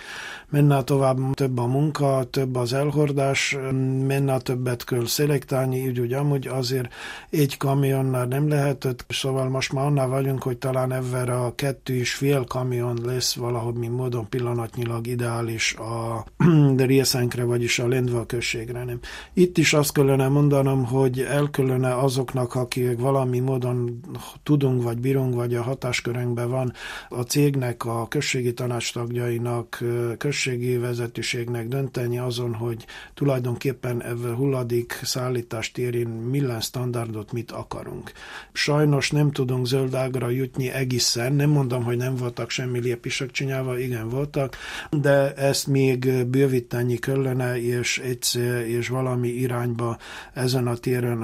menne 0.49 0.83
tovább 0.83 1.35
több 1.35 1.59
a 1.59 1.66
munka, 1.66 2.25
több 2.31 2.57
az 2.57 2.73
elhordás, 2.73 3.57
ennél 4.22 4.40
többet 4.40 4.85
kell 4.85 5.06
szelektálni, 5.06 5.88
úgy, 5.88 6.00
úgy 6.00 6.12
amúgy 6.12 6.46
azért 6.46 6.92
egy 7.30 7.56
kamionnál 7.56 8.26
nem 8.26 8.48
lehetett, 8.48 9.04
szóval 9.08 9.48
most 9.48 9.72
már 9.72 9.85
annál 9.85 10.08
vagyunk, 10.08 10.42
hogy 10.42 10.58
talán 10.58 10.92
ebben 10.92 11.28
a 11.28 11.54
kettő 11.54 11.94
és 11.94 12.14
fél 12.14 12.44
kamion 12.44 12.98
lesz 13.04 13.35
valahogy 13.35 13.74
módon 13.74 14.28
pillanatnyilag 14.28 15.06
ideális 15.06 15.74
a 15.74 16.24
részenkre, 16.76 17.44
vagyis 17.44 17.78
a 17.78 17.88
Lendva 17.88 18.26
községre. 18.26 18.85
Nem. 18.85 18.98
Itt 19.35 19.58
is 19.58 19.72
azt 19.72 19.92
kellene 19.92 20.28
mondanom, 20.28 20.85
hogy 20.85 21.20
el 21.20 21.50
azoknak, 21.82 22.54
akik 22.54 22.98
valami 22.98 23.38
módon 23.38 24.00
tudunk, 24.42 24.82
vagy 24.82 24.98
bírunk, 24.98 25.35
vagy 25.35 25.54
a 25.54 25.62
hatáskörünkben 25.62 26.50
van, 26.50 26.72
a 27.08 27.22
cégnek, 27.22 27.85
a 27.85 28.08
községi 28.08 28.52
tanácstagjainak, 28.52 29.85
községi 30.18 30.76
vezetőségnek 30.76 31.68
dönteni 31.68 32.18
azon, 32.18 32.54
hogy 32.54 32.87
tulajdonképpen 33.14 34.02
hulladék 34.37 35.01
szállítás 35.03 35.70
térén 35.70 36.09
milyen 36.09 36.61
standardot 36.61 37.33
mit 37.33 37.51
akarunk. 37.51 38.12
Sajnos 38.53 39.11
nem 39.11 39.31
tudunk 39.31 39.66
zöldágra 39.66 40.29
jutni 40.29 40.70
egészen, 40.70 41.33
nem 41.33 41.51
mondom, 41.51 41.85
hogy 41.85 41.96
nem 41.96 42.16
voltak 42.16 42.51
semmi 42.51 42.81
lépések 42.81 43.31
csinálva, 43.31 43.79
igen 43.79 44.09
voltak, 44.09 44.57
de 44.90 45.35
ezt 45.35 45.66
még 45.66 46.27
bővíteni 46.27 46.96
kellene, 46.96 47.62
és 47.62 47.98
egyszer, 47.98 48.66
és 48.66 48.88
valami 48.88 49.29
irányba 49.29 49.98
ezen 50.33 50.66
a 50.66 50.75
téren 50.75 51.22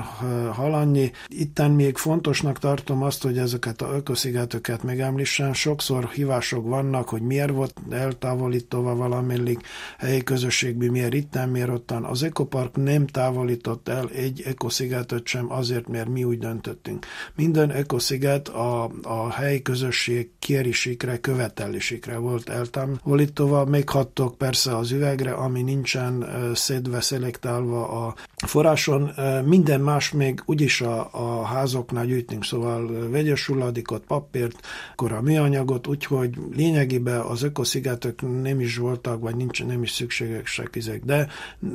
haladni. 0.53 1.12
Itten 1.29 1.70
még 1.70 1.96
fontosnak 1.96 2.59
tartom 2.59 3.03
azt, 3.03 3.22
hogy 3.22 3.38
ezeket 3.38 3.83
a 3.83 3.92
ökoszigeteket 3.94 4.83
megemlítsem. 4.83 5.53
Sokszor 5.53 6.09
hívások 6.09 6.66
vannak, 6.66 7.09
hogy 7.09 7.22
miért 7.22 7.51
volt 7.51 7.74
eltávolítóva 7.90 8.94
valamelyik 8.94 9.61
helyi 9.98 10.22
közösségben, 10.22 10.88
miért 10.88 11.14
itten, 11.14 11.48
miért 11.48 11.68
ottan. 11.68 12.05
Az 12.05 12.22
ekopark 12.22 12.77
nem 12.82 13.06
távolított 13.06 13.88
el 13.88 14.08
egy 14.08 14.42
ekoszigetet 14.44 15.26
sem 15.26 15.52
azért, 15.52 15.88
mert 15.88 16.08
mi 16.08 16.24
úgy 16.24 16.38
döntöttünk. 16.38 17.06
Minden 17.34 17.70
ekosziget 17.70 18.48
a, 18.48 18.90
a 19.02 19.30
helyi 19.30 19.62
közösség 19.62 20.30
kérésikre, 20.38 21.18
követelésikre 21.18 22.16
volt 22.16 22.48
eltávolítva, 22.48 23.64
még 23.64 23.88
hattok 23.88 24.38
persze 24.38 24.76
az 24.76 24.90
üvegre, 24.90 25.32
ami 25.32 25.62
nincsen 25.62 26.26
szedve, 26.54 27.00
szelektálva 27.00 28.06
a 28.06 28.14
forráson. 28.46 29.10
Minden 29.44 29.80
más 29.80 30.12
még 30.12 30.42
úgyis 30.44 30.80
a, 30.80 31.08
a 31.12 31.44
házoknál 31.44 32.06
gyűjtünk, 32.06 32.44
szóval 32.44 33.08
vegyes 33.10 33.46
hulladékot, 33.46 34.04
papírt, 34.06 34.66
akkor 34.92 35.12
a 35.12 35.20
műanyagot, 35.20 35.86
úgyhogy 35.86 36.30
lényegében 36.56 37.20
az 37.20 37.42
ökoszigetek 37.42 38.22
nem 38.42 38.60
is 38.60 38.76
voltak, 38.76 39.20
vagy 39.20 39.36
nincs, 39.36 39.64
nem 39.64 39.82
is 39.82 39.90
szükségesek 39.90 40.76
ezek, 40.76 41.04
de 41.04 41.28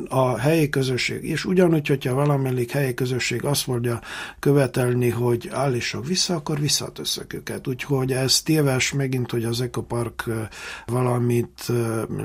a 0.07 0.37
helyi 0.37 0.69
közösség, 0.69 0.82
és 1.21 1.45
ugyanúgy, 1.45 1.87
hogyha 1.87 2.13
valamelyik 2.13 2.71
helyi 2.71 2.93
közösség 2.93 3.43
azt 3.43 3.67
mondja 3.67 4.01
követelni, 4.39 5.09
hogy 5.09 5.49
állítsuk 5.51 6.07
vissza, 6.07 6.35
akkor 6.35 6.59
visszatösszük 6.59 7.33
őket. 7.33 7.67
Úgyhogy 7.67 8.11
ez 8.11 8.41
téves 8.41 8.93
megint, 8.93 9.31
hogy 9.31 9.43
az 9.43 9.61
Ecopark 9.61 10.29
valamit 10.85 11.71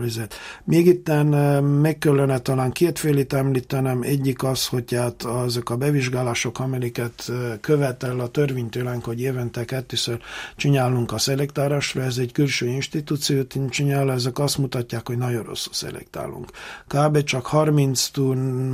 nézett. 0.01 0.35
Még 0.65 0.87
itten 0.87 1.27
meg 1.65 1.99
kellene 1.99 2.39
talán 2.39 2.73
kétfélét 2.73 3.33
említenem, 3.33 4.03
egyik 4.03 4.43
az, 4.43 4.67
hogy 4.67 4.95
hát 4.95 5.23
azok 5.23 5.71
a 5.71 5.77
bevizsgálások, 5.77 6.59
amelyeket 6.59 7.33
követel 7.61 8.21
a 8.21 8.29
törvénytőlünk, 8.29 9.05
hogy 9.05 9.21
évente 9.21 9.65
kettőször 9.65 10.21
csinálunk 10.57 11.13
a 11.13 11.19
szelektárásra, 11.19 12.03
ez 12.03 12.19
egy 12.19 12.33
külső 12.33 12.67
institúciót 12.67 13.55
csinál, 13.71 14.13
ezek 14.13 14.39
azt 14.39 14.59
mutatják, 14.59 15.07
hogy 15.07 15.17
nagyon 15.19 15.43
rosszul 15.43 15.73
szelektálunk. 15.73 16.51
Kb. 16.87 17.23
csak 17.23 17.47
30 17.47 18.09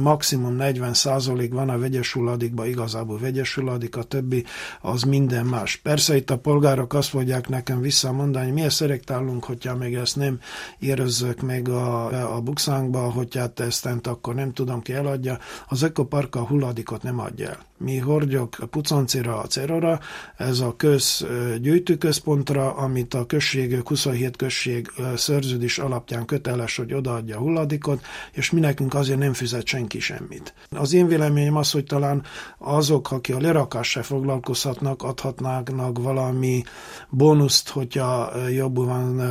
maximum 0.02 0.56
40 0.56 0.94
százalék 0.94 1.52
van 1.52 1.68
a 1.68 1.78
vegyes 1.78 2.12
hulladékban, 2.12 2.66
igazából 2.66 3.18
vegyes 3.18 3.54
hulladék, 3.54 3.96
a 3.96 4.02
többi 4.02 4.44
az 4.80 5.02
minden 5.02 5.46
más. 5.46 5.76
Persze 5.76 6.16
itt 6.16 6.30
a 6.30 6.38
polgárok 6.38 6.94
azt 6.94 7.08
fogják 7.08 7.48
nekem 7.48 7.80
visszamondani, 7.80 8.50
miért 8.50 8.70
szelektálunk, 8.70 9.44
hogyha 9.44 9.76
még 9.76 9.94
ezt 9.94 10.16
nem 10.16 10.38
érezzük 10.78 11.40
meg 11.40 11.68
a, 11.68 12.34
a 12.36 12.40
bukszánkba, 12.40 13.10
hogyha 13.10 13.52
ezt 13.56 13.88
akkor 14.02 14.34
nem 14.34 14.52
tudom 14.52 14.82
ki 14.82 14.92
eladja. 14.92 15.38
Az 15.68 15.82
ökopark 15.82 16.34
a 16.34 16.46
hulladékot 16.46 17.02
nem 17.02 17.18
adja 17.20 17.48
el 17.48 17.58
mi 17.84 17.98
hordjuk 17.98 18.56
a 18.60 18.66
pucancira, 18.66 19.38
a 19.40 19.46
cerora, 19.46 20.00
ez 20.36 20.60
a 20.60 20.76
köz 20.76 21.26
gyűjtőközpontra, 21.60 22.74
amit 22.74 23.14
a 23.14 23.26
község, 23.26 23.80
27 23.84 24.36
község 24.36 24.90
szerződés 25.16 25.78
alapján 25.78 26.24
köteles, 26.24 26.76
hogy 26.76 26.94
odaadja 26.94 27.36
a 27.36 27.40
hulladékot, 27.40 28.04
és 28.32 28.50
mi 28.50 28.60
nekünk 28.60 28.94
azért 28.94 29.18
nem 29.18 29.32
fizet 29.32 29.63
senki 29.66 30.00
semmit. 30.00 30.54
Az 30.70 30.92
én 30.92 31.06
véleményem 31.06 31.56
az, 31.56 31.70
hogy 31.70 31.84
talán 31.84 32.22
azok, 32.58 33.10
akik 33.10 33.34
a 33.34 33.40
lerakással 33.40 34.02
foglalkozhatnak, 34.02 35.02
adhatnának 35.02 35.98
valami 35.98 36.62
bónuszt, 37.08 37.68
hogyha 37.68 38.32
jobban 38.48 38.86
van 38.86 39.22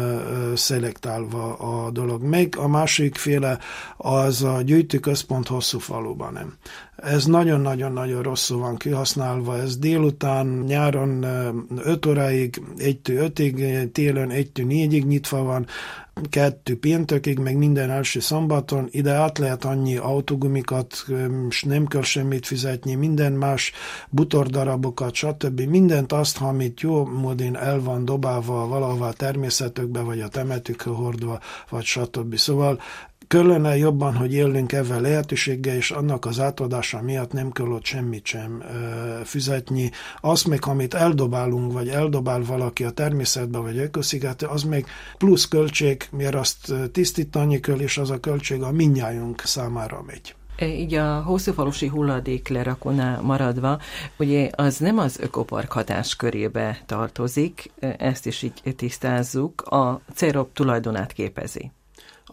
szelektálva 0.55 1.53
a 1.53 1.91
dolog. 1.91 2.23
Meg 2.23 2.55
a 2.57 2.67
másik 2.67 3.15
féle 3.15 3.59
az 3.97 4.43
a 4.43 4.61
gyűjtőközpont 4.61 5.47
hosszú 5.47 5.79
faluban 5.79 6.33
nem. 6.33 6.53
Ez 7.03 7.25
nagyon-nagyon-nagyon 7.25 8.21
rosszul 8.21 8.59
van 8.59 8.75
kihasználva. 8.75 9.57
Ez 9.57 9.77
délután, 9.77 10.47
nyáron 10.47 11.25
5 11.77 12.05
óráig, 12.05 12.61
1-től 12.77 13.31
5-ig, 13.35 13.91
télen 13.91 14.29
1-től 14.29 14.65
4-ig 14.67 15.05
nyitva 15.05 15.43
van, 15.43 15.67
kettő 16.29 16.79
péntekig, 16.79 17.39
meg 17.39 17.57
minden 17.57 17.89
első 17.89 18.19
szombaton, 18.19 18.87
ide 18.91 19.11
át 19.11 19.37
lehet 19.37 19.65
annyi 19.65 19.97
autogumikat, 19.97 21.05
és 21.49 21.63
nem 21.63 21.85
kell 21.85 22.01
semmit 22.01 22.45
fizetni, 22.45 22.95
minden 22.95 23.33
más 23.33 23.71
butordarabokat, 24.09 25.13
stb. 25.13 25.61
Mindent 25.61 26.11
azt, 26.11 26.41
amit 26.41 26.81
jó 26.81 27.05
módon 27.05 27.57
el 27.57 27.81
van 27.81 28.05
dobálva 28.05 28.67
valahova 28.67 29.07
a 29.07 29.13
természetekbe, 29.13 30.01
vagy 30.01 30.21
a 30.21 30.27
temetükre 30.27 30.91
hordva, 30.91 31.39
vagy 31.69 31.83
stb. 31.83 32.35
Szóval 32.35 32.79
Kellene 33.33 33.77
jobban, 33.77 34.15
hogy 34.15 34.33
élünk 34.33 34.71
ezzel 34.71 35.01
lehetőséggel, 35.01 35.75
és 35.75 35.91
annak 35.91 36.25
az 36.25 36.39
átadása 36.39 37.01
miatt 37.01 37.31
nem 37.31 37.51
kell 37.51 37.65
ott 37.65 37.83
semmit 37.83 38.25
sem 38.25 38.61
ö, 38.61 39.23
fizetni. 39.23 39.91
Azt 40.21 40.47
meg, 40.47 40.65
amit 40.65 40.93
eldobálunk, 40.93 41.73
vagy 41.73 41.87
eldobál 41.87 42.41
valaki 42.43 42.83
a 42.83 42.89
természetbe, 42.89 43.57
vagy 43.57 43.77
ökoszigete, 43.77 44.47
az 44.47 44.63
még 44.63 44.85
plusz 45.17 45.47
költség, 45.47 46.07
miért 46.11 46.35
azt 46.35 46.73
tisztítani 46.91 47.59
kell, 47.59 47.79
és 47.79 47.97
az 47.97 48.09
a 48.09 48.19
költség 48.19 48.61
a 48.61 48.71
minnyájunk 48.71 49.41
számára 49.41 50.03
megy. 50.05 50.35
E, 50.55 50.67
így 50.67 50.93
a 50.93 51.21
hosszúfalusi 51.21 51.87
hulladék 51.87 52.47
lerakónál 52.47 53.21
maradva, 53.21 53.79
ugye 54.17 54.49
az 54.55 54.77
nem 54.77 54.97
az 54.97 55.19
ökopark 55.19 55.71
hatáskörébe 55.71 56.81
tartozik, 56.85 57.71
e, 57.79 57.95
ezt 57.97 58.25
is 58.25 58.41
így 58.41 58.75
tisztázzuk, 58.75 59.61
a 59.61 60.01
CEROP 60.13 60.53
tulajdonát 60.53 61.11
képezi. 61.11 61.71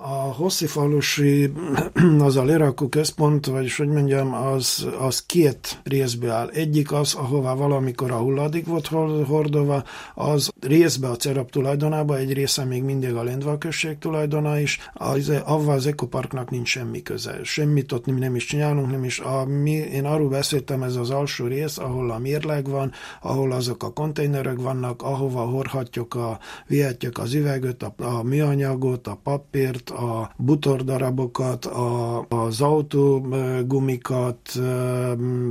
A 0.03 0.33
Hosszifalusi, 0.35 1.53
az 2.27 2.37
a 2.37 2.45
lerakó 2.45 2.89
központ, 2.89 3.47
vagyis 3.47 3.77
hogy 3.77 3.89
mondjam, 3.89 4.35
az, 4.35 4.87
az 4.99 5.27
két 5.27 5.81
részből 5.85 6.31
áll. 6.31 6.49
Egyik 6.49 6.93
az, 6.93 7.15
ahová 7.15 7.55
valamikor 7.55 8.11
a 8.11 8.17
hulladék 8.17 8.67
volt 8.67 8.87
hordova, 9.27 9.85
az 10.15 10.51
részbe 10.61 11.09
a 11.09 11.17
Cerap 11.17 11.51
tulajdonába, 11.51 12.17
egy 12.17 12.33
része 12.33 12.65
még 12.65 12.83
mindig 12.83 13.15
a 13.15 13.23
Lendva 13.23 13.59
község 13.59 13.99
tulajdona 13.99 14.61
is, 14.61 14.79
az, 14.93 15.33
avval 15.45 15.75
az 15.75 15.87
ekoparknak 15.87 16.51
nincs 16.51 16.69
semmi 16.69 17.03
köze. 17.03 17.39
Semmit 17.43 17.93
ott 17.93 18.07
nem 18.07 18.35
is 18.35 18.45
csinálunk, 18.45 18.91
nem 18.91 19.05
is. 19.05 19.19
A, 19.19 19.45
mi, 19.45 19.71
én 19.71 20.05
arról 20.05 20.29
beszéltem, 20.29 20.83
ez 20.83 20.97
az 20.97 21.11
alsó 21.11 21.47
rész, 21.47 21.79
ahol 21.79 22.11
a 22.11 22.19
mérleg 22.19 22.69
van, 22.69 22.93
ahol 23.23 23.53
azok 23.53 23.83
a 23.83 23.93
konténerek 23.93 24.61
vannak, 24.61 25.03
ahova 25.03 25.41
hordhatjuk 25.41 26.15
a, 26.15 26.39
vihetjük 26.67 27.19
az 27.19 27.35
üveget, 27.35 27.83
a, 27.83 27.95
a 27.97 28.23
műanyagot, 28.23 29.07
a 29.07 29.21
papírt, 29.23 29.90
a 29.91 30.31
butordarabokat, 30.37 31.65
a, 31.65 32.21
az 32.29 32.61
autógumikat, 32.61 34.61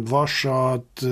vasat, 0.09 1.05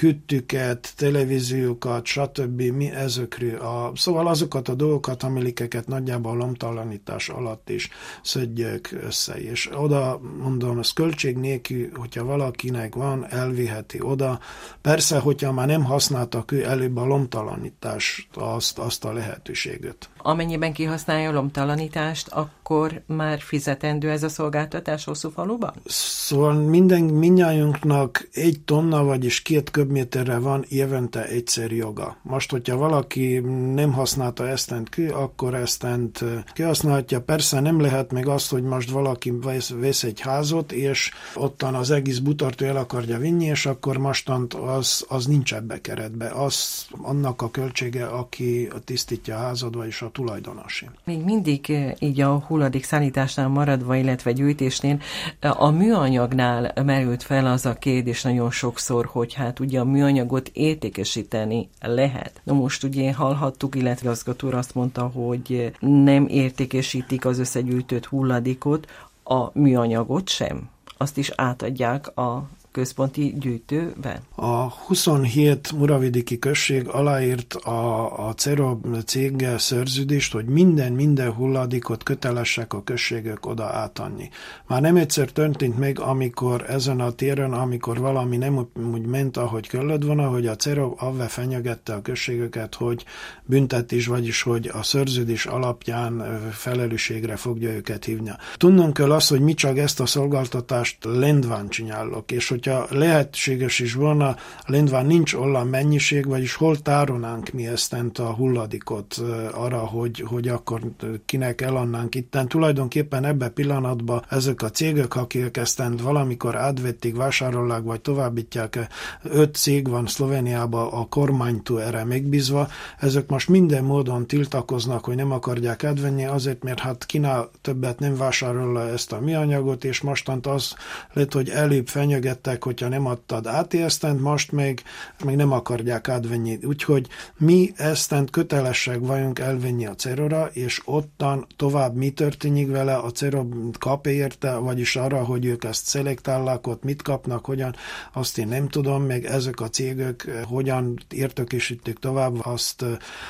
hüttüket, 0.00 0.92
televíziókat, 0.96 2.06
stb. 2.06 2.62
Mi 2.62 2.90
ezekről. 2.90 3.60
A, 3.60 3.92
szóval 3.94 4.26
azokat 4.26 4.68
a 4.68 4.74
dolgokat, 4.74 5.22
amiket 5.22 5.86
nagyjából 5.86 6.36
lomtalanítás 6.36 7.28
alatt 7.28 7.70
is 7.70 7.88
szedjük 8.22 8.90
össze. 9.02 9.40
És 9.40 9.70
oda, 9.74 10.20
mondom, 10.42 10.78
ez 10.78 10.92
költség 10.92 11.36
nélkül, 11.36 11.88
hogyha 11.94 12.24
valakinek 12.24 12.94
van, 12.94 13.26
elviheti 13.30 14.00
oda. 14.00 14.38
Persze, 14.80 15.18
hogyha 15.18 15.52
már 15.52 15.66
nem 15.66 15.84
használtak 15.84 16.52
ő 16.52 16.64
előbb 16.64 16.96
a 16.96 17.04
lomtalanítást, 17.04 18.36
azt, 18.36 18.78
azt 18.78 19.04
a 19.04 19.12
lehetőséget. 19.12 20.08
Amennyiben 20.18 20.72
kihasználja 20.72 21.28
a 21.28 21.32
lomtalanítást, 21.32 22.27
Oh. 22.32 22.57
Akkor 22.68 23.02
már 23.06 23.40
fizetendő 23.40 24.10
ez 24.10 24.22
a 24.22 24.28
szolgáltatás 24.28 25.04
hosszú 25.04 25.30
faluban? 25.30 25.72
Szóval 25.84 26.52
minden, 26.52 27.02
mindnyájunknak 27.02 28.28
egy 28.32 28.60
tonna, 28.64 29.04
vagyis 29.04 29.42
két 29.42 29.70
köbméterre 29.70 30.38
van 30.38 30.64
évente 30.68 31.24
egyszer 31.24 31.70
joga. 31.70 32.16
Most, 32.22 32.50
hogyha 32.50 32.76
valaki 32.76 33.38
nem 33.74 33.92
használta 33.92 34.48
esztent 34.48 34.88
ki, 34.88 35.06
akkor 35.06 35.54
esztent 35.54 36.24
kihasználhatja. 36.52 37.20
Persze 37.20 37.60
nem 37.60 37.80
lehet 37.80 38.12
meg 38.12 38.28
azt, 38.28 38.50
hogy 38.50 38.62
most 38.62 38.90
valaki 38.90 39.30
vesz, 39.30 39.70
vesz 39.70 40.02
egy 40.02 40.20
házot, 40.20 40.72
és 40.72 41.10
ottan 41.34 41.74
az 41.74 41.90
egész 41.90 42.18
butartó 42.18 42.64
el 42.64 42.76
akarja 42.76 43.18
vinni, 43.18 43.44
és 43.44 43.66
akkor 43.66 43.98
mostant 43.98 44.54
az, 44.54 45.04
az 45.08 45.26
nincs 45.26 45.54
ebbe 45.54 45.80
keretbe. 45.80 46.26
Az 46.26 46.86
annak 47.02 47.42
a 47.42 47.50
költsége, 47.50 48.06
aki 48.06 48.68
tisztítja 48.84 49.36
a 49.36 49.38
házad, 49.38 49.76
vagyis 49.76 50.02
a 50.02 50.10
tulajdonosi. 50.10 50.88
Még 51.04 51.24
mindig 51.24 51.70
eh, 51.70 51.92
így 51.98 52.20
a 52.20 52.38
hulladék 52.58 52.84
szállításnál 52.84 53.48
maradva, 53.48 53.96
illetve 53.96 54.32
gyűjtésnél 54.32 55.00
a 55.40 55.70
műanyagnál 55.70 56.72
merült 56.84 57.22
fel 57.22 57.46
az 57.46 57.66
a 57.66 57.74
kérdés 57.74 58.22
nagyon 58.22 58.50
sokszor, 58.50 59.06
hogy 59.06 59.34
hát 59.34 59.60
ugye 59.60 59.80
a 59.80 59.84
műanyagot 59.84 60.50
értékesíteni 60.52 61.68
lehet. 61.80 62.40
Na 62.44 62.52
most 62.52 62.84
ugye 62.84 63.12
hallhattuk, 63.12 63.74
illetve 63.74 64.10
az 64.10 64.24
azt 64.50 64.74
mondta, 64.74 65.06
hogy 65.06 65.72
nem 65.80 66.26
értékesítik 66.26 67.24
az 67.24 67.38
összegyűjtött 67.38 68.06
hulladékot, 68.06 68.86
a 69.24 69.58
műanyagot 69.58 70.28
sem. 70.28 70.68
Azt 70.96 71.18
is 71.18 71.30
átadják 71.34 72.16
a 72.16 72.48
központi 72.72 73.34
gyűjtőbe? 73.38 74.22
A 74.34 74.68
27 74.68 75.72
muravidiki 75.72 76.38
község 76.38 76.88
aláírt 76.88 77.54
a, 77.54 78.28
a 78.28 78.34
CEROB 78.34 79.04
céggel 79.04 79.58
szerződést, 79.58 80.32
hogy 80.32 80.44
minden, 80.44 80.92
minden 80.92 81.32
hulladékot 81.32 82.02
kötelesek 82.02 82.72
a 82.72 82.82
községek 82.82 83.46
oda 83.46 83.64
átadni. 83.64 84.30
Már 84.66 84.80
nem 84.80 84.96
egyszer 84.96 85.30
történt 85.30 85.78
meg, 85.78 86.00
amikor 86.00 86.64
ezen 86.68 87.00
a 87.00 87.10
téren, 87.10 87.52
amikor 87.52 87.98
valami 87.98 88.36
nem 88.36 88.68
úgy 88.92 89.06
ment, 89.06 89.36
ahogy 89.36 89.68
kellett 89.68 90.02
volna, 90.02 90.28
hogy 90.28 90.46
a 90.46 90.56
CEROB 90.56 90.94
avve 90.98 91.26
fenyegette 91.26 91.92
a 91.92 92.02
községeket, 92.02 92.74
hogy 92.74 93.04
büntetés, 93.44 94.06
vagyis 94.06 94.42
hogy 94.42 94.70
a 94.72 94.82
szerződés 94.82 95.46
alapján 95.46 96.40
felelősségre 96.52 97.36
fogja 97.36 97.70
őket 97.70 98.04
hívni. 98.04 98.30
Tudnunk 98.56 98.92
kell 98.92 99.12
azt, 99.12 99.28
hogy 99.28 99.40
mi 99.40 99.54
csak 99.54 99.78
ezt 99.78 100.00
a 100.00 100.06
szolgáltatást 100.06 101.04
lendván 101.04 101.68
csinálok, 101.68 102.32
és 102.32 102.48
hogyha 102.48 102.57
hogyha 102.58 102.86
lehetséges 102.90 103.78
is 103.78 103.94
volna, 103.94 104.36
lindván 104.66 105.06
nincs 105.06 105.34
olyan 105.34 105.66
mennyiség, 105.66 106.26
vagyis 106.26 106.54
hol 106.54 106.78
tárolnánk 106.78 107.50
mi 107.50 107.66
ezt 107.66 107.96
a 108.14 108.32
hulladikot 108.34 109.16
arra, 109.52 109.78
hogy, 109.78 110.24
hogy 110.26 110.48
akkor 110.48 110.80
kinek 111.24 111.60
elannánk 111.60 112.14
itten. 112.14 112.48
Tulajdonképpen 112.48 113.24
ebbe 113.24 113.48
pillanatban 113.48 114.24
ezek 114.28 114.62
a 114.62 114.70
cégek, 114.70 115.16
akik 115.16 115.56
ezt 115.56 115.82
valamikor 116.02 116.56
átvették, 116.56 117.16
vásárolják, 117.16 117.82
vagy 117.82 118.00
továbbítják, 118.00 118.88
öt 119.22 119.54
cég 119.54 119.88
van 119.88 120.06
Szlovéniában 120.06 120.86
a 120.92 121.08
kormánytól 121.08 121.82
erre 121.82 122.04
megbízva, 122.04 122.68
ezek 122.98 123.28
most 123.28 123.48
minden 123.48 123.84
módon 123.84 124.26
tiltakoznak, 124.26 125.04
hogy 125.04 125.16
nem 125.16 125.32
akarják 125.32 125.84
átvenni, 125.84 126.24
azért, 126.24 126.62
mert 126.62 126.80
hát 126.80 127.06
Kína 127.06 127.48
többet 127.60 127.98
nem 127.98 128.16
vásárolja 128.16 128.88
ezt 128.88 129.12
a 129.12 129.20
mi 129.20 129.34
anyagot, 129.34 129.84
és 129.84 130.00
mostant 130.00 130.46
az 130.46 130.74
lett, 131.12 131.32
hogy 131.32 131.48
előbb 131.48 131.88
fenyegettek 131.88 132.47
mondták, 132.48 132.64
hogyha 132.64 132.88
nem 132.88 133.06
adtad 133.06 133.46
át 133.46 133.74
esztent, 133.74 134.20
most 134.20 134.52
még, 134.52 134.82
még 135.24 135.36
nem 135.36 135.52
akarják 135.52 136.08
átvenni. 136.08 136.58
Úgyhogy 136.62 137.06
mi 137.36 137.72
esztent 137.76 138.30
kötelesek 138.30 138.98
vagyunk 139.00 139.38
elvenni 139.38 139.86
a 139.86 139.94
cerora, 139.94 140.50
és 140.52 140.80
ottan 140.84 141.46
tovább 141.56 141.94
mi 141.94 142.10
történik 142.10 142.70
vele, 142.70 142.94
a 142.94 143.10
cero 143.10 143.46
kap 143.78 144.06
érte, 144.06 144.54
vagyis 144.54 144.96
arra, 144.96 145.24
hogy 145.24 145.44
ők 145.44 145.64
ezt 145.64 145.86
szelektálják, 145.86 146.66
ott 146.66 146.82
mit 146.82 147.02
kapnak, 147.02 147.44
hogyan, 147.44 147.74
azt 148.12 148.38
én 148.38 148.48
nem 148.48 148.68
tudom, 148.68 149.02
meg 149.02 149.24
ezek 149.24 149.60
a 149.60 149.68
cégek 149.68 150.30
hogyan 150.44 150.98
értökésítik 151.10 151.98
tovább, 151.98 152.46
azt 152.46 152.84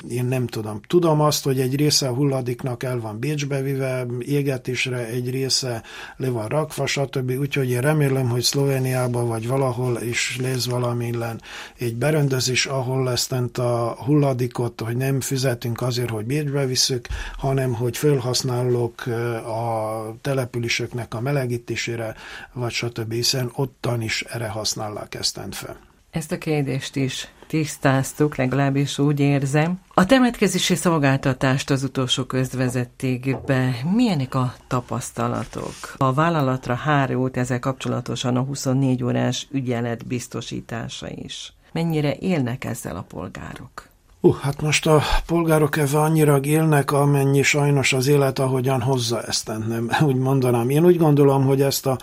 én 0.09 0.25
nem 0.25 0.47
tudom. 0.47 0.81
Tudom 0.87 1.21
azt, 1.21 1.43
hogy 1.43 1.59
egy 1.59 1.75
része 1.75 2.07
a 2.07 2.13
hulladéknak 2.13 2.83
el 2.83 2.99
van 2.99 3.19
Bécsbe 3.19 3.61
vive, 3.61 4.05
égetésre, 4.19 5.07
egy 5.07 5.29
része 5.29 5.83
le 6.17 6.29
van 6.29 6.47
rakva, 6.47 6.85
stb. 6.85 7.31
Úgyhogy 7.39 7.69
én 7.69 7.81
remélem, 7.81 8.29
hogy 8.29 8.41
Szlovéniában 8.41 9.08
Amerikában, 9.09 9.27
vagy 9.27 9.47
valahol 9.47 10.01
is 10.01 10.37
lesz 10.41 10.65
valamilyen 10.65 11.41
egy 11.77 11.95
berendezés, 11.95 12.65
ahol 12.65 13.03
lesz 13.03 13.31
a 13.57 13.95
hulladékot, 14.05 14.81
hogy 14.81 14.97
nem 14.97 15.21
fizetünk 15.21 15.81
azért, 15.81 16.09
hogy 16.09 16.25
Bécsbe 16.25 16.65
visszük, 16.65 17.07
hanem 17.37 17.73
hogy 17.73 17.97
felhasználók 17.97 19.05
a 19.45 20.15
településeknek 20.21 21.13
a 21.13 21.21
melegítésére, 21.21 22.15
vagy 22.53 22.71
stb. 22.71 23.13
hiszen 23.13 23.51
ottan 23.55 24.01
is 24.01 24.21
erre 24.21 24.47
használják 24.47 25.15
ezt 25.15 25.39
fel. 25.51 25.88
Ezt 26.11 26.31
a 26.31 26.37
kérdést 26.37 26.95
is 26.95 27.27
tisztáztuk, 27.47 28.35
legalábbis 28.35 28.99
úgy 28.99 29.19
érzem. 29.19 29.79
A 29.93 30.05
temetkezési 30.05 30.75
szolgáltatást 30.75 31.69
az 31.69 31.83
utolsó 31.83 32.23
közt 32.23 32.53
vezették 32.53 33.41
be. 33.41 33.75
Milyenek 33.95 34.35
a 34.35 34.53
tapasztalatok? 34.67 35.73
A 35.97 36.13
vállalatra 36.13 36.75
hárult 36.75 37.37
ezzel 37.37 37.59
kapcsolatosan 37.59 38.35
a 38.35 38.41
24 38.41 39.03
órás 39.03 39.47
ügyelet 39.51 40.07
biztosítása 40.07 41.09
is. 41.09 41.53
Mennyire 41.71 42.15
élnek 42.15 42.63
ezzel 42.65 42.95
a 42.95 43.01
polgárok? 43.01 43.88
Uh, 44.21 44.35
hát 44.35 44.61
most 44.61 44.87
a 44.87 45.01
polgárok 45.25 45.77
ebben 45.77 46.01
annyira 46.01 46.39
élnek, 46.41 46.91
amennyi 46.91 47.41
sajnos 47.41 47.93
az 47.93 48.07
élet, 48.07 48.39
ahogyan 48.39 48.81
hozza 48.81 49.21
ezt, 49.21 49.47
nem 49.47 49.89
úgy 50.09 50.15
mondanám. 50.15 50.69
Én 50.69 50.85
úgy 50.85 50.97
gondolom, 50.97 51.45
hogy 51.45 51.61
ezt 51.61 51.85
a 51.85 51.97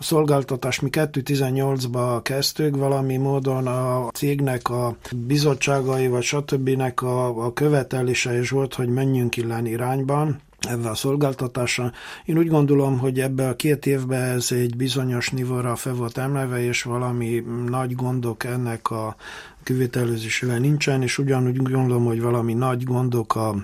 a 0.00 0.02
szolgáltatás 0.02 0.80
mi 0.80 0.88
2018-ba 0.92 2.20
kezdtük, 2.22 2.76
valami 2.76 3.16
módon 3.16 3.66
a 3.66 4.08
cégnek 4.12 4.68
a 4.68 4.96
bizottságai, 5.16 6.08
vagy 6.08 6.22
stb. 6.22 6.82
a, 6.94 7.44
a 7.44 7.52
követelése 7.52 8.38
is 8.38 8.50
volt, 8.50 8.74
hogy 8.74 8.88
menjünk 8.88 9.36
illen 9.36 9.66
irányban, 9.66 10.40
ebbe 10.68 10.88
a 10.88 10.94
szolgáltatásra. 10.94 11.92
Én 12.24 12.38
úgy 12.38 12.48
gondolom, 12.48 12.98
hogy 12.98 13.20
ebbe 13.20 13.48
a 13.48 13.56
két 13.56 13.86
évben 13.86 14.22
ez 14.22 14.52
egy 14.52 14.76
bizonyos 14.76 15.28
nivóra 15.30 15.76
fel 15.76 15.94
volt 15.94 16.18
emelve, 16.18 16.62
és 16.62 16.82
valami 16.82 17.44
nagy 17.66 17.94
gondok 17.94 18.44
ennek 18.44 18.90
a 18.90 19.16
kivitelezésével 19.62 20.58
nincsen, 20.58 21.02
és 21.02 21.18
ugyanúgy 21.18 21.56
gondolom, 21.56 22.04
hogy 22.04 22.20
valami 22.20 22.54
nagy 22.54 22.84
gondok 22.84 23.34
a 23.34 23.54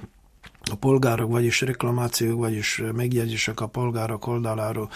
a 0.70 0.74
polgárok, 0.74 1.30
vagyis 1.30 1.60
reklamációk, 1.60 2.38
vagyis 2.38 2.82
megjegyzések 2.94 3.60
a 3.60 3.66
polgárok 3.66 4.26
oldaláról 4.26 4.90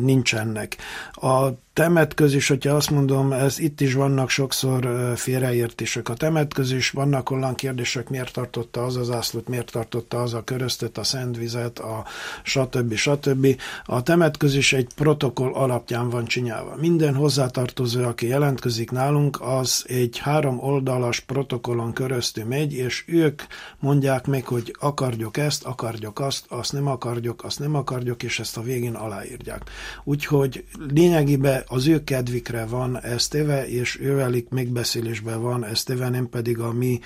nincsenek. 0.00 0.76
A 1.12 1.48
temetközés, 1.72 2.48
hogyha 2.48 2.74
azt 2.74 2.90
mondom, 2.90 3.32
ez 3.32 3.58
itt 3.58 3.80
is 3.80 3.94
vannak 3.94 4.28
sokszor 4.28 5.12
félreértések. 5.16 6.08
A 6.08 6.14
temetközés 6.14 6.90
vannak 6.90 7.30
olyan 7.30 7.54
kérdések, 7.54 8.08
miért 8.08 8.32
tartotta 8.32 8.84
az 8.84 8.96
az 8.96 9.10
ászlót, 9.10 9.48
miért 9.48 9.70
tartotta 9.70 10.22
az 10.22 10.34
a 10.34 10.44
köröztet, 10.44 10.98
a 10.98 11.02
szentvizet, 11.02 11.78
a 11.78 12.04
stb. 12.42 12.94
stb. 12.94 13.46
A 13.84 14.02
temetközés 14.02 14.72
egy 14.72 14.86
protokoll 14.94 15.52
alapján 15.52 16.08
van 16.10 16.24
csinálva. 16.24 16.76
Minden 16.76 17.14
hozzátartozó, 17.14 18.02
aki 18.02 18.26
jelentkezik 18.26 18.90
nálunk, 18.90 19.40
az 19.40 19.84
egy 19.88 20.18
három 20.18 20.58
oldalas 20.58 21.20
protokollon 21.20 21.92
köröztül 21.92 22.44
megy, 22.44 22.72
és 22.72 23.04
ők 23.06 23.42
mondják 23.78 24.26
meg, 24.26 24.44
hogy 24.46 24.76
akarjuk 24.80 25.36
ezt, 25.36 25.64
akarjuk 25.64 26.18
azt, 26.18 26.44
azt 26.48 26.72
nem 26.72 26.86
akarjuk, 26.86 27.44
azt 27.44 27.58
nem 27.58 27.74
akarjuk, 27.74 28.22
és 28.22 28.40
ezt 28.40 28.56
a 28.56 28.62
végén 28.62 28.94
aláírják. 28.94 29.62
Úgyhogy 30.04 30.64
lényegében 30.88 31.59
az 31.66 31.86
ő 31.86 32.04
kedvikre 32.04 32.64
van 32.64 33.00
ez 33.00 33.28
téve, 33.28 33.68
és 33.68 34.00
ővelik 34.00 34.48
megbeszélésben 34.48 35.42
van 35.42 35.64
ez 35.64 35.82
téve, 35.82 36.08
nem 36.08 36.28
pedig 36.28 36.58
a 36.58 36.72
mi 36.72 37.00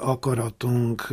akaratunk 0.00 1.08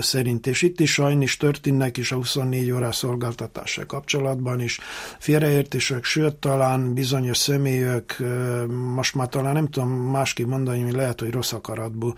szerint. 0.00 0.46
És 0.46 0.62
itt 0.62 0.80
is 0.80 0.92
sajnos 0.92 1.36
történnek 1.36 1.96
is 1.96 2.12
a 2.12 2.16
24 2.16 2.70
órás 2.70 2.96
szolgáltatással 2.96 3.86
kapcsolatban 3.86 4.60
is 4.60 4.80
félreértések, 5.18 6.04
sőt 6.04 6.34
talán 6.34 6.94
bizonyos 6.94 7.36
személyek, 7.36 8.22
most 8.94 9.14
már 9.14 9.28
talán 9.28 9.52
nem 9.52 9.68
tudom 9.68 9.90
másképp 9.90 10.46
mondani, 10.46 10.82
hogy 10.82 10.92
lehet, 10.92 11.20
hogy 11.20 11.30
rossz 11.30 11.52
akaratból 11.52 12.16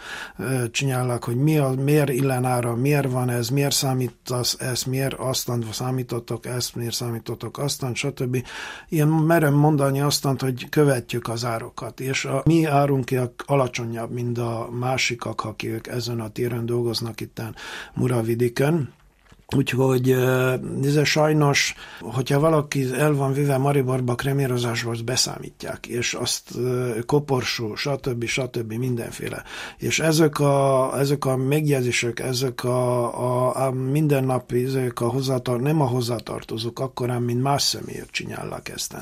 csinálnak, 0.70 1.24
hogy 1.24 1.36
mi 1.36 1.58
a, 1.58 1.70
miért 1.70 2.08
illenára, 2.08 2.74
miért 2.74 3.10
van 3.10 3.28
ez, 3.30 3.48
miért 3.48 3.72
számítasz 3.72 4.56
ezt, 4.58 4.86
miért 4.86 5.14
aztán 5.14 5.64
számítottok 5.72 6.46
ezt, 6.46 6.74
miért 6.74 6.94
számítottok 6.94 7.58
aztán, 7.58 7.94
stb. 7.94 8.46
Ilyen 8.88 9.08
merem 9.08 9.54
mondani 9.54 9.89
aztán, 9.98 10.36
hogy 10.38 10.68
követjük 10.68 11.28
az 11.28 11.44
árokat, 11.44 12.00
és 12.00 12.24
a 12.24 12.42
mi 12.44 12.64
árunk 12.64 13.10
alacsonyabb, 13.46 14.10
mint 14.10 14.38
a 14.38 14.68
másikak, 14.70 15.44
akik 15.44 15.86
ezen 15.86 16.20
a 16.20 16.28
téren 16.28 16.66
dolgoznak 16.66 17.20
itt 17.20 17.38
Muravidikön 17.94 18.92
Úgyhogy 19.56 20.10
ez 20.84 21.04
sajnos, 21.04 21.74
hogyha 22.00 22.40
valaki 22.40 22.86
el 22.98 23.14
van 23.14 23.32
vive 23.32 23.56
Mariborba 23.56 24.14
kremérozásba, 24.14 24.90
azt 24.90 25.04
beszámítják, 25.04 25.86
és 25.86 26.14
azt 26.14 26.50
koporsó, 27.06 27.74
stb. 27.74 28.24
stb. 28.24 28.72
mindenféle. 28.72 29.42
És 29.78 30.00
ezek 30.00 30.40
a, 30.40 30.90
ezek 30.98 31.24
a 31.24 31.36
megjegyzések, 31.36 32.20
ezek 32.20 32.64
a, 32.64 33.02
a, 33.20 33.66
a 33.66 33.70
mindennapi, 33.70 34.64
ezek 34.64 35.00
a 35.00 35.08
hozzátar, 35.08 35.60
nem 35.60 35.80
a 35.80 35.86
hozzátartozók, 35.86 36.80
akkor 36.80 37.08
mint 37.18 37.42
más 37.42 37.62
személyek 37.62 38.10
csinálnak 38.10 38.68
ezt. 38.68 38.96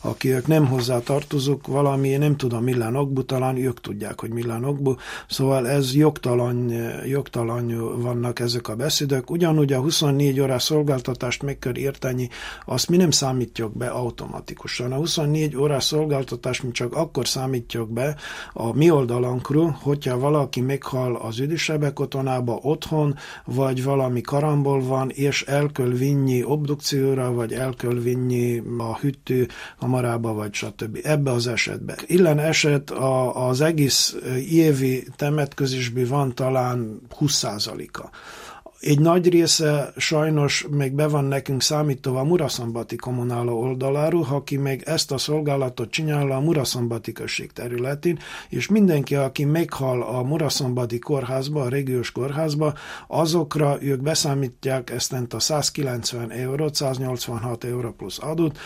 Akik 0.00 0.46
nem 0.46 0.66
hozzátartozók, 0.66 1.66
valami, 1.66 2.16
nem 2.16 2.36
tudom, 2.36 2.62
millán 2.62 2.96
okbu, 2.96 3.24
talán 3.24 3.56
ők 3.56 3.80
tudják, 3.80 4.20
hogy 4.20 4.30
millán 4.30 4.64
okbu, 4.64 4.94
szóval 5.28 5.68
ez 5.68 5.94
jogtalan, 5.94 6.72
jogtalan 7.06 8.00
vannak 8.02 8.40
ezek 8.40 8.68
a 8.68 8.74
beszédek. 8.74 9.30
Ugyanúgy 9.30 9.72
a 9.72 9.80
24 9.92 10.40
órás 10.40 10.62
szolgáltatást 10.62 11.42
meg 11.42 11.58
kell 11.58 11.76
érteni, 11.76 12.28
azt 12.66 12.88
mi 12.88 12.96
nem 12.96 13.10
számítjuk 13.10 13.76
be 13.76 13.86
automatikusan. 13.86 14.92
A 14.92 14.96
24 14.96 15.56
órás 15.56 15.84
szolgáltatást 15.84 16.62
mi 16.62 16.70
csak 16.70 16.94
akkor 16.94 17.28
számítjuk 17.28 17.90
be 17.90 18.16
a 18.52 18.76
mi 18.76 18.90
oldalunkról, 18.90 19.78
hogyha 19.80 20.18
valaki 20.18 20.60
meghal 20.60 21.16
az 21.16 21.38
üdisebek 21.38 22.00
otthonába 22.00 22.58
otthon, 22.62 23.16
vagy 23.44 23.84
valami 23.84 24.20
karambol 24.20 24.82
van, 24.82 25.10
és 25.10 25.42
el 25.42 25.70
kell 25.72 25.88
vinni 25.90 26.44
obdukcióra, 26.44 27.32
vagy 27.32 27.52
el 27.52 27.74
kell 27.74 27.94
vinni 27.94 28.62
a 28.78 28.96
hűtő 28.98 29.48
kamarába, 29.78 30.32
vagy 30.32 30.54
stb. 30.54 30.98
Ebbe 31.02 31.30
az 31.30 31.46
esetben. 31.46 31.96
Illen 32.06 32.38
eset 32.38 32.90
a, 32.90 33.46
az 33.48 33.60
egész 33.60 34.16
évi 34.50 35.04
temetközésben 35.16 36.06
van 36.06 36.34
talán 36.34 37.00
20%-a. 37.20 38.10
Egy 38.82 39.00
nagy 39.00 39.28
része 39.28 39.92
sajnos 39.96 40.66
még 40.70 40.92
be 40.92 41.06
van 41.08 41.24
nekünk 41.24 41.62
számítva 41.62 42.20
a 42.20 42.24
Muraszambati 42.24 42.96
kommunáló 42.96 43.60
oldaláról, 43.60 44.26
aki 44.30 44.56
még 44.56 44.82
ezt 44.84 45.12
a 45.12 45.18
szolgálatot 45.18 45.90
csinálja 45.90 46.36
a 46.36 46.40
Muraszambati 46.40 47.12
község 47.12 47.52
területén, 47.52 48.18
és 48.48 48.68
mindenki, 48.68 49.14
aki 49.14 49.44
meghal 49.44 50.02
a 50.02 50.22
Muraszambati 50.22 50.98
kórházba, 50.98 51.62
a 51.62 51.68
régiós 51.68 52.10
kórházba, 52.10 52.74
azokra 53.08 53.76
ők 53.82 54.00
beszámítják 54.02 54.90
ezt 54.90 55.16
a 55.30 55.40
190 55.40 56.30
eurót, 56.30 56.74
186 56.74 57.64
euró 57.64 57.90
plusz 57.90 58.18
adót. 58.18 58.58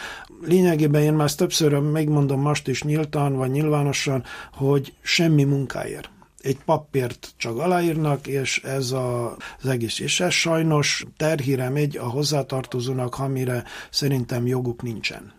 Lényegében 0.44 1.02
én 1.02 1.14
már 1.14 1.32
többször 1.32 1.72
megmondom 1.78 2.40
most 2.40 2.68
is 2.68 2.82
nyíltan, 2.82 3.36
vagy 3.36 3.50
nyilvánosan, 3.50 4.22
hogy 4.52 4.92
semmi 5.02 5.44
munkáért 5.44 6.10
egy 6.46 6.58
papírt 6.64 7.34
csak 7.36 7.58
aláírnak, 7.58 8.26
és 8.26 8.62
ez 8.62 8.90
a, 8.90 9.36
az 9.62 9.66
egész. 9.68 9.98
És 9.98 10.20
ez 10.20 10.32
sajnos 10.32 11.06
terhire 11.16 11.68
megy 11.68 11.96
a 11.96 12.04
hozzátartozónak, 12.08 13.18
amire 13.18 13.64
szerintem 13.90 14.46
joguk 14.46 14.82
nincsen. 14.82 15.32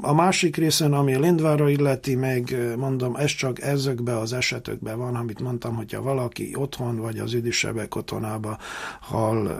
A 0.00 0.14
másik 0.14 0.56
részen, 0.56 0.92
ami 0.92 1.14
a 1.14 1.20
Lindvára 1.20 1.68
illeti, 1.68 2.14
meg 2.14 2.56
mondom, 2.76 3.16
ez 3.16 3.30
csak 3.30 3.60
ezekbe 3.60 4.18
az 4.18 4.32
esetekben 4.32 4.98
van, 4.98 5.14
amit 5.14 5.40
mondtam, 5.40 5.74
hogyha 5.74 6.02
valaki 6.02 6.54
otthon 6.54 6.96
vagy 6.96 7.18
az 7.18 7.32
üdösebbek 7.32 7.94
otthonába 7.94 8.58
hal, 9.00 9.58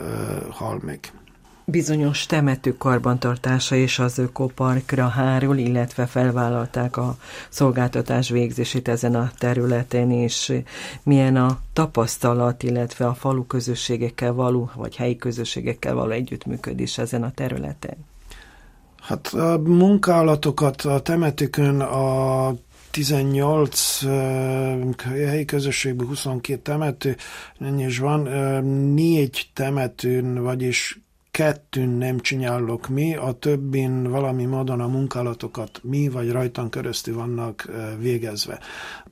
hal 0.51 0.81
meg 0.83 1.13
bizonyos 1.65 2.27
temető 2.27 2.77
karbantartása 2.77 3.77
és 3.77 3.99
az 3.99 4.19
ökoparkra 4.19 5.09
hárul, 5.09 5.57
illetve 5.57 6.07
felvállalták 6.07 6.97
a 6.97 7.17
szolgáltatás 7.49 8.29
végzését 8.29 8.89
ezen 8.89 9.15
a 9.15 9.31
területen, 9.39 10.11
és 10.11 10.53
milyen 11.03 11.37
a 11.37 11.59
tapasztalat, 11.73 12.63
illetve 12.63 13.07
a 13.07 13.15
falu 13.15 13.47
közösségekkel 13.47 14.33
való, 14.33 14.71
vagy 14.75 14.97
helyi 14.97 15.17
közösségekkel 15.17 15.95
való 15.95 16.11
együttműködés 16.11 16.99
ezen 16.99 17.23
a 17.23 17.31
területen? 17.31 17.97
Hát 19.01 19.27
a 19.27 19.59
munkálatokat 19.59 20.83
a 20.83 21.01
temetőkön 21.01 21.81
a 21.81 22.55
18 22.91 24.03
uh, 24.03 24.95
helyi 25.05 25.45
közösségben 25.45 26.07
22 26.07 26.61
temető, 26.63 27.17
is 27.79 27.99
van, 27.99 28.21
uh, 28.21 28.61
négy 28.95 29.51
temetőn, 29.53 30.43
vagyis 30.43 31.04
kettőn 31.35 31.89
nem 31.89 32.19
csinálok 32.19 32.89
mi, 32.89 33.17
a 33.17 33.33
többin 33.33 34.03
valami 34.11 34.45
módon 34.45 34.81
a 34.81 34.87
munkálatokat 34.87 35.81
mi 35.83 36.09
vagy 36.09 36.31
rajtan 36.31 36.71
keresztül 36.71 37.15
vannak 37.15 37.71
végezve. 37.99 38.59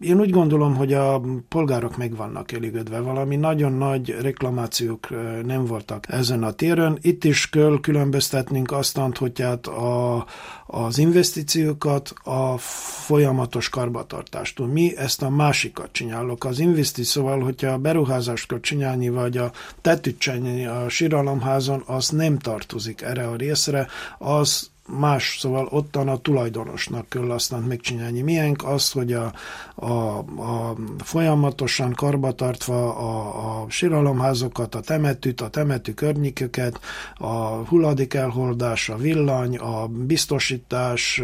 Én 0.01 0.21
úgy 0.21 0.31
gondolom, 0.31 0.77
hogy 0.77 0.93
a 0.93 1.21
polgárok 1.49 1.97
meg 1.97 2.17
vannak 2.17 2.53
elégedve, 2.53 3.01
valami 3.01 3.37
nagyon 3.37 3.73
nagy 3.73 4.17
reklamációk 4.21 5.09
nem 5.45 5.65
voltak 5.65 6.05
ezen 6.09 6.43
a 6.43 6.51
téren. 6.53 6.99
Itt 7.01 7.25
is 7.25 7.49
kell 7.49 7.79
különböztetnünk 7.81 8.73
aztant, 8.73 9.19
hogy 9.19 9.43
a, 9.67 10.27
az 10.75 10.99
investíciókat 10.99 12.13
a 12.23 12.59
folyamatos 13.05 13.69
karbatartástól. 13.69 14.67
Mi 14.67 14.97
ezt 14.97 15.23
a 15.23 15.31
másikat 15.31 15.89
csinálok. 15.93 16.45
Az 16.45 16.59
investíció, 16.59 17.23
szóval, 17.23 17.41
hogyha 17.41 17.71
a 17.71 17.79
beruházást 17.79 18.55
csinálni, 18.61 19.09
vagy 19.09 19.37
a 19.37 19.53
tetűt 19.81 20.27
a 20.67 20.89
síralomházon, 20.89 21.83
az 21.87 22.09
nem 22.09 22.39
tartozik 22.39 23.01
erre 23.01 23.29
a 23.29 23.37
részre, 23.37 23.87
az 24.19 24.71
más, 24.87 25.37
szóval 25.41 25.67
ottan 25.71 26.09
a 26.09 26.17
tulajdonosnak 26.17 27.09
kell 27.09 27.31
aztán 27.31 27.63
megcsinálni. 27.63 28.21
Miénk 28.21 28.65
az, 28.65 28.91
hogy 28.91 29.13
a, 29.13 29.33
a, 29.75 30.19
a 30.19 30.77
folyamatosan 30.99 31.93
karbatartva 31.93 32.97
a, 32.97 33.63
a 33.63 33.71
síralomházokat, 33.71 34.75
a 34.75 34.81
temetűt, 34.81 35.41
a 35.41 35.49
temetű 35.49 35.93
környéköket, 35.93 36.81
a 37.15 37.37
hulladék 37.45 38.15
elholdás, 38.15 38.89
a 38.89 38.97
villany, 38.97 39.57
a 39.57 39.87
biztosítás, 39.87 41.23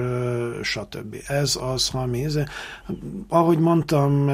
stb. 0.63 1.17
Ez 1.27 1.59
az, 1.73 1.91
ami 1.93 2.25
ez. 2.25 2.39
Ahogy 3.29 3.59
mondtam, 3.59 4.27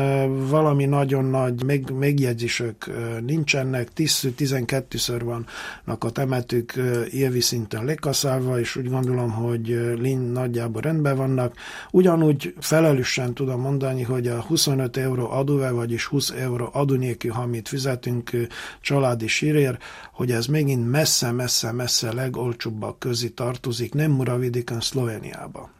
valami 0.49 0.85
nagyon 0.85 1.25
nagy 1.25 1.64
meg, 1.64 1.93
megjegyzések 1.99 2.91
nincsenek, 3.27 3.89
10-12-ször 3.97 5.20
vannak 5.25 6.05
a 6.05 6.11
temetők 6.11 6.81
évi 7.11 7.41
szinten 7.41 7.85
lekaszálva, 7.85 8.59
és 8.59 8.77
úgy 8.77 8.91
gondolom, 8.91 9.14
gondolom, 9.15 9.45
hogy 9.47 9.67
Lin 10.01 10.19
nagyjából 10.19 10.81
rendben 10.83 11.17
vannak. 11.17 11.55
Ugyanúgy 11.91 12.55
felelősen 12.61 13.35
tudom 13.35 13.61
mondani, 13.61 14.03
hogy 14.03 14.29
a 14.29 14.41
25 14.41 14.97
euró 14.97 15.31
adóve, 15.31 15.71
vagyis 15.71 16.05
20 16.07 16.31
euró 16.31 16.69
adónyékű, 16.73 17.29
amit 17.29 17.69
fizetünk 17.69 18.31
családi 18.81 19.27
sírér, 19.27 19.79
hogy 20.12 20.31
ez 20.31 20.47
megint 20.47 20.91
messze-messze-messze 20.91 22.12
legolcsóbbak 22.12 22.99
közé 22.99 23.29
tartozik, 23.29 23.95
nem 23.95 24.11
Muravidikon, 24.11 24.81
Szlovéniába. 24.81 25.71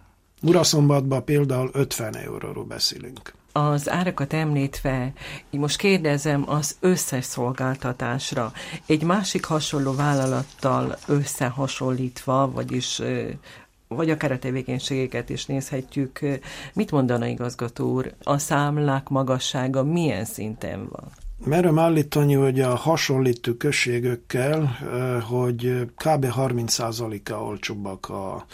Muraszombatban 0.43 1.25
például 1.25 1.71
50 1.73 2.17
euróról 2.17 2.65
beszélünk 2.65 3.33
az 3.57 3.91
árakat 3.91 4.33
említve, 4.33 5.13
most 5.51 5.77
kérdezem 5.77 6.45
az 6.47 6.77
összes 6.81 7.25
szolgáltatásra, 7.25 8.53
egy 8.87 9.03
másik 9.03 9.45
hasonló 9.45 9.95
vállalattal 9.95 10.97
összehasonlítva, 11.07 12.51
vagyis 12.51 13.03
vagy 13.89 14.11
akár 14.11 14.33
a 14.33 14.39
tevékenységeket 14.39 15.29
is 15.29 15.47
nézhetjük. 15.47 16.21
Mit 16.75 16.91
mondana 16.91 17.27
igazgató 17.27 17.93
úr? 17.93 18.15
A 18.23 18.39
számlák 18.39 19.09
magassága 19.09 19.85
milyen 19.85 20.25
szinten 20.25 20.89
van? 20.89 21.11
Merem 21.45 21.79
állítani, 21.79 22.35
hogy 22.35 22.61
a 22.61 22.75
hasonlító 22.75 23.53
községekkel, 23.53 24.79
hogy 25.29 25.91
kb. 25.97 26.27
30%-a 26.37 27.33
olcsóbbak 27.33 28.09
a, 28.09 28.47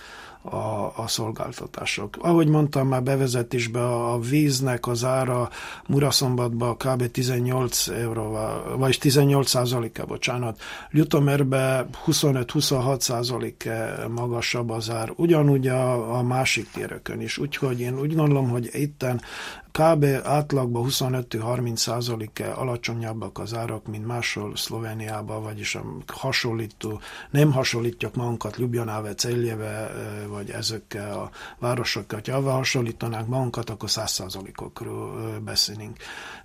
a, 0.43 0.93
a 0.97 1.05
szolgáltatások. 1.07 2.17
Ahogy 2.21 2.49
mondtam 2.49 2.89
már 2.89 3.03
bevezetésbe, 3.03 3.85
a 3.87 4.19
víznek 4.19 4.87
az 4.87 5.05
ára 5.05 5.49
Muraszombatban 5.87 6.77
kb. 6.77 7.11
18 7.11 7.89
euróval, 7.89 8.77
vagy 8.77 8.99
18 9.01 9.49
százaléka, 9.49 10.05
bocsánat. 10.07 10.61
Ljutomerbe 10.91 11.87
25-26 12.07 13.01
százalék 13.01 13.69
magasabb 14.15 14.71
az 14.71 14.91
ár. 14.91 15.13
Ugyanúgy 15.17 15.67
a, 15.69 16.17
a 16.19 16.23
másik 16.23 16.71
térökön 16.71 17.21
is. 17.21 17.39
Úgyhogy 17.39 17.81
én 17.81 17.99
úgy 17.99 18.15
gondolom, 18.15 18.49
hogy 18.49 18.69
itten 18.73 19.21
kb. 19.73 20.05
átlagban 20.23 20.87
25-30 20.89 21.77
százaléke 21.77 22.51
alacsonyabbak 22.51 23.39
az 23.39 23.55
árak, 23.55 23.87
mint 23.87 24.07
máshol 24.07 24.57
Szlovéniában, 24.57 25.43
vagyis 25.43 25.75
a 25.75 25.85
hasonlító, 26.07 27.01
nem 27.31 27.53
hasonlítjuk 27.53 28.15
magunkat 28.15 28.57
Ljubljanáve, 28.57 29.15
Celjeve, 29.15 29.91
vagy 30.31 30.51
ezekkel 30.51 31.19
a 31.19 31.31
városokkal. 31.59 32.21
Ha 32.27 32.33
avval 32.33 32.55
hasonlítanánk 32.55 33.29
magunkat, 33.29 33.71
akkor 33.71 33.91
100 33.91 34.11
százalékokról 34.11 35.39
beszélünk. 35.45 35.97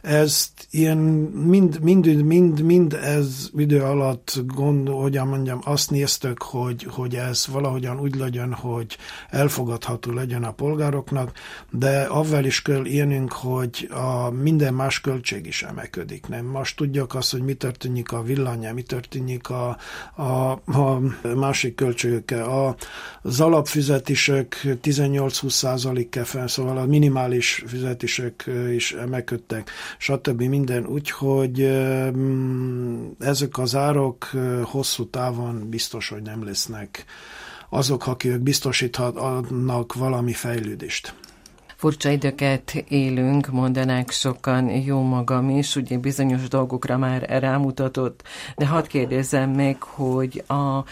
Ezt 0.02 0.68
ilyen 0.70 0.98
mind, 0.98 1.80
mind, 1.80 2.24
mind, 2.24 2.62
mind 2.62 2.94
ez 2.94 3.50
idő 3.56 3.82
alatt 3.82 4.40
gond, 4.46 4.88
hogyan 4.88 5.28
mondjam, 5.28 5.60
azt 5.64 5.92
néztük, 5.92 6.42
hogy, 6.42 6.88
hogy 6.90 7.16
ez 7.16 7.48
valahogyan 7.48 8.00
úgy 8.00 8.16
legyen, 8.16 8.54
hogy 8.54 8.98
elfogadható 9.30 10.12
legyen 10.12 10.44
a 10.44 10.52
polgároknak, 10.52 11.32
de 11.72 12.02
avval 12.02 12.46
is 12.46 12.62
kell 12.62 12.84
beszélnünk, 13.06 13.32
hogy 13.32 13.90
a 13.92 14.30
minden 14.30 14.74
más 14.74 15.02
költség 15.02 15.46
is 15.46 15.64
emelkedik. 15.64 16.28
Nem? 16.28 16.46
Most 16.46 16.76
tudjuk 16.76 17.16
azt, 17.16 17.32
hogy 17.32 17.42
mi 17.42 17.54
történik 17.54 18.12
a 18.12 18.22
villanya, 18.22 18.74
mi 18.74 18.82
történik 18.82 19.50
a, 19.50 19.78
a, 20.16 20.52
a 20.52 21.00
másik 21.36 21.76
költségekkel. 21.76 22.76
Az 23.22 23.42
alapfizetések 23.76 24.62
18-20 24.84 25.50
százalék 25.50 26.20
fel, 26.24 26.48
szóval 26.48 26.78
a 26.78 26.86
minimális 26.86 27.64
fizetések 27.68 28.50
is 28.74 28.92
emelkedtek, 28.92 29.70
stb. 29.98 30.42
minden. 30.42 30.86
Úgyhogy 30.86 31.62
ezek 33.20 33.58
az 33.58 33.76
árok 33.76 34.32
hosszú 34.64 35.10
távon 35.10 35.70
biztos, 35.70 36.10
hogy 36.10 36.22
nem 36.22 36.44
lesznek 36.44 37.06
azok, 37.70 38.08
akik 38.08 38.40
biztosíthatnak 38.40 39.94
valami 39.94 40.34
fejlődést 40.34 41.14
furcsa 41.76 42.10
időket 42.10 42.76
élünk, 42.88 43.48
mondanák 43.48 44.12
sokan, 44.12 44.70
jó 44.70 45.02
magam 45.02 45.50
is, 45.50 45.76
ugye 45.76 45.98
bizonyos 45.98 46.48
dolgokra 46.48 46.98
már 46.98 47.22
rámutatott, 47.22 48.24
de 48.58 48.68
hadd 48.68 48.88
kérdezzem 48.88 49.50
meg, 49.50 49.82
hogy 49.82 50.44
a 50.48 50.84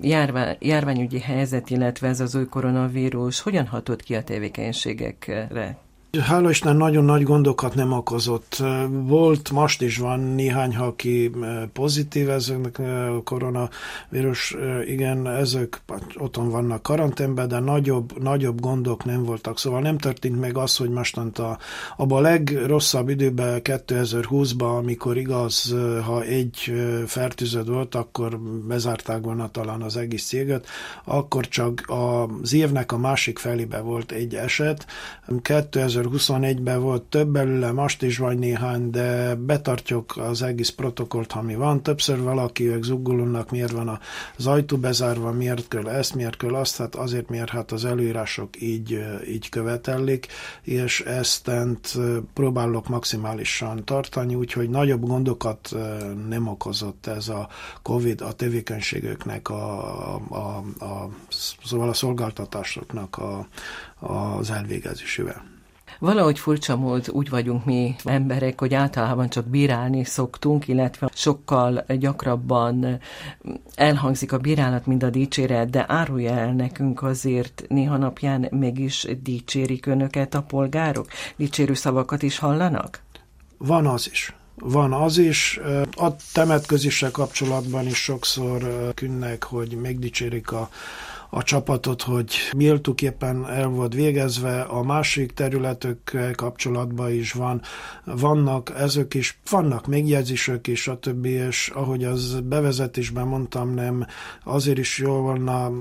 járvány, 0.00 0.56
járványügyi 0.60 1.20
helyzet, 1.20 1.70
illetve 1.70 2.08
ez 2.08 2.20
az 2.20 2.34
új 2.34 2.46
koronavírus 2.46 3.40
hogyan 3.40 3.66
hatott 3.66 4.02
ki 4.02 4.14
a 4.14 4.22
tevékenységekre? 4.22 5.78
Hála 6.16 6.50
Isten 6.50 6.76
nagyon 6.76 7.04
nagy 7.04 7.22
gondokat 7.22 7.74
nem 7.74 7.92
okozott. 7.92 8.62
Volt, 8.90 9.50
most 9.50 9.82
is 9.82 9.98
van 9.98 10.20
néhány, 10.20 10.76
aki 10.76 11.30
pozitív 11.72 12.30
ezeknek 12.30 12.78
a 12.78 13.22
koronavírus, 13.24 14.56
igen, 14.86 15.26
ezek 15.26 15.82
otthon 16.18 16.50
vannak 16.50 16.82
karanténben, 16.82 17.48
de 17.48 17.58
nagyobb, 17.58 18.22
nagyobb 18.22 18.60
gondok 18.60 19.04
nem 19.04 19.24
voltak. 19.24 19.58
Szóval 19.58 19.80
nem 19.80 19.98
történt 19.98 20.40
meg 20.40 20.56
az, 20.56 20.76
hogy 20.76 20.90
mostanta 20.90 21.58
abban 21.96 22.18
a 22.18 22.28
legrosszabb 22.28 23.08
időben, 23.08 23.60
2020-ban, 23.64 24.76
amikor 24.76 25.16
igaz, 25.16 25.74
ha 26.04 26.22
egy 26.22 26.72
fertőzött 27.06 27.66
volt, 27.66 27.94
akkor 27.94 28.38
bezárták 28.68 29.20
volna 29.22 29.50
talán 29.50 29.82
az 29.82 29.96
egész 29.96 30.26
céget, 30.26 30.66
akkor 31.04 31.48
csak 31.48 31.84
az 31.86 32.52
évnek 32.52 32.92
a 32.92 32.98
másik 32.98 33.38
felébe 33.38 33.80
volt 33.80 34.12
egy 34.12 34.34
eset. 34.34 34.86
2000 35.42 35.97
2021-ben 36.02 36.80
volt 36.80 37.02
több 37.02 37.28
belőle, 37.28 37.72
most 37.72 38.02
is 38.02 38.18
vagy 38.18 38.38
néhány, 38.38 38.90
de 38.90 39.34
betartjuk 39.34 40.16
az 40.16 40.42
egész 40.42 40.70
protokollt, 40.70 41.32
ami 41.32 41.54
van. 41.54 41.82
Többször 41.82 42.20
valaki 42.22 42.68
ők 42.68 42.82
zuggulunnak, 42.82 43.50
miért 43.50 43.70
van 43.70 44.00
az 44.36 44.46
ajtó 44.46 44.76
bezárva, 44.76 45.32
miért 45.32 45.68
kell 45.68 45.88
ezt, 45.88 46.14
miért 46.14 46.36
kell 46.36 46.54
azt, 46.54 46.76
hát 46.76 46.94
azért, 46.94 47.28
miért 47.28 47.50
hát 47.50 47.72
az 47.72 47.84
előírások 47.84 48.60
így, 48.60 49.04
így 49.28 49.48
követelik, 49.48 50.26
és 50.62 51.00
ezt 51.00 51.50
próbálok 52.34 52.88
maximálisan 52.88 53.84
tartani, 53.84 54.34
úgyhogy 54.34 54.70
nagyobb 54.70 55.06
gondokat 55.06 55.76
nem 56.28 56.46
okozott 56.46 57.06
ez 57.06 57.28
a 57.28 57.48
COVID 57.82 58.20
a 58.20 58.32
tevékenységeknek, 58.32 59.48
a, 59.48 60.14
a, 60.14 60.64
a, 60.84 61.08
szóval 61.64 61.88
a 61.88 61.92
szolgáltatásoknak 61.92 63.16
a, 63.16 63.46
az 64.06 64.50
elvégezésével. 64.50 65.56
Valahogy 65.98 66.38
furcsa 66.38 66.76
mód 66.76 67.08
úgy 67.10 67.28
vagyunk 67.28 67.64
mi 67.64 67.96
emberek, 68.04 68.60
hogy 68.60 68.74
általában 68.74 69.28
csak 69.28 69.46
bírálni 69.46 70.04
szoktunk, 70.04 70.68
illetve 70.68 71.10
sokkal 71.14 71.84
gyakrabban 71.98 73.00
elhangzik 73.74 74.32
a 74.32 74.38
bírálat, 74.38 74.86
mint 74.86 75.02
a 75.02 75.10
dicséret, 75.10 75.70
de 75.70 75.84
árulja 75.88 76.30
el 76.30 76.52
nekünk 76.52 77.02
azért 77.02 77.64
néha 77.68 77.96
napján 77.96 78.48
mégis 78.50 79.06
dicsérik 79.22 79.86
önöket 79.86 80.34
a 80.34 80.42
polgárok? 80.42 81.06
Dicsérő 81.36 81.74
szavakat 81.74 82.22
is 82.22 82.38
hallanak? 82.38 83.02
Van 83.58 83.86
az 83.86 84.08
is. 84.10 84.34
Van 84.54 84.92
az 84.92 85.18
is. 85.18 85.60
A 85.96 86.16
temetközissel 86.32 87.10
kapcsolatban 87.10 87.86
is 87.86 88.02
sokszor 88.02 88.92
künnek, 88.94 89.44
hogy 89.44 89.76
megdicsérik 89.82 90.52
a 90.52 90.68
a 91.30 91.42
csapatot, 91.42 92.02
hogy 92.02 92.34
méltóképpen 92.56 93.46
el 93.48 93.66
volt 93.68 93.94
végezve, 93.94 94.60
a 94.60 94.82
másik 94.82 95.32
területök 95.32 96.32
kapcsolatban 96.34 97.12
is 97.12 97.32
van, 97.32 97.62
vannak 98.04 98.72
ezek 98.76 99.14
is, 99.14 99.40
vannak 99.50 99.86
megjegyzések 99.86 100.66
is, 100.66 100.88
a 100.88 100.98
többi, 100.98 101.30
és 101.30 101.70
ahogy 101.74 102.04
az 102.04 102.40
bevezetésben 102.40 103.26
mondtam, 103.26 103.74
nem 103.74 104.06
azért 104.44 104.78
is 104.78 104.98
jó 104.98 105.12
volna 105.12 105.72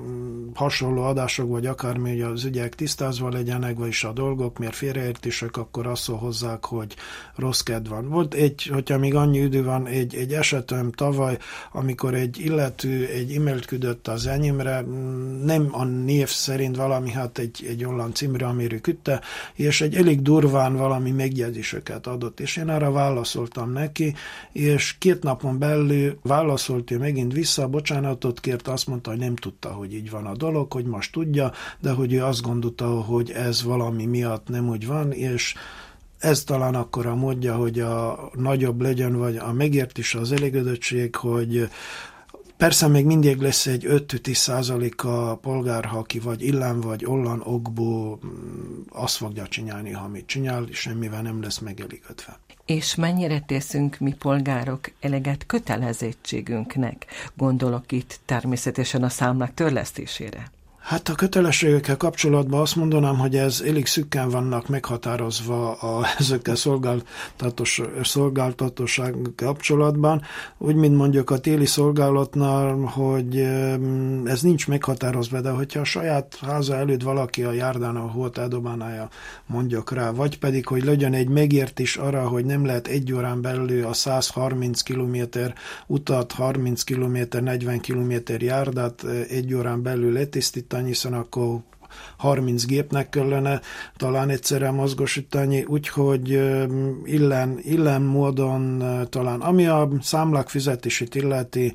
hasonló 0.54 1.02
adások, 1.02 1.50
vagy 1.50 1.66
akármi, 1.66 2.10
hogy 2.10 2.22
az 2.22 2.44
ügyek 2.44 2.76
tisztázva 2.76 3.30
legyenek, 3.30 3.78
vagyis 3.78 4.04
a 4.04 4.12
dolgok, 4.12 4.58
mert 4.58 4.76
félreértések, 4.76 5.58
akkor 5.58 5.88
azt 5.88 6.06
hozzák, 6.08 6.66
hogy 6.66 6.96
rossz 7.36 7.62
kedv 7.62 7.90
van. 7.90 8.10
Volt 8.10 8.34
egy, 8.34 8.70
hogyha 8.74 8.98
még 8.98 9.16
annyi 9.16 9.38
idő 9.38 9.64
van, 9.64 9.88
egy, 9.88 10.16
egy 10.16 10.34
esetem 10.34 10.92
tavaly, 10.92 11.38
amikor 11.72 12.14
egy 12.14 12.40
illető 12.40 13.08
egy 13.08 13.36
e-mailt 13.36 13.66
küldött 13.66 14.08
az 14.08 14.28
enyémre, 14.28 14.86
nem 15.44 15.68
a 15.72 15.84
név 15.84 16.28
szerint 16.28 16.76
valami, 16.76 17.12
hát 17.12 17.38
egy, 17.38 17.66
egy 17.70 17.86
olyan 17.86 18.14
címre, 18.14 18.46
amiről 18.46 18.82
küldte, 18.82 19.22
és 19.54 19.82
egy 19.82 19.96
elég 19.96 20.22
durván 20.22 20.76
valami 20.76 21.12
megjegyzéseket 21.12 22.08
adott, 22.08 22.40
és 22.40 22.58
én 22.58 22.70
arra 22.70 22.92
válaszoltam 22.92 23.72
neki, 23.72 24.16
és 24.52 24.96
két 24.98 25.24
napon 25.24 25.60
belül 25.60 26.20
válaszolt 26.24 26.92
ő 26.92 26.98
megint 26.98 27.34
vissza, 27.34 27.68
bocsánatot 27.68 28.40
kért, 28.40 28.68
azt 28.68 28.88
mondta, 28.88 29.10
hogy 29.10 29.20
nem 29.20 29.36
tudta, 29.36 29.70
hogy 29.70 29.94
így 29.94 30.10
van 30.10 30.26
a 30.26 30.36
dolog, 30.36 30.72
hogy 30.74 30.86
most 30.86 31.12
tudja, 31.12 31.52
de 31.80 31.92
hogy 31.92 32.14
ő 32.14 32.24
azt 32.24 32.42
gondolta, 32.42 33.02
hogy 33.02 33.32
ez 33.32 33.64
valami 33.64 34.06
miatt 34.06 34.48
nem 34.48 34.70
úgy 34.70 34.88
van, 34.88 35.12
és 35.12 35.56
ez 36.20 36.44
talán 36.44 36.76
akkor 36.76 37.06
a 37.06 37.16
módja, 37.16 37.56
hogy 37.56 37.80
a 37.80 38.30
nagyobb 38.34 38.82
legyen, 38.82 39.18
vagy 39.18 39.36
a 39.36 39.54
megértés, 39.54 40.16
az 40.16 40.32
elégedettség, 40.32 41.16
hogy 41.16 41.70
Persze 42.58 42.88
még 42.88 43.06
mindig 43.06 43.38
lesz 43.38 43.66
egy 43.66 43.86
5-10 43.90 44.34
százaléka 44.34 45.38
polgár, 45.42 45.86
ha 45.86 45.98
aki 45.98 46.20
vagy 46.20 46.42
illám, 46.42 46.82
vagy 46.82 47.06
ollan 47.06 47.42
okból 47.44 48.20
mm, 48.26 48.82
azt 48.90 49.16
fogja 49.16 49.48
csinálni, 49.48 49.94
amit 49.94 50.26
csinál, 50.26 50.68
semmivel 50.72 51.22
nem 51.22 51.42
lesz 51.42 51.60
megelégedve. 51.60 52.40
És 52.66 52.96
mennyire 52.96 53.40
teszünk 53.40 53.98
mi 54.00 54.14
polgárok 54.14 54.92
eleget 55.00 55.46
kötelezettségünknek? 55.46 57.06
Gondolok 57.36 57.92
itt 57.92 58.20
természetesen 58.26 59.04
a 59.04 59.10
számlák 59.10 59.54
törlesztésére. 59.54 60.52
Hát 60.88 61.10
a 61.10 61.16
kötelességekkel 61.16 61.98
kapcsolatban 61.98 62.62
azt 62.62 62.76
mondanám, 62.76 63.18
hogy 63.18 63.36
ez 63.36 63.64
elég 63.66 63.86
szükken 63.86 64.30
vannak 64.30 64.68
meghatározva 64.68 65.74
a, 65.74 66.06
ezekkel 66.20 66.56
szolgáltatós, 66.56 67.82
szolgáltatóság 68.04 69.16
kapcsolatban. 69.36 70.22
Úgy, 70.58 70.76
mint 70.76 70.96
mondjuk 70.96 71.30
a 71.30 71.38
téli 71.38 71.66
szolgálatnál, 71.66 72.76
hogy 72.76 73.38
ez 74.26 74.42
nincs 74.42 74.68
meghatározva, 74.68 75.42
de 75.42 75.50
hogyha 75.50 75.80
a 75.80 75.84
saját 75.84 76.38
háza 76.42 76.76
előtt 76.76 77.02
valaki 77.02 77.44
a 77.44 77.52
járdán 77.52 77.96
a 77.96 78.12
hót 78.12 78.38
eldobánája 78.38 79.10
mondjuk 79.46 79.92
rá, 79.92 80.12
vagy 80.12 80.40
pedig, 80.40 80.68
hogy 80.68 80.84
legyen 80.84 81.14
egy 81.14 81.30
megértés 81.30 81.96
arra, 81.98 82.28
hogy 82.28 82.46
nem 82.46 82.66
lehet 82.66 82.88
egy 82.88 83.14
órán 83.14 83.42
belül 83.42 83.86
a 83.86 83.94
130 83.94 84.82
km 84.82 85.16
utat, 85.88 86.32
30 86.32 86.84
km, 86.84 87.18
40 87.42 87.80
km 87.80 88.14
járdát 88.38 89.04
egy 89.30 89.54
órán 89.54 89.82
belül 89.82 90.14
letisztítani, 90.14 90.76
tanítani, 90.78 90.88
hiszen 90.88 91.14
akkor 91.14 91.60
30 92.18 92.66
gépnek 92.66 93.10
kellene 93.10 93.62
talán 93.96 94.30
egyszerre 94.30 94.72
mozgosítani, 94.72 95.64
úgyhogy 95.64 96.30
illen, 97.04 97.60
illen 97.62 98.02
módon 98.02 98.84
talán, 99.10 99.42
ami 99.42 99.68
a 99.68 99.90
számlák 100.02 100.50
fizetését 100.50 101.16
illeti, 101.16 101.74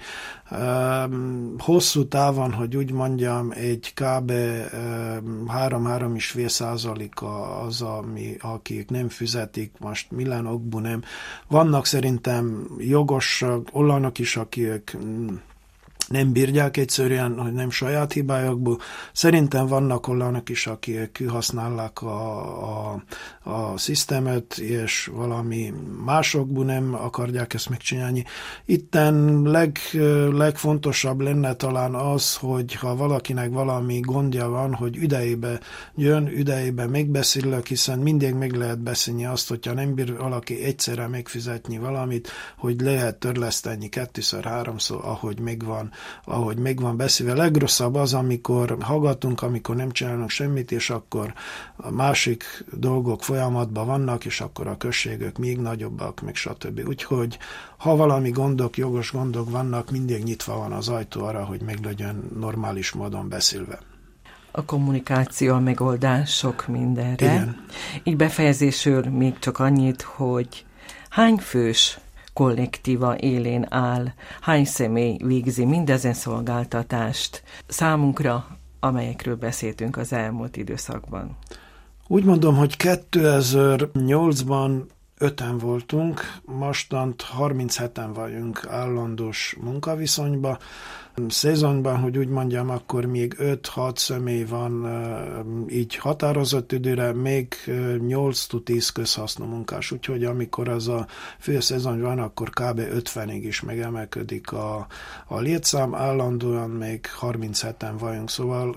hosszú 1.58 2.08
távon, 2.08 2.52
hogy 2.52 2.76
úgy 2.76 2.92
mondjam, 2.92 3.50
egy 3.50 3.92
kb. 3.94 4.32
3-3 5.46 6.12
is 6.14 6.26
fél 6.26 6.48
százaléka 6.48 7.60
az, 7.60 7.82
ami, 7.82 8.36
akik 8.40 8.90
nem 8.90 9.08
fizetik, 9.08 9.72
most 9.78 10.10
milyen 10.10 10.46
okból 10.46 10.80
nem. 10.80 11.02
Vannak 11.48 11.86
szerintem 11.86 12.66
jogos 12.78 13.44
olyanok 13.72 14.18
is, 14.18 14.36
akik 14.36 14.96
nem 16.12 16.32
bírják 16.32 16.76
egyszerűen, 16.76 17.38
hogy 17.38 17.52
nem 17.52 17.70
saját 17.70 18.12
hibájukból. 18.12 18.78
Szerintem 19.12 19.66
vannak 19.66 20.08
olyanok 20.08 20.48
is, 20.48 20.66
akik 20.66 21.12
kihasználják 21.12 22.02
a, 22.02 22.92
a, 22.92 23.02
a 23.42 23.78
szisztemet, 23.78 24.58
és 24.58 25.10
valami 25.14 25.72
másokból 26.04 26.64
nem 26.64 26.94
akarják 26.94 27.54
ezt 27.54 27.68
megcsinálni. 27.68 28.24
Itten 28.64 29.42
leg, 29.42 29.78
legfontosabb 30.32 31.20
lenne 31.20 31.54
talán 31.54 31.94
az, 31.94 32.36
hogy 32.36 32.74
ha 32.74 32.96
valakinek 32.96 33.50
valami 33.50 34.00
gondja 34.00 34.48
van, 34.48 34.74
hogy 34.74 35.02
idejébe 35.02 35.60
jön, 35.94 36.26
idejébe 36.26 36.86
megbeszélök, 36.86 37.66
hiszen 37.66 37.98
mindig 37.98 38.34
meg 38.34 38.52
lehet 38.52 38.80
beszélni 38.80 39.26
azt, 39.26 39.48
hogyha 39.48 39.72
nem 39.72 39.94
bír 39.94 40.16
valaki 40.16 40.62
egyszerre 40.62 41.06
megfizetni 41.06 41.78
valamit, 41.78 42.30
hogy 42.56 42.80
lehet 42.80 43.16
törleszteni 43.16 43.88
kettőször, 43.88 44.44
háromszor, 44.44 45.00
ahogy 45.04 45.40
megvan 45.40 45.90
ahogy 46.24 46.58
meg 46.58 46.80
van 46.80 46.96
beszélve. 46.96 47.34
Legrosszabb 47.34 47.94
az, 47.94 48.14
amikor 48.14 48.76
hallgatunk, 48.80 49.42
amikor 49.42 49.76
nem 49.76 49.90
csinálunk 49.90 50.30
semmit, 50.30 50.72
és 50.72 50.90
akkor 50.90 51.34
a 51.76 51.90
másik 51.90 52.64
dolgok 52.72 53.22
folyamatban 53.22 53.86
vannak, 53.86 54.24
és 54.24 54.40
akkor 54.40 54.66
a 54.66 54.76
községök 54.76 55.38
még 55.38 55.58
nagyobbak, 55.58 56.20
meg 56.20 56.34
stb. 56.34 56.80
Úgyhogy 56.86 57.38
ha 57.76 57.96
valami 57.96 58.30
gondok, 58.30 58.76
jogos 58.76 59.12
gondok 59.12 59.50
vannak, 59.50 59.90
mindig 59.90 60.22
nyitva 60.22 60.56
van 60.58 60.72
az 60.72 60.88
ajtó 60.88 61.24
arra, 61.24 61.44
hogy 61.44 61.60
meg 61.60 61.78
legyen 61.84 62.30
normális 62.38 62.92
módon 62.92 63.28
beszélve 63.28 63.78
a 64.52 64.64
kommunikáció, 64.64 65.54
a 65.54 65.60
megoldás 65.60 66.36
sok 66.36 66.66
mindenre. 66.66 67.26
Igen. 67.26 67.64
Így 68.02 68.16
befejezésül 68.16 69.04
még 69.04 69.38
csak 69.38 69.58
annyit, 69.58 70.02
hogy 70.02 70.64
hány 71.08 71.36
fős 71.36 71.98
kollektíva 72.32 73.18
élén 73.18 73.66
áll, 73.68 74.12
hány 74.40 74.64
személy 74.64 75.16
végzi 75.24 75.64
mindezen 75.64 76.14
szolgáltatást 76.14 77.42
számunkra, 77.66 78.46
amelyekről 78.80 79.36
beszéltünk 79.36 79.96
az 79.96 80.12
elmúlt 80.12 80.56
időszakban. 80.56 81.36
Úgy 82.06 82.24
mondom, 82.24 82.56
hogy 82.56 82.74
2008-ban 82.78 84.82
öten 85.18 85.58
voltunk, 85.58 86.20
mostant 86.44 87.26
37-en 87.38 88.10
vagyunk 88.14 88.66
állandós 88.68 89.56
munkaviszonyba. 89.60 90.58
Szezonban, 91.28 91.98
hogy 91.98 92.18
úgy 92.18 92.28
mondjam, 92.28 92.70
akkor 92.70 93.04
még 93.04 93.36
5-6 93.38 93.96
személy 93.96 94.44
van 94.44 94.86
így 95.68 95.96
határozott 95.96 96.72
időre, 96.72 97.12
még 97.12 97.54
8-10 97.66 98.88
közhasznú 98.94 99.44
munkás, 99.44 99.90
úgyhogy 99.90 100.24
amikor 100.24 100.68
az 100.68 100.88
a 100.88 101.06
szezon 101.58 102.00
van, 102.00 102.18
akkor 102.18 102.50
kb. 102.50 102.80
50-ig 102.80 103.40
is 103.42 103.60
megemelkedik 103.60 104.52
a, 104.52 104.86
a 105.26 105.38
létszám, 105.38 105.94
állandóan 105.94 106.70
még 106.70 107.06
37-en 107.20 107.94
vagyunk, 107.98 108.30
szóval 108.30 108.70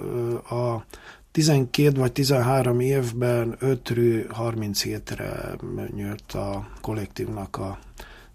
a 0.50 0.86
12 1.32 2.00
vagy 2.00 2.12
13 2.12 2.80
évben 2.80 3.58
5-ről 3.62 4.26
37-re 4.40 5.56
nyílt 5.96 6.32
a 6.32 6.68
kollektívnak 6.82 7.58
a 7.58 7.80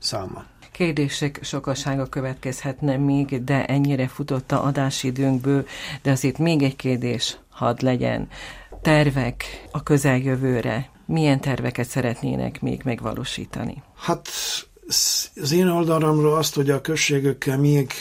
száma. 0.00 0.44
Kérdések 0.72 1.38
sokasága 1.42 2.06
következhetne 2.06 2.96
még, 2.96 3.44
de 3.44 3.64
ennyire 3.66 4.08
futott 4.08 4.52
a 4.52 4.64
adásidőnkből, 4.64 5.66
de 6.02 6.10
azért 6.10 6.38
még 6.38 6.62
egy 6.62 6.76
kérdés 6.76 7.36
hadd 7.48 7.84
legyen. 7.84 8.28
Tervek 8.82 9.44
a 9.70 9.82
közeljövőre. 9.82 10.90
Milyen 11.06 11.40
terveket 11.40 11.88
szeretnének 11.88 12.60
még 12.60 12.80
megvalósítani? 12.84 13.82
Hát 13.96 14.28
az 15.34 15.52
én 15.52 15.68
oldalomról 15.68 16.36
azt, 16.36 16.54
hogy 16.54 16.70
a 16.70 16.80
községökkel 16.80 17.58
még 17.58 17.92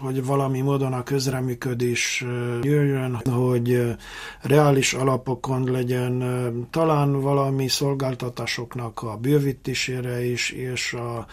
hogy 0.00 0.24
valami 0.24 0.60
módon 0.60 0.92
a 0.92 1.02
közreműködés 1.02 2.24
jöjjön, 2.62 3.20
hogy 3.30 3.96
reális 4.40 4.94
alapokon 4.94 5.70
legyen 5.70 6.24
talán 6.70 7.20
valami 7.20 7.68
szolgáltatásoknak 7.68 9.02
a 9.02 9.16
bővítésére 9.16 10.24
is, 10.24 10.50
és 10.50 10.92
a 10.92 11.26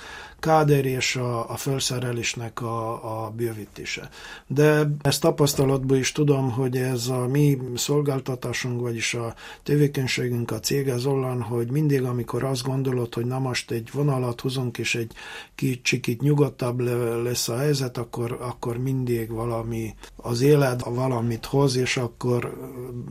káder 0.46 0.86
és 0.86 1.16
a, 1.16 1.50
a 1.50 1.56
felszerelésnek 1.56 2.62
a, 2.62 2.92
a 3.26 3.30
bővítése. 3.30 4.10
De 4.48 4.90
ezt 5.02 5.22
tapasztalatból 5.22 5.98
is 5.98 6.12
tudom, 6.12 6.52
hogy 6.52 6.78
ez 6.78 7.08
a 7.08 7.28
mi 7.28 7.58
szolgáltatásunk, 7.76 8.82
vagyis 8.82 9.14
a 9.14 9.36
tevékenységünk 9.64 10.52
a 10.52 10.60
cég 10.60 10.90
az 10.90 11.06
olyan, 11.06 11.42
hogy 11.42 11.72
mindig, 11.72 12.04
amikor 12.04 12.44
azt 12.44 12.64
gondolod, 12.64 13.14
hogy 13.14 13.26
na 13.26 13.40
most 13.40 13.72
egy 13.72 13.90
vonalat 13.94 14.42
húzunk, 14.42 14.78
és 14.78 14.96
egy 14.96 15.12
kicsikit 15.56 16.22
nyugodtabb 16.22 16.80
lesz 17.24 17.48
a 17.48 17.58
helyzet, 17.58 17.98
akkor, 17.98 18.38
akkor 18.42 18.78
mindig 18.78 19.32
valami 19.32 19.96
az 20.16 20.42
élet 20.42 20.84
valamit 20.84 21.46
hoz, 21.46 21.76
és 21.76 21.98
akkor 21.98 22.58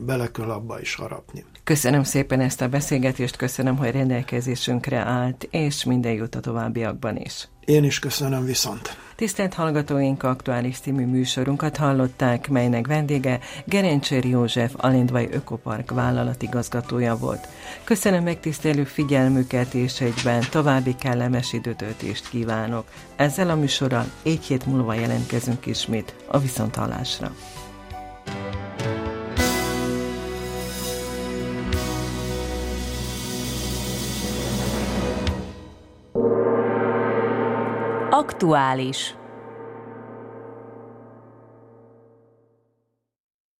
bele 0.05 0.31
kell 0.31 0.49
abba 0.49 0.81
is 0.81 0.95
harapni. 0.95 1.45
Köszönöm 1.65 2.03
szépen 2.03 2.39
ezt 2.39 2.61
a 2.61 2.67
beszélgetést, 2.67 3.35
köszönöm, 3.35 3.77
hogy 3.77 3.91
rendelkezésünkre 3.91 4.97
állt, 4.97 5.47
és 5.51 5.83
minden 5.83 6.11
jut 6.11 6.35
a 6.35 6.39
továbbiakban 6.39 7.17
is. 7.17 7.47
Én 7.65 7.83
is 7.83 7.99
köszönöm 7.99 8.45
viszont. 8.45 8.97
Tisztelt 9.15 9.53
hallgatóink, 9.53 10.23
aktuális 10.23 10.77
című 10.77 11.05
műsorunkat 11.05 11.77
hallották, 11.77 12.49
melynek 12.49 12.87
vendége 12.87 13.39
Gerencsér 13.65 14.25
József, 14.25 14.73
Alindvai 14.77 15.27
Ökopark 15.31 15.91
vállalatigazgatója 15.91 17.17
volt. 17.17 17.47
Köszönöm 17.83 18.23
megtisztelő 18.23 18.83
figyelmüket, 18.83 19.73
és 19.73 20.01
egyben 20.01 20.43
további 20.51 20.95
kellemes 20.95 21.53
időtöltést 21.53 22.29
kívánok. 22.29 22.85
Ezzel 23.15 23.49
a 23.49 23.55
műsorral 23.55 24.05
egy 24.23 24.43
hét 24.43 24.65
múlva 24.65 24.93
jelentkezünk 24.93 25.65
ismét 25.65 26.15
a 26.27 26.39
Viszonthallásra. 26.39 27.31
Aktuális 38.15 39.15